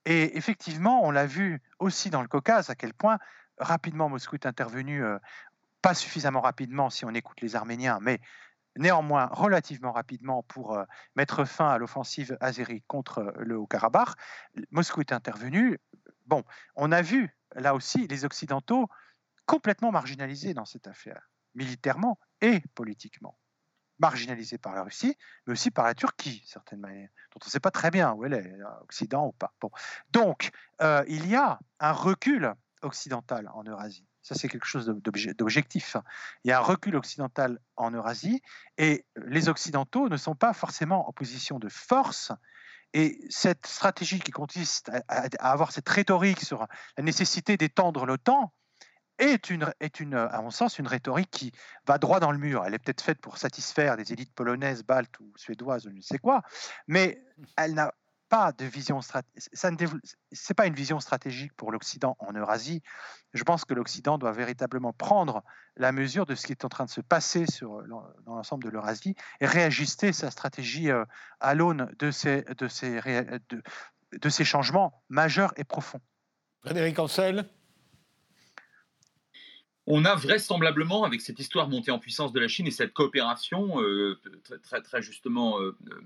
Et 0.05 0.37
effectivement, 0.37 1.03
on 1.03 1.11
l'a 1.11 1.25
vu 1.25 1.61
aussi 1.79 2.09
dans 2.09 2.21
le 2.21 2.27
Caucase 2.27 2.69
à 2.69 2.75
quel 2.75 2.93
point 2.93 3.19
rapidement 3.57 4.09
Moscou 4.09 4.35
est 4.35 4.45
intervenu, 4.45 5.03
euh, 5.03 5.17
pas 5.81 5.93
suffisamment 5.93 6.41
rapidement 6.41 6.89
si 6.89 7.05
on 7.05 7.13
écoute 7.13 7.41
les 7.41 7.55
Arméniens, 7.55 7.99
mais 8.01 8.19
néanmoins 8.77 9.27
relativement 9.27 9.91
rapidement 9.91 10.43
pour 10.43 10.77
euh, 10.77 10.85
mettre 11.15 11.45
fin 11.45 11.69
à 11.69 11.77
l'offensive 11.77 12.37
azérie 12.39 12.83
contre 12.87 13.19
euh, 13.19 13.31
le 13.37 13.57
Haut-Karabakh. 13.57 14.09
Moscou 14.71 15.01
est 15.01 15.11
intervenu. 15.11 15.79
Bon, 16.25 16.43
on 16.75 16.91
a 16.91 17.01
vu 17.01 17.35
là 17.55 17.75
aussi 17.75 18.07
les 18.07 18.25
Occidentaux 18.25 18.87
complètement 19.45 19.91
marginalisés 19.91 20.53
dans 20.53 20.65
cette 20.65 20.87
affaire, 20.87 21.29
militairement 21.55 22.19
et 22.41 22.61
politiquement. 22.75 23.37
Marginalisés 23.99 24.57
par 24.57 24.73
la 24.73 24.83
Russie, 24.83 25.15
mais 25.45 25.53
aussi 25.53 25.71
par 25.71 25.85
la 25.85 25.93
Turquie, 25.93 26.43
certaines 26.45 26.79
manières, 26.79 27.09
dont 27.33 27.39
on 27.43 27.47
ne 27.47 27.51
sait 27.51 27.59
pas 27.59 27.71
très 27.71 27.91
bien 27.91 28.13
où 28.13 28.25
elle 28.25 28.33
est, 28.33 28.57
Occident 28.81 29.27
ou 29.27 29.31
pas. 29.33 29.53
Donc, 30.11 30.51
euh, 30.81 31.03
il 31.07 31.27
y 31.27 31.35
a 31.35 31.59
un 31.79 31.91
recul 31.91 32.53
occidental 32.81 33.49
en 33.53 33.63
Eurasie. 33.63 34.05
Ça, 34.21 34.35
c'est 34.35 34.47
quelque 34.47 34.67
chose 34.67 34.85
d'objectif. 34.85 35.97
Il 36.43 36.49
y 36.49 36.51
a 36.51 36.59
un 36.59 36.63
recul 36.63 36.95
occidental 36.95 37.59
en 37.77 37.91
Eurasie 37.91 38.41
et 38.77 39.05
les 39.15 39.49
Occidentaux 39.49 40.09
ne 40.09 40.17
sont 40.17 40.35
pas 40.35 40.53
forcément 40.53 41.07
en 41.09 41.13
position 41.13 41.57
de 41.57 41.69
force. 41.69 42.31
Et 42.93 43.19
cette 43.29 43.65
stratégie 43.65 44.19
qui 44.19 44.31
consiste 44.31 44.91
à 45.07 45.51
avoir 45.51 45.71
cette 45.71 45.87
rhétorique 45.87 46.41
sur 46.41 46.67
la 46.97 47.03
nécessité 47.03 47.55
d'étendre 47.55 48.05
l'OTAN, 48.05 48.53
est, 49.19 49.49
une, 49.49 49.71
est 49.79 49.99
une, 49.99 50.15
à 50.15 50.41
mon 50.41 50.49
sens, 50.49 50.79
une 50.79 50.87
rhétorique 50.87 51.29
qui 51.29 51.51
va 51.85 51.97
droit 51.97 52.19
dans 52.19 52.31
le 52.31 52.37
mur. 52.37 52.63
Elle 52.65 52.73
est 52.73 52.79
peut-être 52.79 53.01
faite 53.01 53.21
pour 53.21 53.37
satisfaire 53.37 53.97
des 53.97 54.11
élites 54.11 54.33
polonaises, 54.33 54.83
baltes 54.83 55.19
ou 55.19 55.31
suédoises 55.35 55.85
ou 55.85 55.91
je 55.91 55.95
ne 55.95 56.01
sais 56.01 56.17
quoi, 56.17 56.41
mais 56.87 57.23
elle 57.57 57.73
n'a 57.73 57.93
pas 58.29 58.51
de 58.51 58.63
vision 58.65 59.01
stratégique. 59.01 59.51
Ce 59.55 59.67
n'est 59.67 60.55
pas 60.55 60.67
une 60.67 60.75
vision 60.75 60.99
stratégique 60.99 61.53
pour 61.53 61.71
l'Occident 61.71 62.15
en 62.19 62.31
Eurasie. 62.33 62.81
Je 63.33 63.43
pense 63.43 63.65
que 63.65 63.73
l'Occident 63.73 64.17
doit 64.17 64.31
véritablement 64.31 64.93
prendre 64.93 65.43
la 65.75 65.91
mesure 65.91 66.25
de 66.25 66.35
ce 66.35 66.45
qui 66.45 66.51
est 66.51 66.63
en 66.63 66.69
train 66.69 66.85
de 66.85 66.91
se 66.91 67.01
passer 67.01 67.45
sur, 67.47 67.83
dans 67.87 68.35
l'ensemble 68.35 68.63
de 68.63 68.69
l'Eurasie 68.69 69.15
et 69.41 69.47
réajuster 69.47 70.13
sa 70.13 70.29
stratégie 70.29 70.91
euh, 70.91 71.05
à 71.39 71.55
l'aune 71.55 71.91
de 71.97 72.11
ces, 72.11 72.43
de, 72.43 72.67
ces, 72.67 73.01
de, 73.01 73.63
de 74.11 74.29
ces 74.29 74.45
changements 74.45 75.03
majeurs 75.09 75.53
et 75.57 75.63
profonds. 75.63 76.01
Frédéric 76.61 76.99
Ancel 76.99 77.49
on 79.89 80.05
a 80.05 80.13
vraisemblablement, 80.13 81.03
avec 81.03 81.19
cette 81.19 81.39
histoire 81.39 81.67
montée 81.67 81.89
en 81.89 81.97
puissance 81.97 82.31
de 82.31 82.39
la 82.39 82.47
Chine 82.47 82.67
et 82.67 82.71
cette 82.71 82.93
coopération 82.93 83.81
euh, 83.81 84.19
très, 84.83 85.01
justement 85.01 85.59
euh, 85.59 85.75
euh, 85.91 85.99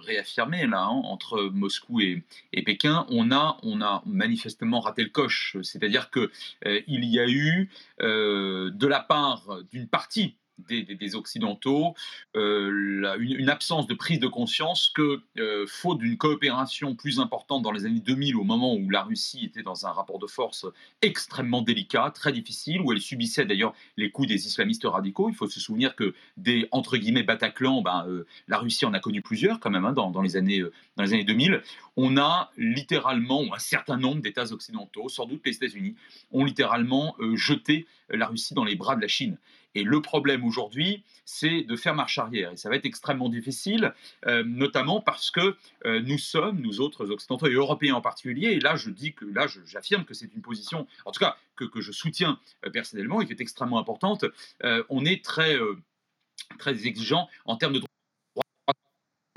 réaffirmée 0.00 0.66
là, 0.66 0.84
hein, 0.84 1.02
entre 1.04 1.42
Moscou 1.52 2.00
et, 2.00 2.22
Pékin, 2.64 3.06
on 3.10 3.30
a, 3.30 4.02
manifestement 4.06 4.80
raté 4.80 5.04
le 5.04 5.10
coche. 5.10 5.58
C'est-à-dire 5.62 6.10
qu'il 6.10 6.30
il 6.64 7.04
y 7.04 7.20
a 7.20 7.28
eu, 7.28 7.70
de 8.00 8.86
la 8.86 9.00
part 9.00 9.60
d'une 9.70 9.86
partie 9.86 10.36
des, 10.68 11.14
Occidentaux, 11.14 11.94
euh, 12.34 13.16
une, 13.18 13.48
absence 13.48 13.86
de 13.86 13.94
prise 13.94 14.18
de 14.18 14.26
conscience 14.26 14.90
que, 14.94 15.20
euh, 15.38 15.66
faute 15.68 15.98
d'une 15.98 16.16
coopération 16.16 16.94
plus 16.94 17.20
importante 17.20 17.62
dans 17.62 17.72
les 17.72 17.84
années 17.84 18.00
2000, 18.00 18.36
au 18.36 18.44
moment 18.44 18.74
où 18.74 18.90
la 18.90 19.02
Russie 19.02 19.44
était 19.44 19.62
dans 19.62 19.86
un 19.86 19.90
rapport 19.90 20.18
de 20.18 20.26
force 20.26 20.66
extrêmement 21.02 21.62
délicat, 21.62 22.10
très 22.14 22.32
difficile, 22.32 22.80
où 22.80 22.92
elle 22.92 23.00
subissait 23.00 23.44
d'ailleurs 23.44 23.74
les 23.96 24.10
coups 24.10 24.28
des 24.28 24.46
islamistes 24.46 24.84
radicaux. 24.84 25.28
Il 25.28 25.34
faut 25.34 25.46
se 25.46 25.60
souvenir 25.60 25.94
que 25.94 26.14
des 26.36 26.68
entre 26.72 26.96
guillemets 26.96 27.22
Bataclan, 27.22 27.82
ben, 27.82 28.04
euh, 28.08 28.26
la 28.48 28.58
Russie 28.58 28.84
en 28.86 28.94
a 28.94 29.00
connu 29.00 29.22
plusieurs 29.22 29.60
quand 29.60 29.70
même 29.70 29.84
hein, 29.84 29.92
dans, 29.92 30.22
les 30.22 30.36
années, 30.36 30.62
dans 30.96 31.04
les 31.04 31.12
années 31.12 31.24
2000. 31.24 31.62
On 31.96 32.16
a 32.16 32.50
littéralement, 32.56 33.44
un 33.54 33.58
certain 33.58 33.96
nombre 33.96 34.20
d'États 34.20 34.52
occidentaux, 34.52 35.08
sans 35.08 35.26
doute 35.26 35.42
les 35.44 35.56
États-Unis, 35.56 35.94
ont 36.32 36.44
littéralement 36.44 37.16
jeté 37.34 37.86
la 38.10 38.26
Russie 38.26 38.54
dans 38.54 38.64
les 38.64 38.76
bras 38.76 38.96
de 38.96 39.00
la 39.00 39.08
Chine. 39.08 39.38
Et 39.76 39.84
le 39.84 40.00
problème 40.00 40.42
aujourd'hui, 40.42 41.04
c'est 41.26 41.62
de 41.62 41.76
faire 41.76 41.94
marche 41.94 42.16
arrière. 42.16 42.50
Et 42.50 42.56
ça 42.56 42.70
va 42.70 42.76
être 42.76 42.86
extrêmement 42.86 43.28
difficile, 43.28 43.92
euh, 44.26 44.42
notamment 44.42 45.02
parce 45.02 45.30
que 45.30 45.54
euh, 45.84 46.00
nous 46.00 46.16
sommes, 46.16 46.60
nous 46.62 46.80
autres 46.80 47.10
occidentaux 47.10 47.46
et 47.46 47.52
européens 47.52 47.96
en 47.96 48.00
particulier, 48.00 48.52
et 48.52 48.60
là 48.60 48.76
je 48.76 48.88
dis 48.88 49.12
que 49.12 49.26
là 49.26 49.46
j'affirme 49.66 50.06
que 50.06 50.14
c'est 50.14 50.32
une 50.34 50.40
position, 50.40 50.86
en 51.04 51.12
tout 51.12 51.20
cas 51.20 51.36
que, 51.56 51.66
que 51.66 51.82
je 51.82 51.92
soutiens 51.92 52.40
euh, 52.64 52.70
personnellement 52.70 53.20
et 53.20 53.26
qui 53.26 53.32
est 53.32 53.40
extrêmement 53.42 53.78
importante, 53.78 54.24
on 54.88 55.04
est 55.04 55.22
très, 55.22 55.58
très 56.58 56.86
exigeant 56.86 57.28
en 57.44 57.56
termes 57.56 57.74
de 57.74 57.80
de 57.80 57.86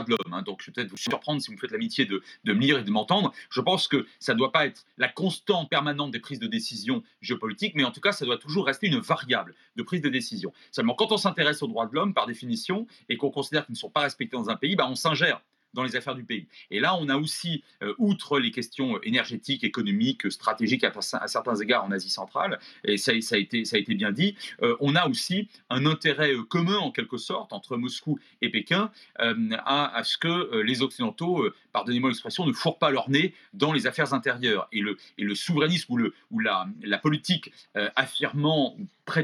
l'homme. 0.08 0.34
Hein. 0.34 0.42
donc, 0.42 0.62
je 0.62 0.68
vais 0.68 0.74
peut-être 0.74 0.90
vous 0.90 0.98
surprendre 0.98 1.42
si 1.42 1.48
vous 1.48 1.56
me 1.56 1.60
faites 1.60 1.72
l'amitié 1.72 2.06
de, 2.06 2.22
de, 2.44 2.54
me 2.54 2.60
lire 2.60 2.80
et 2.80 2.84
de 2.84 2.92
m'entendre. 2.92 3.34
Je 3.50 3.62
pense 3.62 3.88
que 3.88 4.06
ça 4.20 4.34
ne 4.34 4.38
doit 4.38 4.52
pas 4.52 4.66
être 4.66 4.86
la 4.98 5.10
constante 5.10 5.70
permanente 5.70 6.12
des 6.12 6.20
prises 6.20 6.40
de 6.40 6.48
décision 6.48 7.04
géopolitiques, 7.22 7.76
mais 7.76 7.84
en 7.84 7.92
tout 7.92 8.02
cas, 8.02 8.12
ça 8.12 8.26
doit 8.26 8.38
toujours 8.38 8.66
rester 8.66 8.88
une 8.88 9.00
variable 9.00 9.56
de 9.76 9.84
prise 9.84 10.02
de 10.02 10.10
décision. 10.10 10.54
Seulement, 10.72 10.94
quand 10.94 11.12
on 11.12 11.18
s'intéresse 11.18 11.62
aux 11.64 11.68
droits 11.68 11.88
de 11.88 11.94
l'homme, 11.94 12.14
par 12.14 12.28
définition, 12.28 12.88
et 13.10 13.18
qu'on 13.18 13.32
considère 13.32 13.66
qu'ils 13.66 13.74
ne 13.74 13.80
sont 13.80 13.90
pas 13.90 14.02
respectés 14.02 14.38
dans 14.38 14.50
un 14.50 14.56
pays, 14.56 14.76
bah, 14.76 14.88
on 14.90 14.96
s'ingère 14.96 15.42
dans 15.74 15.84
les 15.84 15.96
affaires 15.96 16.16
du 16.16 16.24
pays. 16.24 16.48
Et 16.72 16.80
là, 16.80 16.96
on 16.96 17.10
a 17.10 17.18
aussi, 17.18 17.64
euh, 17.84 17.94
outre 17.98 18.40
les 18.40 18.52
questions 18.52 19.00
énergétiques, 19.04 19.64
économiques, 19.64 20.32
stratégiques 20.32 20.84
à, 20.84 21.28
certains 21.28 21.56
égards 21.56 21.84
en 21.84 21.92
Asie 21.92 22.10
centrale, 22.10 22.60
et 22.84 22.98
ça, 22.98 23.12
a, 23.12 23.38
été, 23.38 23.96
bien 23.96 24.12
dit, 24.12 24.36
euh, 24.62 24.76
on 24.80 24.96
a 24.96 25.08
aussi 25.08 25.50
un 25.70 25.86
intérêt 25.86 26.34
euh, 26.34 26.44
commun, 26.44 26.78
en 26.78 26.92
quelque 26.92 27.18
sorte, 27.18 27.54
entre 27.54 27.78
Moscou 27.78 28.20
et 28.42 28.50
Pékin, 28.50 28.92
à, 29.18 30.02
ce 30.04 30.18
que 30.18 30.62
les 30.62 30.82
Occidentaux, 30.82 31.48
pardonnez-moi 31.72 32.10
l'expression, 32.10 32.46
ne 32.46 32.54
fourrent 32.54 32.80
pas 32.80 32.90
leur 32.90 33.10
nez 33.10 33.34
dans 33.54 33.74
les 33.74 33.88
affaires 33.88 34.14
intérieures. 34.14 34.68
Et 34.72 34.82
le, 34.82 35.36
souverainisme 35.36 35.94
ou, 36.32 36.40
la, 36.40 36.98
politique 36.98 37.52
affirmant 37.96 38.76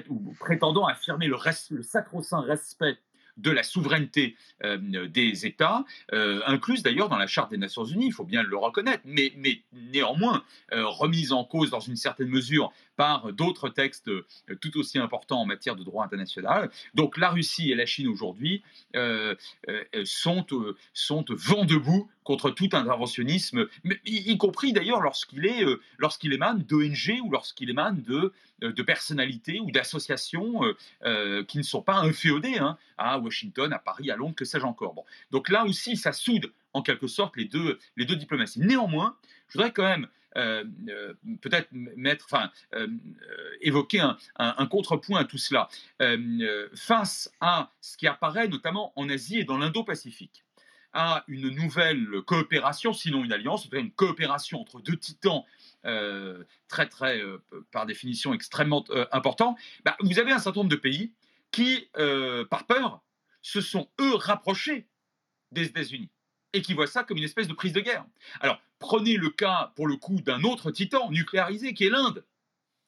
ou 0.10 0.34
prétendant 0.40 0.86
affirmer 0.86 1.28
le 1.28 1.82
sacro-saint 1.82 2.42
respect 2.42 2.98
de 3.38 3.52
la 3.52 3.64
souveraineté 3.64 4.36
euh, 4.64 5.08
des 5.08 5.46
États, 5.46 5.84
euh, 6.14 6.42
incluse 6.46 6.84
d'ailleurs 6.84 7.10
dans 7.10 7.18
la 7.18 7.28
Charte 7.28 7.52
des 7.52 7.58
Nations 7.58 7.84
Unies, 7.84 8.08
il 8.08 8.14
faut 8.14 8.24
bien 8.24 8.44
le 8.44 8.58
reconnaître, 8.58 9.04
mais, 9.06 9.34
néanmoins 9.74 10.44
euh, 10.74 10.86
remise 10.88 11.32
en 11.32 11.44
cause 11.44 11.70
dans 11.70 11.80
une 11.80 11.96
certaine 11.96 12.30
mesure 12.30 12.72
par 12.96 13.34
d'autres 13.34 13.70
textes 13.70 14.10
tout 14.62 14.78
aussi 14.78 14.98
importants 15.00 15.42
en 15.42 15.46
matière 15.46 15.76
de 15.76 15.84
droit 15.84 16.06
international. 16.06 16.70
Donc 16.94 17.18
la 17.18 17.30
Russie 17.30 17.72
et 17.72 17.76
la 17.76 17.86
Chine 17.86 18.08
aujourd'hui 18.08 18.64
sont, 20.04 20.46
sont 20.94 21.26
vent 21.30 21.66
debout 21.66 22.10
contre 22.24 22.50
tout 22.50 22.70
interventionnisme, 22.72 23.68
y, 24.06 24.36
compris 24.38 24.74
d'ailleurs 24.74 25.02
lorsqu'il 25.02 25.46
est, 25.46 25.64
lorsqu'il 26.00 26.34
émane 26.34 26.64
d'ONG 26.64 27.20
ou 27.24 27.30
lorsqu'il 27.32 27.70
émane 27.70 28.02
de, 28.02 28.34
de 28.62 28.84
personnalités 28.84 29.60
ou 29.60 29.70
d'associations 29.70 30.62
qui 31.48 31.58
ne 31.58 31.64
sont 31.64 31.82
pas 31.82 31.98
inféodées 31.98 32.58
hein, 32.58 32.78
à 32.98 33.20
Washington, 33.20 33.72
à 33.74 33.80
Paris, 33.80 34.10
à 34.12 34.16
Londres, 34.16 34.36
que 34.36 34.46
sais-je 34.46 34.66
encore. 34.66 34.94
Bon. 34.94 35.06
Donc 35.32 35.50
là 35.50 35.66
aussi, 35.66 35.98
ça 35.98 36.12
soude 36.12 36.52
en 36.74 36.82
quelque 36.82 37.08
sorte 37.08 37.38
les 37.38 37.46
deux, 37.46 37.80
les 37.96 38.06
deux 38.06 38.16
diplomaties. 38.16 38.60
Néanmoins, 38.60 39.16
je 39.48 39.58
voudrais 39.58 39.72
quand 39.72 39.84
même 39.84 40.04
euh, 40.04 40.08
euh, 40.08 40.25
peut-être 40.36 41.70
mettre, 41.72 42.26
enfin, 42.26 42.52
euh, 42.74 42.88
évoquer 43.62 44.02
un, 44.36 44.66
contrepoint 44.68 45.22
à 45.22 45.26
tout 45.26 45.38
cela. 45.38 45.70
Face 46.76 47.32
à 47.40 47.72
ce 47.82 47.98
qui 47.98 48.08
apparaît 48.08 48.48
notamment 48.48 48.94
en 48.96 49.10
Asie 49.10 49.40
et 49.40 49.44
dans 49.44 49.58
l'Indo-Pacifique 49.58 50.44
à 50.98 51.26
une 51.28 51.50
nouvelle 51.50 52.22
coopération, 52.26 52.94
sinon 52.94 53.26
une 53.26 53.34
alliance, 53.34 53.68
une 53.74 53.92
coopération 53.92 54.62
entre 54.62 54.80
deux 54.80 54.98
titans 54.98 55.44
très, 56.68 56.88
très, 56.88 57.22
par 57.72 57.86
définition, 57.86 58.34
extrêmement 58.34 58.86
importants, 59.12 59.58
bah, 59.84 59.98
vous 60.00 60.20
avez 60.20 60.32
un 60.32 60.40
certain 60.40 60.62
nombre 60.62 60.72
de 60.72 60.78
pays 60.78 61.12
qui, 61.52 61.90
par 62.50 62.66
peur, 62.66 63.02
se 63.42 63.62
sont, 63.62 63.90
eux, 64.00 64.16
rapprochés 64.16 64.88
des 65.52 65.66
États-Unis 65.66 66.10
et 66.56 66.62
qui 66.62 66.74
voient 66.74 66.88
ça 66.88 67.04
comme 67.04 67.18
une 67.18 67.24
espèce 67.24 67.48
de 67.48 67.54
prise 67.54 67.74
de 67.74 67.82
guerre. 67.82 68.06
Alors, 68.40 68.62
prenez 68.80 69.18
le 69.18 69.30
cas, 69.30 69.74
pour 69.76 69.88
le 69.88 69.98
coup, 69.98 70.22
d'un 70.22 70.44
autre 70.44 70.72
titan 70.72 71.12
nucléarisé 71.12 71.74
qui 71.74 71.86
est 71.86 71.90
l'Inde. 71.90 72.24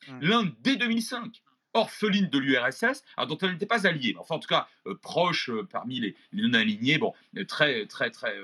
Mmh. 0.08 0.20
L'Inde, 0.22 0.54
dès 0.62 0.78
2005, 0.78 1.42
orpheline 1.74 2.28
de 2.30 2.38
l'URSS, 2.38 3.04
dont 3.28 3.38
elle 3.42 3.52
n'était 3.52 3.66
pas 3.66 3.86
alliée, 3.86 4.14
mais 4.14 4.20
enfin 4.20 4.36
en 4.36 4.40
tout 4.40 4.48
cas 4.48 4.68
euh, 4.88 4.96
proche 4.96 5.50
euh, 5.50 5.68
parmi 5.70 6.00
les, 6.00 6.16
non-alignés, 6.34 6.98
bon, 6.98 7.14
euh, 7.38 7.46
très 7.46 7.86
très 7.86 8.10
très 8.10 8.36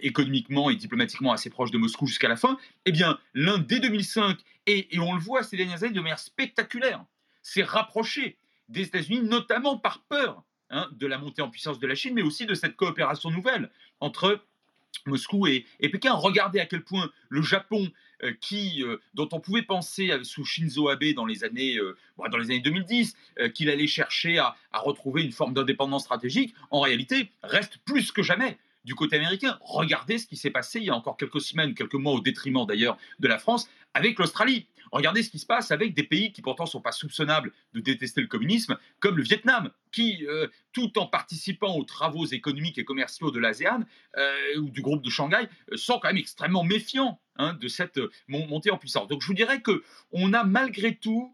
économiquement 0.00 0.70
et 0.70 0.76
diplomatiquement 0.76 1.32
assez 1.32 1.50
proche 1.50 1.70
de 1.70 1.78
Moscou 1.78 2.06
jusqu'à 2.06 2.28
la 2.28 2.36
fin, 2.36 2.58
eh 2.84 2.92
bien 2.92 3.18
l'Inde 3.34 3.66
dès 3.66 3.80
2005, 3.80 4.38
et, 4.66 4.94
et, 4.94 5.00
on 5.00 5.14
le 5.14 5.20
voit 5.20 5.42
ces 5.42 5.56
dernières 5.56 5.82
années 5.82 5.94
de 5.94 6.00
manière 6.00 6.20
spectaculaire, 6.20 7.04
s'est 7.42 7.64
rapprochée 7.64 8.36
des 8.68 8.82
États-Unis, 8.82 9.22
notamment 9.22 9.76
par 9.76 10.02
peur 10.02 10.44
Hein, 10.74 10.88
de 10.92 11.06
la 11.06 11.18
montée 11.18 11.42
en 11.42 11.50
puissance 11.50 11.78
de 11.78 11.86
la 11.86 11.94
Chine, 11.94 12.14
mais 12.14 12.22
aussi 12.22 12.46
de 12.46 12.54
cette 12.54 12.76
coopération 12.76 13.30
nouvelle 13.30 13.70
entre 14.00 14.40
Moscou 15.04 15.46
et, 15.46 15.66
Pékin. 15.80 16.14
Regardez 16.14 16.60
à 16.60 16.64
quel 16.64 16.82
point 16.82 17.10
le 17.28 17.42
Japon, 17.42 17.90
euh, 18.22 18.32
qui, 18.40 18.82
euh, 18.82 18.96
dont 19.12 19.28
on 19.32 19.40
pouvait 19.40 19.60
penser 19.60 20.10
euh, 20.10 20.24
sous 20.24 20.46
Shinzo 20.46 20.88
Abe 20.88 21.12
dans 21.14 21.26
les 21.26 21.44
années, 21.44 21.76
dans 22.16 22.38
les 22.38 22.46
années 22.46 22.60
2010, 22.60 23.14
qu'il 23.52 23.68
allait 23.68 23.86
chercher 23.86 24.38
à, 24.38 24.56
à 24.72 24.78
retrouver 24.78 25.22
une 25.22 25.32
forme 25.32 25.52
d'indépendance 25.52 26.04
stratégique, 26.04 26.54
en 26.70 26.80
réalité 26.80 27.30
reste 27.42 27.76
plus 27.84 28.10
que 28.10 28.22
jamais 28.22 28.56
du 28.86 28.94
côté 28.94 29.16
américain. 29.16 29.58
Regardez 29.60 30.16
ce 30.16 30.26
qui 30.26 30.36
s'est 30.36 30.50
passé 30.50 30.78
il 30.78 30.86
y 30.86 30.90
a 30.90 30.96
encore 30.96 31.18
quelques 31.18 31.42
semaines, 31.42 31.74
quelques 31.74 31.94
mois, 31.94 32.14
au 32.14 32.20
détriment 32.20 32.64
d'ailleurs 32.64 32.96
de 33.18 33.28
la 33.28 33.38
France, 33.38 33.68
avec 33.92 34.18
l'Australie. 34.18 34.66
Regardez 34.90 35.22
ce 35.22 35.30
qui 35.30 35.38
se 35.38 35.46
passe 35.46 35.70
avec 35.70 35.92
des 35.92 36.02
pays 36.02 36.32
qui 36.32 36.40
pourtant 36.40 36.64
ne 36.64 36.68
sont 36.68 36.80
pas 36.80 36.92
soupçonnables 36.92 37.52
de 37.74 37.80
détester 37.80 38.22
le 38.22 38.26
communisme, 38.26 38.78
comme 39.00 39.18
le 39.18 39.22
Vietnam, 39.22 39.70
qui, 39.92 40.26
euh, 40.26 40.48
tout 40.72 40.98
en 40.98 41.06
participant 41.06 41.76
aux 41.76 41.84
travaux 41.84 42.26
économiques 42.26 42.78
et 42.78 42.84
commerciaux 42.84 43.30
de 43.30 43.38
l'ASEAN 43.38 43.80
euh, 44.16 44.56
ou 44.58 44.70
du 44.70 44.82
groupe 44.82 45.02
de 45.02 45.10
Shanghai, 45.10 45.48
euh, 45.70 45.76
sont 45.76 45.98
quand 46.00 46.08
même 46.08 46.16
extrêmement 46.16 46.64
méfiants 46.64 47.20
hein, 47.36 47.54
de 47.60 47.68
cette 47.68 48.00
montée 48.26 48.70
en 48.70 48.78
puissance. 48.78 49.06
Donc 49.08 49.20
je 49.22 49.26
vous 49.26 49.34
dirais 49.34 49.60
que 49.60 49.82
on 50.10 50.32
a 50.32 50.44
malgré 50.44 50.96
tout 50.96 51.32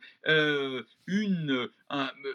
une, 1.06 1.68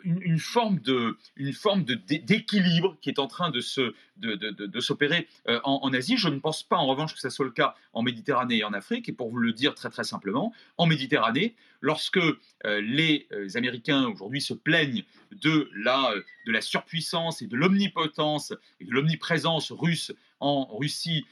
une, 0.04 0.40
forme 0.40 0.80
de 0.80 1.18
une 1.36 1.54
forme 1.54 1.84
de 1.84 1.94
d'équilibre 1.94 2.98
qui 3.02 3.10
est 3.10 3.20
en 3.20 3.28
train 3.28 3.52
de 3.52 3.62
se 3.62 3.94
de, 4.18 4.36
de, 4.36 4.80
s'opérer 4.80 5.28
en, 5.48 5.80
en, 5.84 5.94
Asie. 5.94 6.18
Je 6.18 6.30
ne 6.30 6.40
pense 6.40 6.64
pas 6.64 6.78
en 6.78 6.88
revanche 6.88 7.14
que 7.14 7.20
ce 7.20 7.30
soit 7.30 7.46
le 7.46 7.52
cas 7.52 7.76
en 7.94 8.02
Méditerranée 8.02 8.58
et 8.58 8.64
en 8.64 8.74
Afrique. 8.74 9.10
Et 9.10 9.14
pour 9.14 9.30
vous 9.30 9.38
le 9.38 9.54
dire 9.54 9.76
très 9.76 9.90
très 9.90 10.04
simplement, 10.04 10.54
en 10.78 10.88
Méditerranée, 10.88 11.56
lorsque 11.84 12.18
euh, 12.18 12.82
les 12.82 13.28
euh, 13.34 13.50
Américains 13.56 14.08
aujourd'hui 14.08 14.42
se 14.42 14.54
plaignent 14.54 15.04
de 15.32 15.70
la, 15.76 16.12
euh, 16.12 16.24
de 16.48 16.52
la 16.52 16.62
surpuissance 16.62 17.42
et 17.44 17.48
de 17.48 17.58
l'omnipotence 17.58 18.54
et 18.80 18.86
de 18.86 18.92
l'omniprésence 18.92 19.72
russe 19.72 20.12
en 20.40 20.66
Russie 20.76 21.26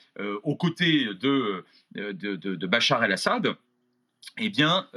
aux 0.43 0.55
côtés 0.55 1.03
de, 1.19 1.65
Bachar 2.65 3.03
el-Assad, 3.03 3.57
eh 4.37 4.49
bien, 4.49 4.87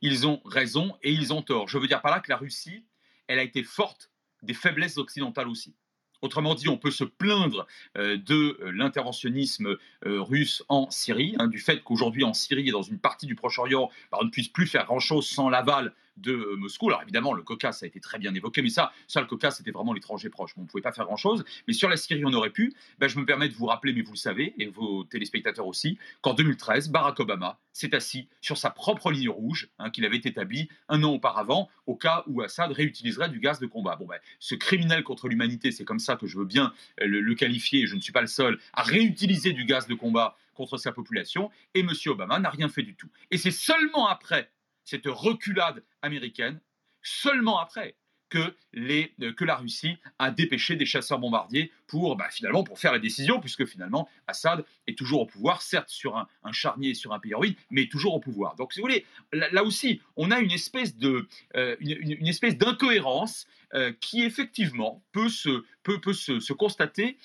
ils 0.00 0.26
ont 0.26 0.40
raison 0.46 0.96
et 1.02 1.12
ils 1.12 1.34
ont 1.34 1.42
tort. 1.42 1.68
Je 1.68 1.76
veux 1.76 1.86
dire 1.86 2.00
par 2.00 2.10
là 2.10 2.20
que 2.20 2.30
la 2.30 2.38
Russie, 2.38 2.86
elle 3.26 3.38
a 3.38 3.42
été 3.42 3.62
forte 3.62 4.10
des 4.42 4.54
faiblesses 4.54 4.96
occidentales 4.96 5.48
aussi. 5.48 5.74
Autrement 6.22 6.54
dit, 6.54 6.68
on 6.68 6.76
peut 6.76 6.90
se 6.90 7.04
plaindre 7.04 7.66
euh, 7.96 8.16
de 8.18 8.58
euh, 8.60 8.70
l'interventionnisme 8.72 9.76
euh, 10.06 10.22
russe 10.22 10.62
en 10.68 10.90
Syrie, 10.90 11.34
hein, 11.38 11.46
du 11.46 11.58
fait 11.58 11.82
qu'aujourd'hui 11.82 12.24
en 12.24 12.34
Syrie 12.34 12.68
et 12.68 12.72
dans 12.72 12.82
une 12.82 12.98
partie 12.98 13.26
du 13.26 13.34
Proche-Orient, 13.34 13.90
bah, 14.12 14.18
on 14.20 14.24
ne 14.24 14.30
puisse 14.30 14.48
plus 14.48 14.66
faire 14.66 14.84
grand-chose 14.86 15.26
sans 15.26 15.48
l'aval 15.48 15.94
de 16.20 16.32
euh, 16.32 16.56
Moscou. 16.56 16.88
Alors 16.88 17.02
évidemment, 17.02 17.32
le 17.32 17.42
Caucase, 17.42 17.82
a 17.82 17.86
été 17.86 18.00
très 18.00 18.18
bien 18.18 18.34
évoqué, 18.34 18.62
mais 18.62 18.68
ça, 18.68 18.92
ça 19.06 19.20
le 19.20 19.26
Caucase, 19.26 19.56
c'était 19.56 19.70
vraiment 19.70 19.92
l'étranger 19.92 20.28
proche. 20.28 20.52
on 20.56 20.62
ne 20.62 20.66
pouvait 20.66 20.82
pas 20.82 20.92
faire 20.92 21.04
grand-chose. 21.06 21.44
Mais 21.66 21.74
sur 21.74 21.88
la 21.88 21.96
Syrie, 21.96 22.24
on 22.24 22.32
aurait 22.32 22.50
pu. 22.50 22.74
Ben, 22.98 23.08
je 23.08 23.18
me 23.18 23.24
permets 23.24 23.48
de 23.48 23.54
vous 23.54 23.66
rappeler, 23.66 23.92
mais 23.92 24.02
vous 24.02 24.12
le 24.12 24.18
savez, 24.18 24.54
et 24.58 24.66
vos 24.66 25.04
téléspectateurs 25.04 25.66
aussi, 25.66 25.98
qu'en 26.20 26.34
2013, 26.34 26.90
Barack 26.90 27.20
Obama 27.20 27.58
s'est 27.72 27.94
assis 27.94 28.28
sur 28.40 28.58
sa 28.58 28.70
propre 28.70 29.10
ligne 29.10 29.28
rouge, 29.28 29.68
hein, 29.78 29.90
qu'il 29.90 30.04
avait 30.04 30.16
établie 30.16 30.68
un 30.88 31.02
an 31.02 31.12
auparavant, 31.12 31.68
au 31.86 31.96
cas 31.96 32.24
où 32.26 32.42
Assad 32.42 32.72
réutiliserait 32.72 33.28
du 33.28 33.40
gaz 33.40 33.60
de 33.60 33.66
combat. 33.66 33.96
Bon, 33.96 34.06
ben, 34.06 34.18
ce 34.38 34.54
criminel 34.54 35.02
contre 35.02 35.28
l'humanité, 35.28 35.72
c'est 35.72 35.84
comme 35.84 35.98
ça 35.98 36.16
que 36.16 36.26
je 36.26 36.38
veux 36.38 36.44
bien 36.44 36.72
euh, 37.00 37.06
le, 37.06 37.20
le 37.20 37.34
qualifier, 37.34 37.82
et 37.82 37.86
je 37.86 37.94
ne 37.94 38.00
suis 38.00 38.12
pas 38.12 38.20
le 38.20 38.26
seul, 38.26 38.58
à 38.72 38.82
réutiliser 38.82 39.52
du 39.52 39.64
gaz 39.64 39.86
de 39.86 39.94
combat 39.94 40.36
contre 40.54 40.76
sa 40.76 40.92
population, 40.92 41.50
et 41.74 41.80
M. 41.80 41.90
Obama 42.06 42.38
n'a 42.38 42.50
rien 42.50 42.68
fait 42.68 42.82
du 42.82 42.94
tout. 42.94 43.08
Et 43.30 43.38
c'est 43.38 43.50
seulement 43.50 44.08
après 44.08 44.50
cette 44.90 45.06
reculade 45.06 45.84
américaine 46.02 46.60
seulement 47.02 47.60
après 47.60 47.94
que, 48.28 48.56
les, 48.72 49.14
que 49.36 49.44
la 49.44 49.56
Russie 49.56 49.96
a 50.18 50.32
dépêché 50.32 50.74
des 50.74 50.86
chasseurs 50.86 51.20
bombardiers 51.20 51.72
pour 51.90 52.14
bah, 52.14 52.28
finalement 52.30 52.62
pour 52.62 52.78
faire 52.78 52.92
la 52.92 53.00
décision, 53.00 53.40
puisque 53.40 53.66
finalement 53.66 54.08
Assad 54.28 54.64
est 54.86 54.96
toujours 54.96 55.22
au 55.22 55.26
pouvoir, 55.26 55.60
certes 55.60 55.88
sur 55.88 56.16
un, 56.16 56.52
charnier, 56.52 56.94
sur 56.94 57.12
un 57.12 57.20
ruine, 57.34 57.54
mais 57.70 57.88
toujours 57.88 58.14
au 58.14 58.20
pouvoir. 58.20 58.54
Donc 58.54 58.72
si 58.72 58.78
vous 58.78 58.86
voulez, 58.86 59.04
là, 59.32 59.64
aussi, 59.64 60.00
on 60.16 60.30
a 60.30 60.38
une 60.38 60.52
espèce 60.52 60.96
de 60.96 61.26
une, 61.80 62.28
espèce 62.28 62.56
d'incohérence 62.56 63.48
qui 64.00 64.22
effectivement 64.22 65.02
peut 65.12 65.28
se, 65.28 65.64
peut, 65.82 66.00
peut 66.00 66.12
se, 66.12 66.52
constater 66.52 67.16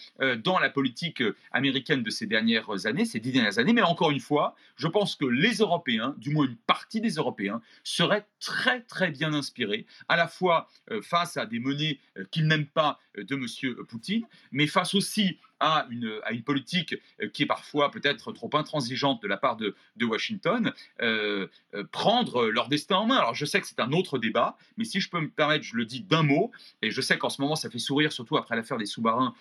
dans 0.43 0.59
la 0.59 0.70
politique 0.70 1.24
américaine 1.51 2.03
de 2.03 2.09
ces 2.09 2.26
dernières 2.28 2.86
années, 2.86 3.05
ces 3.05 3.20
dix 3.20 3.32
dernières 3.32 3.59
années. 3.59 3.74
Mais 3.74 3.82
encore 3.82 4.11
une 4.11 4.20
fois, 4.20 4.55
je 4.78 4.88
pense 4.88 5.16
que 5.16 5.26
les 5.26 5.55
Européens, 5.57 6.16
du 6.18 6.32
moins 6.32 6.45
une 6.45 6.55
partie 6.55 7.01
des 7.01 7.13
Européens, 7.13 7.61
seraient 7.84 8.26
très 8.39 8.82
très 8.82 9.11
bien 9.11 9.34
inspirés, 9.34 9.86
à 10.07 10.16
la 10.16 10.28
fois 10.28 10.68
face 11.01 11.38
à 11.38 11.45
des 11.45 11.59
menées 11.59 11.99
qu'ils 12.32 12.47
n'aiment 12.47 12.68
pas 12.68 12.99
de 13.18 13.36
M. 13.36 13.86
Poutine, 13.88 14.26
mais 14.55 14.67
face 14.67 14.95
aussi 14.95 15.37
à 15.59 15.85
une, 15.89 16.21
politique 16.43 16.95
euh, 17.21 17.27
qui 17.29 17.43
est 17.43 17.45
parfois 17.45 17.91
peut-être 17.91 18.31
trop 18.31 18.49
intransigeante 18.53 19.21
de 19.21 19.27
la 19.27 19.37
part 19.37 19.57
de, 19.57 19.75
de 19.97 20.05
Washington, 20.05 20.73
euh, 21.01 21.47
euh, 21.73 21.83
prendre 21.91 22.47
leur 22.47 22.69
destin 22.69 22.97
en 22.97 23.05
main. 23.05 23.17
Alors 23.17 23.35
je 23.35 23.45
sais 23.45 23.59
que 23.59 23.67
c'est 23.67 23.79
un 23.81 23.91
autre 23.91 24.17
débat, 24.17 24.57
mais 24.77 24.85
si 24.85 25.01
je 25.01 25.09
peux 25.09 25.19
me 25.19 25.29
permettre, 25.29 25.63
je 25.63 25.75
le 25.75 25.85
dis 25.85 26.01
d'un 26.01 26.23
mot, 26.23 26.51
et 26.81 26.89
je 26.89 27.01
sais 27.01 27.17
qu'en 27.17 27.29
ce 27.29 27.41
moment 27.41 27.55
ça 27.55 27.69
fait 27.69 27.79
sourire, 27.79 28.13
surtout 28.13 28.37
après 28.37 28.55
l'affaire 28.55 28.77
des 28.77 28.85
sous-marins 28.85 29.35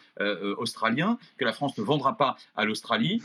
australiens, 0.58 1.18
que 1.38 1.44
la 1.44 1.52
France 1.52 1.78
ne 1.78 1.84
vendra 1.84 2.16
pas 2.16 2.36
à 2.56 2.64
l'Australie, 2.64 3.22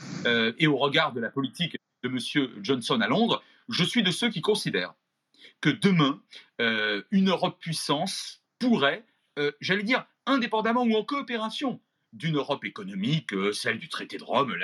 et 0.57 0.67
au 0.67 0.77
regard 0.77 1.13
de 1.13 1.19
la 1.19 1.29
politique 1.29 1.77
de 2.03 2.09
M. 2.09 2.49
Johnson 2.61 3.01
à 3.01 3.07
Londres, 3.07 3.43
je 3.67 3.83
suis 3.83 4.03
de 4.03 4.11
ceux 4.11 4.29
qui 4.29 4.41
considèrent 4.41 4.93
que 5.61 5.69
demain, 5.69 6.21
une 7.11 7.29
Europe 7.29 7.59
puissance 7.59 8.41
pourrait, 8.59 9.05
j'allais 9.61 9.83
dire, 9.83 10.05
indépendamment 10.30 10.84
ou 10.84 10.95
en 10.95 11.03
coopération 11.03 11.80
d'une 12.13 12.38
Europe 12.38 12.65
économique, 12.65 13.34
euh, 13.34 13.51
celle 13.53 13.80
du 13.80 13.89
traité 13.89 14.17
de 14.17 14.23
Rome, 14.23 14.55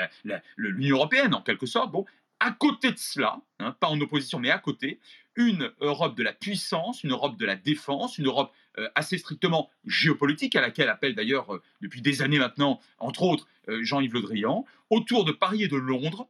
l'Union 0.58 0.98
européenne 0.98 1.34
en 1.34 1.42
quelque 1.42 1.66
sorte. 1.66 1.92
Bon, 1.92 2.06
à 2.40 2.52
côté 2.52 2.92
de 2.92 2.98
cela, 2.98 3.40
hein, 3.60 3.76
pas 3.80 3.88
en 3.88 4.00
opposition, 4.02 4.40
mais 4.40 4.52
à 4.52 4.60
côté, 4.60 5.00
une 5.36 5.72
Europe 5.80 6.16
de 6.16 6.24
la 6.24 6.34
puissance, 6.34 7.04
une 7.04 7.12
Europe 7.12 7.38
de 7.38 7.46
la 7.46 7.56
défense, 7.56 8.18
une 8.18 8.28
Europe 8.28 8.54
euh, 8.78 8.90
assez 8.96 9.18
strictement 9.18 9.70
géopolitique, 9.86 10.56
à 10.56 10.62
laquelle 10.62 10.90
appelle 10.90 11.16
d'ailleurs 11.16 11.54
euh, 11.54 11.62
depuis 11.82 12.02
des 12.02 12.22
années 12.22 12.40
maintenant, 12.40 12.80
entre 13.00 13.24
autres, 13.24 13.48
Jean-Yves 13.68 14.14
Le 14.14 14.22
Drian, 14.22 14.64
autour 14.92 15.26
de 15.26 15.32
Paris 15.32 15.64
et 15.64 15.68
de 15.68 15.76
Londres, 15.76 16.30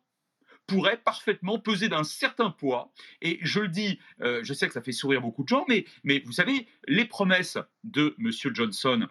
pourrait 0.68 0.96
parfaitement 0.96 1.60
peser 1.60 1.90
d'un 1.90 2.06
certain 2.06 2.50
poids. 2.50 2.94
Et 3.22 3.40
je 3.42 3.60
le 3.60 3.68
dis, 3.68 4.00
je 4.22 4.54
sais 4.54 4.68
que 4.68 4.74
ça 4.74 4.82
fait 4.82 4.94
sourire 4.94 5.20
beaucoup 5.20 5.44
de 5.44 5.50
gens, 5.50 5.66
mais, 5.68 5.84
mais 6.06 6.20
vous 6.26 6.32
savez, 6.32 6.66
les 6.88 7.04
promesses 7.04 7.58
de 7.84 8.16
M. 8.20 8.32
Johnson 8.54 9.10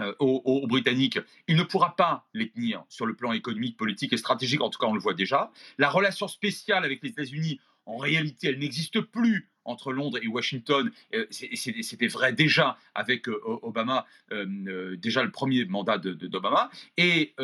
euh, 0.00 0.14
aux, 0.20 0.66
Britanniques, 0.66 1.18
il 1.48 1.56
ne 1.56 1.62
pourra 1.62 1.96
pas 1.96 2.26
les 2.32 2.48
tenir 2.48 2.84
sur 2.88 3.04
le 3.04 3.14
plan 3.14 3.32
économique, 3.32 3.76
politique 3.76 4.12
et 4.12 4.16
stratégique, 4.16 4.60
en 4.60 4.70
tout 4.70 4.78
cas 4.78 4.86
on 4.86 4.94
le 4.94 5.00
voit 5.00 5.14
déjà. 5.14 5.50
La 5.76 5.90
relation 5.90 6.28
spéciale 6.28 6.84
avec 6.84 7.02
les 7.02 7.10
États-Unis, 7.10 7.60
en 7.84 7.96
réalité, 7.96 8.48
elle 8.48 8.58
n'existe 8.58 9.00
plus 9.00 9.50
entre 9.64 9.92
Londres 9.92 10.18
et 10.22 10.28
Washington. 10.28 10.90
Euh, 11.14 11.26
c'était 11.30 12.06
vrai 12.06 12.32
déjà 12.32 12.78
avec 12.94 13.28
euh, 13.28 13.40
Obama, 13.44 14.06
déjà 14.96 15.22
le 15.22 15.30
premier 15.30 15.64
mandat 15.66 15.98
d'Obama. 15.98 16.70
Et 16.96 17.34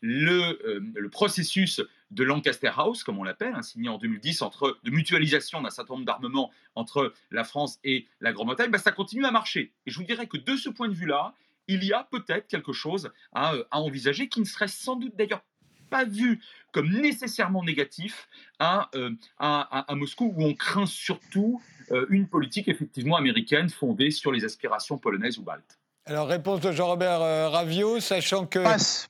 le, 0.00 1.08
processus 1.08 1.82
de 2.10 2.24
Lancaster 2.24 2.70
House, 2.76 3.04
comme 3.04 3.18
on 3.18 3.24
l'appelle, 3.24 3.54
hein, 3.54 3.62
signé 3.62 3.88
en 3.88 3.98
2010, 3.98 4.42
entre, 4.42 4.78
de 4.82 4.90
mutualisation 4.90 5.60
d'un 5.60 5.70
certain 5.70 5.94
nombre 5.94 6.06
d'armements 6.06 6.50
entre 6.74 7.12
la 7.30 7.44
France 7.44 7.78
et 7.84 8.06
la 8.20 8.32
Grande-Bretagne, 8.32 8.70
bah, 8.70 8.78
ça 8.78 8.92
continue 8.92 9.24
à 9.24 9.30
marcher. 9.30 9.72
Et 9.86 9.90
je 9.90 9.98
vous 9.98 10.04
dirais 10.04 10.26
que 10.26 10.36
de 10.36 10.56
ce 10.56 10.70
point 10.70 10.88
de 10.88 10.94
vue-là, 10.94 11.34
il 11.70 11.84
y 11.84 11.92
a 11.92 12.06
peut-être 12.10 12.48
quelque 12.48 12.72
chose 12.72 13.10
euh, 13.36 13.64
à, 13.70 13.80
envisager 13.80 14.28
qui 14.28 14.40
ne 14.40 14.44
serait 14.44 14.68
sans 14.68 14.96
doute 14.96 15.14
d'ailleurs 15.16 15.42
pas 15.88 16.04
vu 16.04 16.40
comme 16.72 16.88
nécessairement 16.88 17.64
négatif 17.64 18.28
à, 18.60 18.90
euh, 18.94 19.10
Moscou, 19.90 20.32
où 20.36 20.44
on 20.44 20.54
craint 20.54 20.86
surtout 20.86 21.60
euh, 21.90 22.06
une 22.10 22.28
politique 22.28 22.68
effectivement 22.68 23.16
américaine 23.16 23.68
fondée 23.68 24.10
sur 24.10 24.30
les 24.30 24.44
aspirations 24.44 24.98
polonaises 24.98 25.38
ou 25.38 25.42
baltes. 25.42 25.78
Alors, 26.06 26.28
réponse 26.28 26.60
de 26.60 26.72
Jean-Robert 26.72 27.20
Ravio, 27.52 28.00
sachant 28.00 28.46
que. 28.46 28.58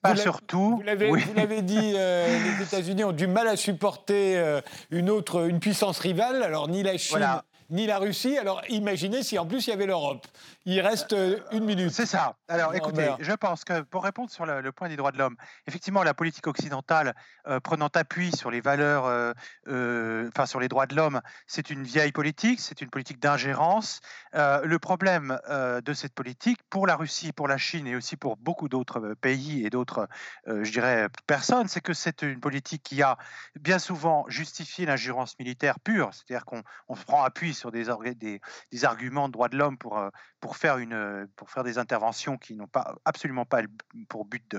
Pas, 0.03 0.17
surtout. 0.17 0.77
Vous 0.77 0.83
l'avez 0.83 1.63
dit, 1.63 1.93
les 1.93 2.63
États-Unis 2.63 3.05
ont 3.05 3.13
du 3.13 3.27
mal 3.27 3.47
à 3.47 3.57
supporter 3.57 4.61
une 4.91 5.09
autre, 5.09 5.49
une 5.49 5.61
puissance 5.61 5.99
rivale. 5.99 6.43
Alors, 6.43 6.69
ni 6.69 6.83
la 6.83 6.99
Chine, 6.99 7.43
ni 7.71 7.87
la 7.87 7.99
Russie. 7.99 8.37
Alors 8.37 8.63
imaginez 8.69 9.23
si 9.23 9.39
en 9.39 9.47
plus 9.47 9.67
il 9.67 9.71
y 9.71 9.73
avait 9.73 9.87
l'Europe. 9.87 10.27
Il 10.67 10.81
reste 10.81 11.13
euh, 11.13 11.39
une 11.53 11.65
minute. 11.65 11.91
C'est 11.91 12.07
ça. 12.07 12.37
Alors 12.49 12.75
écoutez, 12.75 13.11
je 13.19 13.33
pense 13.33 13.65
que 13.65 13.81
pour 13.83 14.05
répondre 14.05 14.31
sur 14.31 14.45
le, 14.45 14.73
point 14.73 14.89
des 14.89 14.97
droits 14.97 15.13
de 15.13 15.19
l'homme, 15.19 15.37
effectivement, 15.67 16.03
la 16.03 16.15
politique 16.15 16.47
occidentale 16.47 17.15
euh, 17.47 17.61
prenant 17.61 17.89
appui 17.95 18.31
sur 18.33 18.51
les 18.51 18.61
valeurs, 18.61 19.07
euh, 19.07 20.29
enfin 20.29 20.47
sur 20.47 20.61
les 20.61 20.69
droits 20.69 20.87
de 20.87 20.95
l'homme, 20.95 21.21
c'est 21.47 21.71
une 21.71 21.83
vieille 21.83 22.13
politique, 22.13 22.61
c'est 22.61 22.81
une 22.81 22.91
politique 22.91 23.21
d'ingérence. 23.21 24.01
le 24.33 24.77
problème 24.79 25.39
de 25.49 25.93
cette 25.93 26.15
politique 26.15 26.61
pour 26.71 26.87
la 26.87 26.97
Russie, 26.97 27.33
pour 27.33 27.49
la 27.49 27.59
Chine 27.59 27.87
et 27.87 27.97
aussi 27.97 28.17
pour 28.17 28.37
beaucoup 28.37 28.69
d'autres 28.69 29.15
pays 29.21 29.65
et 29.65 29.71
d'autres, 29.71 30.09
je 30.47 30.71
dirais, 30.71 31.09
personnes, 31.27 31.69
c'est 31.69 31.81
que 31.81 31.93
c'est 31.93 32.23
une 32.23 32.41
politique 32.41 32.83
qui 32.83 33.03
a 33.03 33.17
bien 33.59 33.79
souvent 33.79 34.25
justifié 34.29 34.87
l'ingérence 34.87 35.39
militaire 35.39 35.81
pure, 35.81 36.11
c'est-à-dire 36.13 36.45
qu'on 36.45 36.63
prend 37.07 37.23
appui 37.23 37.55
sur 37.61 37.71
des, 37.71 37.85
des, 38.15 38.41
des 38.73 38.85
arguments 38.85 39.29
de 39.29 39.33
droits 39.33 39.49
de 39.49 39.57
l'homme 39.57 39.79
pour, 39.79 40.03
pour, 40.41 40.57
faire 40.57 40.79
une, 40.79 41.29
pour 41.37 41.51
faire 41.51 41.63
des 41.63 41.79
interventions 41.79 42.39
qui 42.39 42.55
n'ont 42.55 42.67
pas, 42.67 42.95
absolument 43.05 43.45
pas 43.45 43.61
pour 44.09 44.25
but 44.25 44.57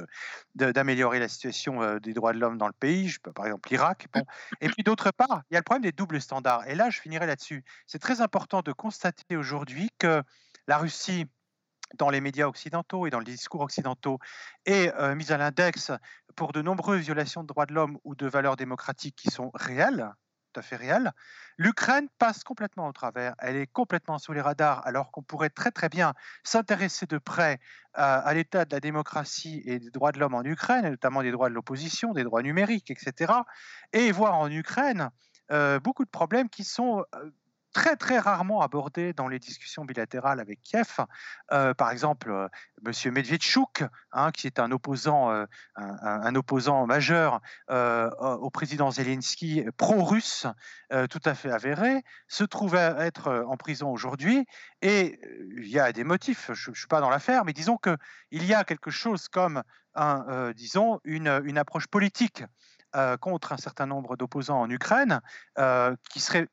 d'améliorer 0.55 1.19
la 1.19 1.27
situation 1.27 1.97
des 1.97 2.13
droits 2.13 2.33
de 2.33 2.39
l'homme 2.39 2.57
dans 2.57 2.67
le 2.67 2.73
pays, 2.73 3.09
je 3.09 3.19
peux, 3.19 3.33
par 3.33 3.45
exemple 3.45 3.69
l'Irak. 3.69 4.07
Bon. 4.13 4.23
Et 4.61 4.69
puis 4.69 4.83
d'autre 4.83 5.11
part, 5.11 5.41
il 5.49 5.55
y 5.55 5.57
a 5.57 5.59
le 5.59 5.63
problème 5.63 5.83
des 5.83 5.91
doubles 5.91 6.21
standards. 6.21 6.67
Et 6.67 6.75
là, 6.75 6.89
je 6.89 6.99
finirai 6.99 7.25
là-dessus. 7.25 7.63
C'est 7.87 7.99
très 7.99 8.21
important 8.21 8.61
de 8.61 8.71
constater 8.71 9.35
aujourd'hui 9.35 9.89
que 9.97 10.23
la 10.67 10.77
Russie 10.77 11.25
dans 11.97 12.09
les 12.09 12.21
médias 12.21 12.47
occidentaux 12.47 13.05
et 13.05 13.09
dans 13.09 13.19
les 13.19 13.25
discours 13.25 13.61
occidentaux 13.61 14.19
est 14.65 14.93
mise 15.15 15.31
à 15.31 15.37
l'index 15.37 15.91
pour 16.35 16.53
de 16.53 16.61
nombreuses 16.61 17.01
violations 17.01 17.41
de 17.41 17.47
droits 17.47 17.65
de 17.65 17.73
l'homme 17.73 17.97
ou 18.03 18.15
de 18.15 18.27
valeurs 18.27 18.55
démocratiques 18.55 19.15
qui 19.15 19.29
sont 19.29 19.51
réelles, 19.53 20.09
tout 20.51 20.59
à 20.59 20.63
fait 20.63 20.75
réel. 20.75 21.11
L'Ukraine 21.57 22.07
passe 22.17 22.43
complètement 22.43 22.87
au 22.87 22.91
travers. 22.91 23.35
Elle 23.39 23.55
est 23.55 23.67
complètement 23.67 24.17
sous 24.17 24.33
les 24.33 24.41
radars, 24.41 24.85
alors 24.85 25.11
qu'on 25.11 25.21
pourrait 25.21 25.49
très 25.49 25.71
très 25.71 25.89
bien 25.89 26.13
s'intéresser 26.43 27.05
de 27.05 27.17
près 27.17 27.59
à, 27.93 28.33
l'état 28.33 28.65
de 28.65 28.73
la 28.73 28.79
démocratie 28.79 29.61
et 29.65 29.79
des 29.79 29.91
droits 29.91 30.11
de 30.11 30.19
l'homme 30.19 30.33
en 30.33 30.43
Ukraine, 30.43 30.89
notamment 30.89 31.21
des 31.21 31.31
droits 31.31 31.49
de 31.49 31.53
l'opposition, 31.53 32.13
des 32.13 32.23
droits 32.23 32.41
numériques, 32.41 32.89
etc. 32.91 33.33
Et 33.93 34.11
voir 34.11 34.35
en 34.35 34.49
Ukraine 34.49 35.09
euh, 35.51 35.79
beaucoup 35.79 36.05
de 36.05 36.09
problèmes 36.09 36.49
qui 36.49 36.63
sont 36.63 37.03
euh, 37.15 37.29
très 37.73 37.95
très 37.95 38.19
rarement 38.19 38.61
abordé 38.61 39.13
dans 39.13 39.27
les 39.27 39.39
discussions 39.39 39.85
bilatérales 39.85 40.39
avec 40.39 40.61
Kiev. 40.61 40.97
Euh, 41.51 41.73
par 41.73 41.91
exemple, 41.91 42.31
euh, 42.31 42.47
M. 42.85 43.13
Medvedchuk, 43.13 43.83
hein, 44.11 44.31
qui 44.31 44.47
est 44.47 44.59
un 44.59 44.71
opposant, 44.71 45.31
euh, 45.31 45.45
un, 45.75 46.35
opposant 46.35 46.85
majeur 46.85 47.41
au 47.69 48.49
président 48.49 48.91
Zelensky, 48.91 49.65
pro-russe, 49.77 50.47
tout 51.09 51.19
à 51.25 51.33
fait 51.33 51.51
avéré, 51.51 52.03
se 52.27 52.43
trouve 52.43 52.75
être 52.75 53.45
en 53.47 53.57
prison 53.57 53.89
aujourd'hui. 53.89 54.45
Et 54.81 55.19
il 55.57 55.67
y 55.67 55.79
a 55.79 55.91
des 55.91 56.03
motifs, 56.03 56.51
je 56.53 56.71
ne 56.71 56.75
suis 56.75 56.87
pas 56.87 57.01
dans 57.01 57.09
l'affaire, 57.09 57.45
mais 57.45 57.53
disons 57.53 57.77
qu'il 57.77 58.45
y 58.45 58.53
a 58.53 58.63
quelque 58.63 58.91
chose 58.91 59.27
comme 59.27 59.63
disons, 60.55 60.99
une, 61.03 61.41
une 61.45 61.57
approche 61.57 61.87
politique 61.87 62.43
contre 63.19 63.53
un 63.53 63.57
certain 63.57 63.85
nombre 63.85 64.17
d'opposants 64.17 64.61
en 64.61 64.69
Ukraine 64.69 65.21
qui 66.09 66.19
serait 66.19 66.47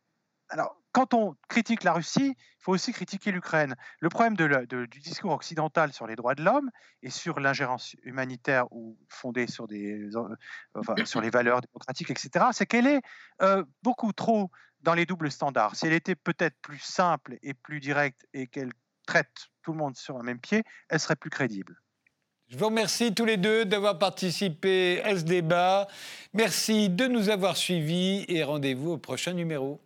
alors, 0.50 0.77
quand 0.92 1.14
on 1.14 1.36
critique 1.48 1.84
la 1.84 1.92
Russie, 1.92 2.34
il 2.38 2.62
faut 2.62 2.72
aussi 2.72 2.92
critiquer 2.92 3.30
l'Ukraine. 3.30 3.76
Le 4.00 4.08
problème 4.08 4.36
du 4.36 5.00
discours 5.00 5.32
occidental 5.32 5.92
sur 5.92 6.06
les 6.06 6.16
droits 6.16 6.34
de 6.34 6.42
l'homme 6.42 6.70
et 7.02 7.10
sur 7.10 7.40
l'ingérence 7.40 7.94
humanitaire 8.02 8.66
ou 8.72 8.98
fondée 9.08 9.46
sur, 9.46 9.68
des, 9.68 10.08
euh, 10.14 11.04
sur 11.04 11.20
les 11.20 11.30
valeurs 11.30 11.60
démocratiques, 11.60 12.10
etc., 12.10 12.46
c'est 12.52 12.66
qu'elle 12.66 12.86
est 12.86 13.02
euh, 13.42 13.64
beaucoup 13.82 14.12
trop 14.12 14.50
dans 14.80 14.94
les 14.94 15.06
doubles 15.06 15.30
standards. 15.30 15.76
Si 15.76 15.86
elle 15.86 15.92
était 15.92 16.14
peut-être 16.14 16.56
plus 16.62 16.78
simple 16.78 17.38
et 17.42 17.54
plus 17.54 17.80
directe 17.80 18.26
et 18.32 18.46
qu'elle 18.46 18.72
traite 19.06 19.48
tout 19.62 19.72
le 19.72 19.78
monde 19.78 19.96
sur 19.96 20.16
un 20.16 20.22
même 20.22 20.40
pied, 20.40 20.64
elle 20.88 21.00
serait 21.00 21.16
plus 21.16 21.30
crédible. 21.30 21.80
Je 22.48 22.56
vous 22.56 22.66
remercie 22.66 23.12
tous 23.12 23.26
les 23.26 23.36
deux 23.36 23.66
d'avoir 23.66 23.98
participé 23.98 25.02
à 25.02 25.18
ce 25.18 25.22
débat. 25.22 25.86
Merci 26.32 26.88
de 26.88 27.06
nous 27.06 27.28
avoir 27.28 27.58
suivis 27.58 28.24
et 28.28 28.42
rendez-vous 28.42 28.92
au 28.92 28.98
prochain 28.98 29.34
numéro. 29.34 29.82